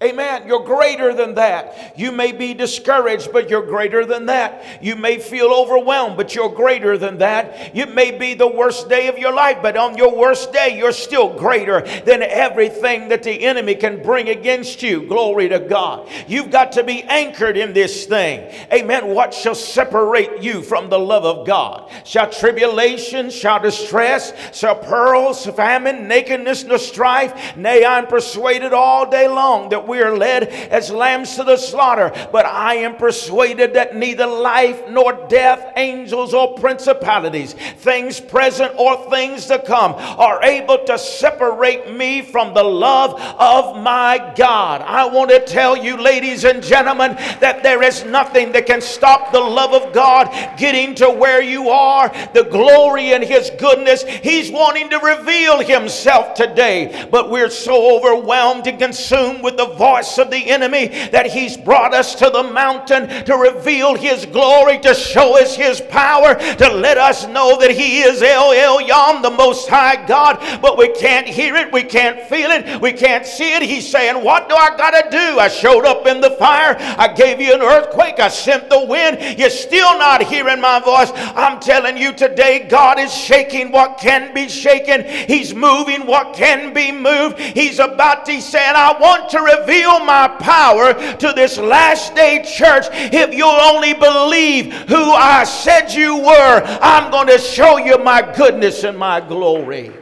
Amen. 0.02 0.48
You're 0.48 0.64
greater 0.64 1.12
than 1.12 1.34
that. 1.34 1.92
You 1.94 2.10
may 2.10 2.32
be 2.32 2.54
discouraged, 2.54 3.34
but 3.34 3.50
you're 3.50 3.66
greater 3.66 4.06
than 4.06 4.24
that. 4.26 4.64
You 4.80 4.96
may 4.96 5.18
feel 5.18 5.48
overwhelmed, 5.48 6.16
but 6.16 6.34
you're 6.34 6.48
greater 6.48 6.96
than 6.96 7.18
that. 7.18 7.76
It 7.76 7.94
may 7.94 8.10
be 8.10 8.32
the 8.32 8.48
worst 8.48 8.88
day 8.88 9.08
of 9.08 9.18
your 9.18 9.34
life, 9.34 9.58
but 9.60 9.76
on 9.76 9.98
your 9.98 10.16
worst 10.16 10.54
day, 10.54 10.78
you're 10.78 10.92
still 10.92 11.36
greater 11.38 11.82
than 12.06 12.22
everything 12.22 13.08
that 13.08 13.22
the 13.22 13.44
enemy 13.44 13.74
can 13.74 14.02
bring 14.02 14.30
against 14.30 14.82
you. 14.82 15.06
Glory 15.06 15.50
to 15.50 15.58
God. 15.58 16.08
You've 16.26 16.50
got 16.50 16.72
to 16.72 16.82
be 16.82 17.02
anchored 17.02 17.58
in 17.58 17.74
this 17.74 18.06
thing. 18.06 18.50
Amen. 18.72 19.08
What 19.08 19.34
shall 19.34 19.54
separate 19.54 20.42
you 20.42 20.62
from 20.62 20.88
the 20.88 20.98
love 20.98 21.26
of 21.26 21.46
God? 21.46 21.90
Shall 22.04 22.30
tribulation, 22.30 23.28
shall 23.28 23.60
distress, 23.60 24.32
shall 24.56 24.76
pearls, 24.76 25.44
famine, 25.44 26.08
nakedness, 26.08 26.64
nor 26.64 26.78
strife? 26.78 27.54
Nay, 27.54 27.84
I'm 27.84 28.06
persuaded 28.06 28.72
all 28.72 29.10
day 29.10 29.28
long 29.28 29.68
that 29.68 29.89
we 29.90 30.00
are 30.00 30.16
led 30.16 30.44
as 30.44 30.90
lambs 30.90 31.34
to 31.36 31.44
the 31.44 31.56
slaughter. 31.56 32.12
But 32.32 32.46
I 32.46 32.76
am 32.76 32.96
persuaded 32.96 33.74
that 33.74 33.96
neither 33.96 34.26
life 34.26 34.88
nor 34.88 35.26
death, 35.28 35.72
angels 35.76 36.32
or 36.32 36.54
principalities, 36.54 37.52
things 37.52 38.20
present 38.20 38.72
or 38.78 39.10
things 39.10 39.46
to 39.46 39.58
come, 39.58 39.92
are 39.94 40.42
able 40.42 40.84
to 40.84 40.98
separate 40.98 41.92
me 41.92 42.22
from 42.22 42.54
the 42.54 42.62
love 42.62 43.20
of 43.20 43.82
my 43.82 44.32
God. 44.36 44.82
I 44.82 45.06
want 45.06 45.30
to 45.30 45.44
tell 45.44 45.76
you, 45.76 45.96
ladies 45.96 46.44
and 46.44 46.62
gentlemen, 46.62 47.16
that 47.40 47.62
there 47.62 47.82
is 47.82 48.04
nothing 48.04 48.52
that 48.52 48.66
can 48.66 48.80
stop 48.80 49.32
the 49.32 49.40
love 49.40 49.74
of 49.74 49.92
God 49.92 50.28
getting 50.56 50.94
to 50.96 51.10
where 51.10 51.42
you 51.42 51.70
are, 51.70 52.08
the 52.32 52.44
glory 52.44 53.12
and 53.12 53.24
His 53.24 53.50
goodness. 53.58 54.04
He's 54.04 54.50
wanting 54.50 54.88
to 54.90 54.98
reveal 54.98 55.60
Himself 55.60 56.34
today, 56.34 57.08
but 57.10 57.30
we're 57.30 57.50
so 57.50 57.96
overwhelmed 57.96 58.66
and 58.68 58.78
consumed 58.78 59.42
with 59.42 59.56
the 59.56 59.74
voice 59.80 60.18
of 60.18 60.30
the 60.30 60.50
enemy 60.50 60.88
that 61.08 61.24
he's 61.24 61.56
brought 61.56 61.94
us 61.94 62.14
to 62.14 62.28
the 62.28 62.42
mountain 62.42 63.08
to 63.24 63.34
reveal 63.34 63.94
his 63.94 64.26
glory, 64.26 64.78
to 64.78 64.92
show 64.92 65.40
us 65.40 65.56
his 65.56 65.80
power, 65.80 66.34
to 66.34 66.68
let 66.68 66.98
us 66.98 67.26
know 67.28 67.58
that 67.58 67.70
he 67.70 68.02
is 68.02 68.20
El 68.20 68.50
Elyon, 68.50 69.22
the 69.22 69.30
Most 69.30 69.70
High 69.70 70.04
God. 70.04 70.36
But 70.60 70.76
we 70.76 70.92
can't 70.92 71.26
hear 71.26 71.56
it, 71.56 71.72
we 71.72 71.82
can't 71.82 72.20
feel 72.28 72.50
it, 72.50 72.78
we 72.82 72.92
can't 72.92 73.24
see 73.24 73.54
it. 73.54 73.62
He's 73.62 73.90
saying, 73.90 74.22
What 74.22 74.50
do 74.50 74.54
I 74.54 74.76
got 74.76 74.90
to 74.90 75.10
do? 75.10 75.38
I 75.38 75.48
showed 75.48 75.86
up 75.86 76.06
in 76.06 76.20
the 76.20 76.32
fire, 76.32 76.76
I 76.78 77.14
gave 77.14 77.40
you 77.40 77.54
an 77.54 77.62
earthquake, 77.62 78.20
I 78.20 78.28
sent 78.28 78.68
the 78.68 78.84
wind. 78.84 79.38
You're 79.38 79.48
still 79.48 79.96
not 79.96 80.22
hearing 80.22 80.60
my 80.60 80.80
voice. 80.80 81.10
I'm 81.14 81.58
telling 81.58 81.96
you 81.96 82.12
today, 82.12 82.66
God 82.68 82.98
is 82.98 83.14
shaking 83.14 83.72
what 83.72 83.96
can 83.96 84.34
be 84.34 84.46
shaken, 84.50 85.04
He's 85.06 85.54
moving 85.54 86.06
what 86.06 86.34
can 86.34 86.74
be 86.74 86.92
moved. 86.92 87.38
He's 87.38 87.78
about 87.78 88.26
to, 88.26 88.42
say, 88.42 88.60
I 88.60 88.92
want 89.00 89.30
to 89.30 89.40
reveal 89.40 89.69
reveal 89.70 90.04
my 90.04 90.26
power 90.40 90.94
to 90.94 91.32
this 91.34 91.56
last 91.56 92.14
day 92.14 92.42
church. 92.42 92.86
If 92.90 93.32
you'll 93.32 93.48
only 93.48 93.94
believe 93.94 94.72
who 94.88 95.12
I 95.12 95.44
said 95.44 95.92
you 95.92 96.16
were, 96.18 96.62
I'm 96.82 97.10
going 97.10 97.28
to 97.28 97.38
show 97.38 97.78
you 97.78 97.96
my 97.98 98.20
goodness 98.36 98.82
and 98.82 98.98
my 98.98 99.20
glory. 99.20 99.92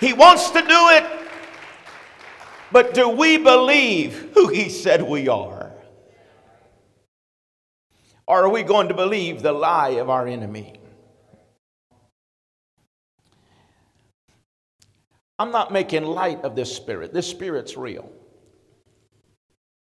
He 0.00 0.12
wants 0.12 0.50
to 0.50 0.60
do 0.60 0.66
it, 0.68 1.04
but 2.72 2.94
do 2.94 3.08
we 3.08 3.38
believe 3.38 4.30
who 4.34 4.48
He 4.48 4.68
said 4.68 5.02
we 5.02 5.28
are? 5.28 5.72
Or 8.26 8.42
are 8.42 8.48
we 8.48 8.64
going 8.64 8.88
to 8.88 8.94
believe 8.94 9.40
the 9.40 9.52
lie 9.52 10.00
of 10.00 10.10
our 10.10 10.26
enemy? 10.26 10.80
I'm 15.38 15.52
not 15.52 15.72
making 15.72 16.02
light 16.02 16.42
of 16.42 16.56
this 16.56 16.74
spirit. 16.74 17.12
This 17.12 17.28
spirit's 17.28 17.76
real. 17.76 18.10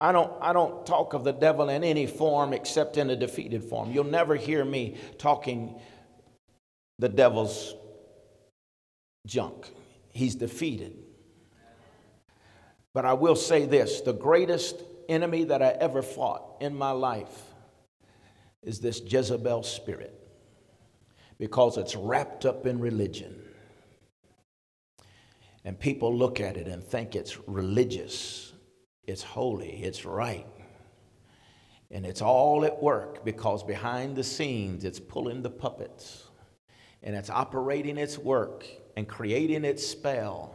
I 0.00 0.12
don't, 0.12 0.32
I 0.40 0.52
don't 0.52 0.86
talk 0.86 1.14
of 1.14 1.24
the 1.24 1.32
devil 1.32 1.68
in 1.68 1.82
any 1.82 2.06
form 2.06 2.52
except 2.52 2.96
in 2.96 3.10
a 3.10 3.16
defeated 3.16 3.64
form. 3.64 3.90
You'll 3.90 4.04
never 4.04 4.36
hear 4.36 4.64
me 4.64 4.96
talking 5.18 5.80
the 6.98 7.08
devil's 7.08 7.74
junk. 9.26 9.68
He's 10.10 10.36
defeated. 10.36 10.96
But 12.94 13.04
I 13.04 13.14
will 13.14 13.36
say 13.36 13.66
this 13.66 14.00
the 14.00 14.12
greatest 14.12 14.82
enemy 15.08 15.44
that 15.44 15.62
I 15.62 15.70
ever 15.70 16.02
fought 16.02 16.56
in 16.60 16.76
my 16.76 16.92
life 16.92 17.42
is 18.62 18.80
this 18.80 19.00
Jezebel 19.00 19.62
spirit 19.62 20.14
because 21.38 21.76
it's 21.76 21.96
wrapped 21.96 22.44
up 22.44 22.66
in 22.66 22.80
religion. 22.80 23.40
And 25.64 25.78
people 25.78 26.16
look 26.16 26.40
at 26.40 26.56
it 26.56 26.66
and 26.66 26.82
think 26.82 27.14
it's 27.14 27.38
religious 27.48 28.47
it's 29.08 29.22
holy, 29.22 29.82
it's 29.82 30.04
right. 30.04 30.46
And 31.90 32.04
it's 32.04 32.20
all 32.20 32.66
at 32.66 32.82
work 32.82 33.24
because 33.24 33.62
behind 33.62 34.14
the 34.14 34.22
scenes 34.22 34.84
it's 34.84 35.00
pulling 35.00 35.40
the 35.40 35.50
puppets 35.50 36.24
and 37.02 37.16
it's 37.16 37.30
operating 37.30 37.96
its 37.96 38.18
work 38.18 38.66
and 38.96 39.08
creating 39.08 39.64
its 39.64 39.86
spell 39.86 40.54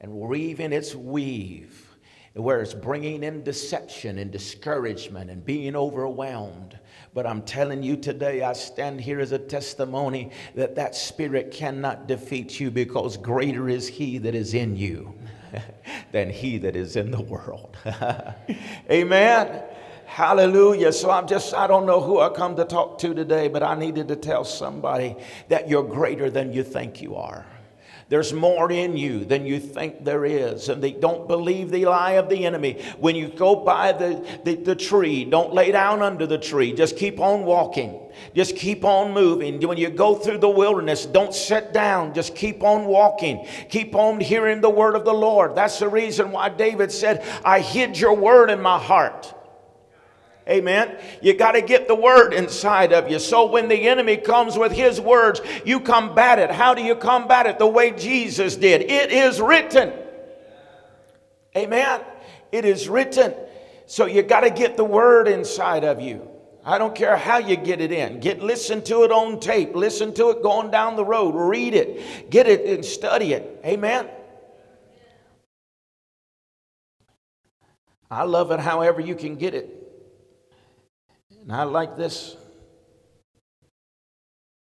and 0.00 0.12
weaving 0.12 0.72
its 0.72 0.94
weave 0.94 1.90
where 2.34 2.60
it's 2.60 2.74
bringing 2.74 3.24
in 3.24 3.42
deception 3.42 4.18
and 4.18 4.30
discouragement 4.30 5.30
and 5.30 5.44
being 5.44 5.74
overwhelmed. 5.74 6.78
But 7.12 7.26
I'm 7.26 7.42
telling 7.42 7.82
you 7.82 7.96
today, 7.96 8.42
I 8.42 8.52
stand 8.52 9.00
here 9.00 9.18
as 9.18 9.32
a 9.32 9.38
testimony 9.38 10.30
that 10.54 10.76
that 10.76 10.94
spirit 10.94 11.50
cannot 11.50 12.06
defeat 12.06 12.60
you 12.60 12.70
because 12.70 13.16
greater 13.16 13.68
is 13.68 13.88
he 13.88 14.18
that 14.18 14.36
is 14.36 14.54
in 14.54 14.76
you. 14.76 15.12
than 16.12 16.30
he 16.30 16.58
that 16.58 16.76
is 16.76 16.96
in 16.96 17.10
the 17.10 17.20
world. 17.20 17.76
Amen. 18.90 19.62
Hallelujah. 20.06 20.92
So 20.92 21.10
I'm 21.10 21.26
just, 21.26 21.54
I 21.54 21.66
don't 21.66 21.86
know 21.86 22.00
who 22.00 22.18
I 22.18 22.30
come 22.30 22.56
to 22.56 22.64
talk 22.64 22.98
to 22.98 23.14
today, 23.14 23.48
but 23.48 23.62
I 23.62 23.76
needed 23.76 24.08
to 24.08 24.16
tell 24.16 24.44
somebody 24.44 25.16
that 25.48 25.68
you're 25.68 25.84
greater 25.84 26.30
than 26.30 26.52
you 26.52 26.64
think 26.64 27.00
you 27.00 27.14
are 27.16 27.46
There's 28.10 28.32
more 28.32 28.72
in 28.72 28.96
you 28.96 29.24
than 29.24 29.46
you 29.46 29.60
think 29.60 30.04
there 30.04 30.24
is. 30.24 30.68
And 30.68 30.82
they 30.82 30.90
don't 30.90 31.28
believe 31.28 31.70
the 31.70 31.86
lie 31.86 32.14
of 32.14 32.28
the 32.28 32.44
enemy. 32.44 32.82
When 32.98 33.14
you 33.14 33.28
go 33.28 33.54
by 33.54 33.92
the, 33.92 34.26
the, 34.42 34.56
the, 34.56 34.74
tree, 34.74 35.24
don't 35.24 35.54
lay 35.54 35.70
down 35.70 36.02
under 36.02 36.26
the 36.26 36.36
tree. 36.36 36.72
Just 36.72 36.96
keep 36.96 37.20
on 37.20 37.44
walking. 37.44 38.00
Just 38.34 38.56
keep 38.56 38.84
on 38.84 39.12
moving. 39.12 39.60
When 39.60 39.78
you 39.78 39.90
go 39.90 40.16
through 40.16 40.38
the 40.38 40.48
wilderness, 40.48 41.06
don't 41.06 41.32
sit 41.32 41.72
down. 41.72 42.12
Just 42.12 42.34
keep 42.34 42.64
on 42.64 42.86
walking. 42.86 43.46
Keep 43.68 43.94
on 43.94 44.18
hearing 44.18 44.60
the 44.60 44.70
word 44.70 44.96
of 44.96 45.04
the 45.04 45.14
Lord. 45.14 45.54
That's 45.54 45.78
the 45.78 45.88
reason 45.88 46.32
why 46.32 46.48
David 46.48 46.90
said, 46.90 47.24
I 47.44 47.60
hid 47.60 47.96
your 47.96 48.14
word 48.14 48.50
in 48.50 48.60
my 48.60 48.80
heart. 48.80 49.32
Amen. 50.48 50.98
You 51.22 51.34
got 51.34 51.52
to 51.52 51.62
get 51.62 51.86
the 51.86 51.94
word 51.94 52.32
inside 52.32 52.92
of 52.92 53.10
you. 53.10 53.18
So 53.18 53.46
when 53.46 53.68
the 53.68 53.88
enemy 53.88 54.16
comes 54.16 54.58
with 54.58 54.72
his 54.72 55.00
words, 55.00 55.40
you 55.64 55.80
combat 55.80 56.38
it. 56.38 56.50
How 56.50 56.74
do 56.74 56.82
you 56.82 56.96
combat 56.96 57.46
it? 57.46 57.58
The 57.58 57.66
way 57.66 57.92
Jesus 57.92 58.56
did. 58.56 58.82
It 58.82 59.12
is 59.12 59.40
written. 59.40 59.92
Amen. 61.56 62.00
It 62.52 62.64
is 62.64 62.88
written. 62.88 63.34
So 63.86 64.06
you 64.06 64.22
got 64.22 64.40
to 64.40 64.50
get 64.50 64.76
the 64.76 64.84
word 64.84 65.28
inside 65.28 65.84
of 65.84 66.00
you. 66.00 66.28
I 66.64 66.78
don't 66.78 66.94
care 66.94 67.16
how 67.16 67.38
you 67.38 67.56
get 67.56 67.80
it 67.80 67.90
in. 67.90 68.20
Get 68.20 68.42
listen 68.42 68.82
to 68.84 69.04
it 69.04 69.10
on 69.10 69.40
tape. 69.40 69.74
Listen 69.74 70.12
to 70.14 70.30
it 70.30 70.42
going 70.42 70.70
down 70.70 70.96
the 70.96 71.04
road. 71.04 71.34
Read 71.34 71.74
it. 71.74 72.30
Get 72.30 72.46
it 72.46 72.66
and 72.66 72.84
study 72.84 73.32
it. 73.32 73.60
Amen. 73.64 74.08
I 78.10 78.24
love 78.24 78.50
it 78.50 78.60
however 78.60 79.00
you 79.00 79.14
can 79.14 79.36
get 79.36 79.54
it. 79.54 79.89
And 81.50 81.56
I 81.56 81.64
like 81.64 81.96
this 81.96 82.36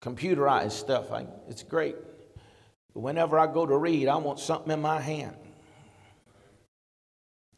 computerized 0.04 0.74
stuff. 0.74 1.12
I, 1.12 1.26
it's 1.50 1.64
great. 1.64 1.96
But 2.94 3.00
whenever 3.00 3.40
I 3.40 3.48
go 3.52 3.66
to 3.66 3.76
read, 3.76 4.08
I 4.08 4.18
want 4.18 4.38
something 4.38 4.72
in 4.72 4.80
my 4.80 5.02
hand. 5.02 5.36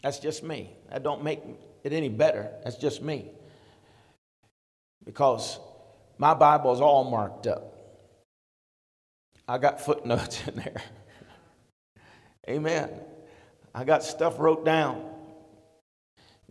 That's 0.02 0.20
just 0.20 0.42
me. 0.42 0.70
That 0.90 1.04
don't 1.04 1.22
make 1.22 1.42
it 1.84 1.92
any 1.92 2.08
better. 2.08 2.50
That's 2.64 2.78
just 2.78 3.02
me. 3.02 3.30
Because 5.04 5.60
my 6.18 6.34
Bible 6.34 6.72
is 6.72 6.80
all 6.80 7.04
marked 7.12 7.46
up. 7.46 7.76
I 9.50 9.58
got 9.58 9.82
footnotes 9.82 10.40
in 10.48 10.56
there. 10.56 10.82
Amen. 12.48 12.90
I 13.76 13.84
got 13.84 14.02
stuff 14.02 14.40
wrote 14.40 14.64
down. 14.64 15.04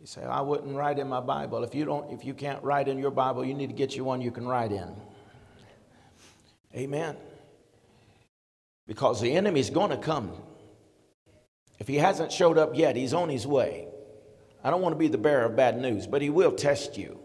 You 0.01 0.07
say, 0.07 0.23
I 0.23 0.41
wouldn't 0.43 0.77
write 0.77 1.01
in 1.01 1.09
my 1.09 1.21
Bible. 1.21 1.65
If 1.65 1.75
you, 1.75 1.85
don't, 1.85 2.13
if 2.13 2.25
you 2.25 2.33
can't 2.33 2.63
write 2.63 2.87
in 2.87 2.99
your 2.99 3.11
Bible, 3.11 3.45
you 3.45 3.55
need 3.55 3.67
to 3.67 3.75
get 3.75 3.97
you 3.97 4.05
one 4.05 4.21
you 4.21 4.31
can 4.31 4.47
write 4.47 4.71
in. 4.71 4.95
Amen. 6.75 7.17
Because 8.87 9.21
the 9.21 9.33
enemy's 9.33 9.71
going 9.71 9.91
to 9.91 9.97
come. 9.97 10.31
If 11.81 11.89
he 11.89 11.97
hasn't 11.97 12.31
showed 12.31 12.59
up 12.59 12.77
yet, 12.77 12.95
he's 12.95 13.13
on 13.13 13.29
his 13.29 13.45
way. 13.45 13.89
I 14.63 14.71
don't 14.71 14.83
want 14.83 14.93
to 14.93 14.99
be 14.99 15.09
the 15.09 15.19
bearer 15.19 15.47
of 15.47 15.57
bad 15.57 15.81
news, 15.81 16.07
but 16.07 16.23
he 16.23 16.31
will 16.31 16.53
test 16.53 16.97
you. 16.97 17.19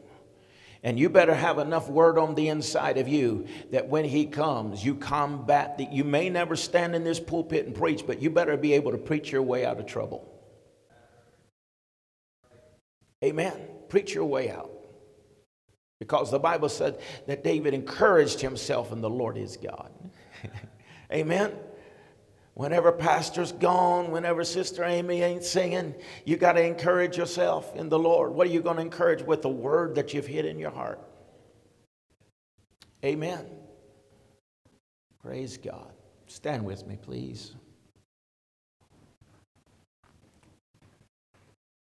And 0.81 0.97
you 0.99 1.09
better 1.09 1.33
have 1.33 1.59
enough 1.59 1.89
word 1.89 2.17
on 2.17 2.33
the 2.33 2.49
inside 2.49 2.97
of 2.97 3.07
you 3.07 3.45
that 3.71 3.87
when 3.87 4.03
he 4.03 4.25
comes, 4.25 4.83
you 4.83 4.95
combat 4.95 5.77
that. 5.77 5.93
You 5.93 6.03
may 6.03 6.29
never 6.29 6.55
stand 6.55 6.95
in 6.95 7.03
this 7.03 7.19
pulpit 7.19 7.67
and 7.67 7.75
preach, 7.75 8.05
but 8.05 8.21
you 8.21 8.31
better 8.31 8.57
be 8.57 8.73
able 8.73 8.91
to 8.91 8.97
preach 8.97 9.31
your 9.31 9.43
way 9.43 9.63
out 9.63 9.79
of 9.79 9.85
trouble. 9.85 10.32
Amen. 13.23 13.53
Preach 13.89 14.13
your 14.13 14.25
way 14.25 14.51
out. 14.51 14.71
Because 15.99 16.29
the 16.29 16.39
Bible 16.39 16.67
said 16.67 16.99
that 17.27 17.43
David 17.43 17.73
encouraged 17.73 18.41
himself 18.41 18.91
in 18.91 18.99
the 18.99 19.09
Lord 19.09 19.37
his 19.37 19.55
God. 19.55 19.91
Amen. 21.13 21.53
Whenever 22.55 22.91
pastor's 22.91 23.51
gone, 23.53 24.11
whenever 24.11 24.43
Sister 24.43 24.83
Amy 24.83 25.21
ain't 25.21 25.43
singing, 25.43 25.95
you 26.25 26.37
got 26.37 26.53
to 26.53 26.63
encourage 26.63 27.17
yourself 27.17 27.75
in 27.75 27.89
the 27.89 27.97
Lord. 27.97 28.33
What 28.33 28.47
are 28.47 28.51
you 28.51 28.61
going 28.61 28.75
to 28.75 28.81
encourage 28.81 29.23
with 29.23 29.41
the 29.41 29.49
word 29.49 29.95
that 29.95 30.13
you've 30.13 30.27
hid 30.27 30.45
in 30.45 30.59
your 30.59 30.71
heart? 30.71 30.99
Amen. 33.03 33.45
Praise 35.21 35.57
God. 35.57 35.93
Stand 36.27 36.65
with 36.65 36.85
me, 36.85 36.97
please. 37.01 37.55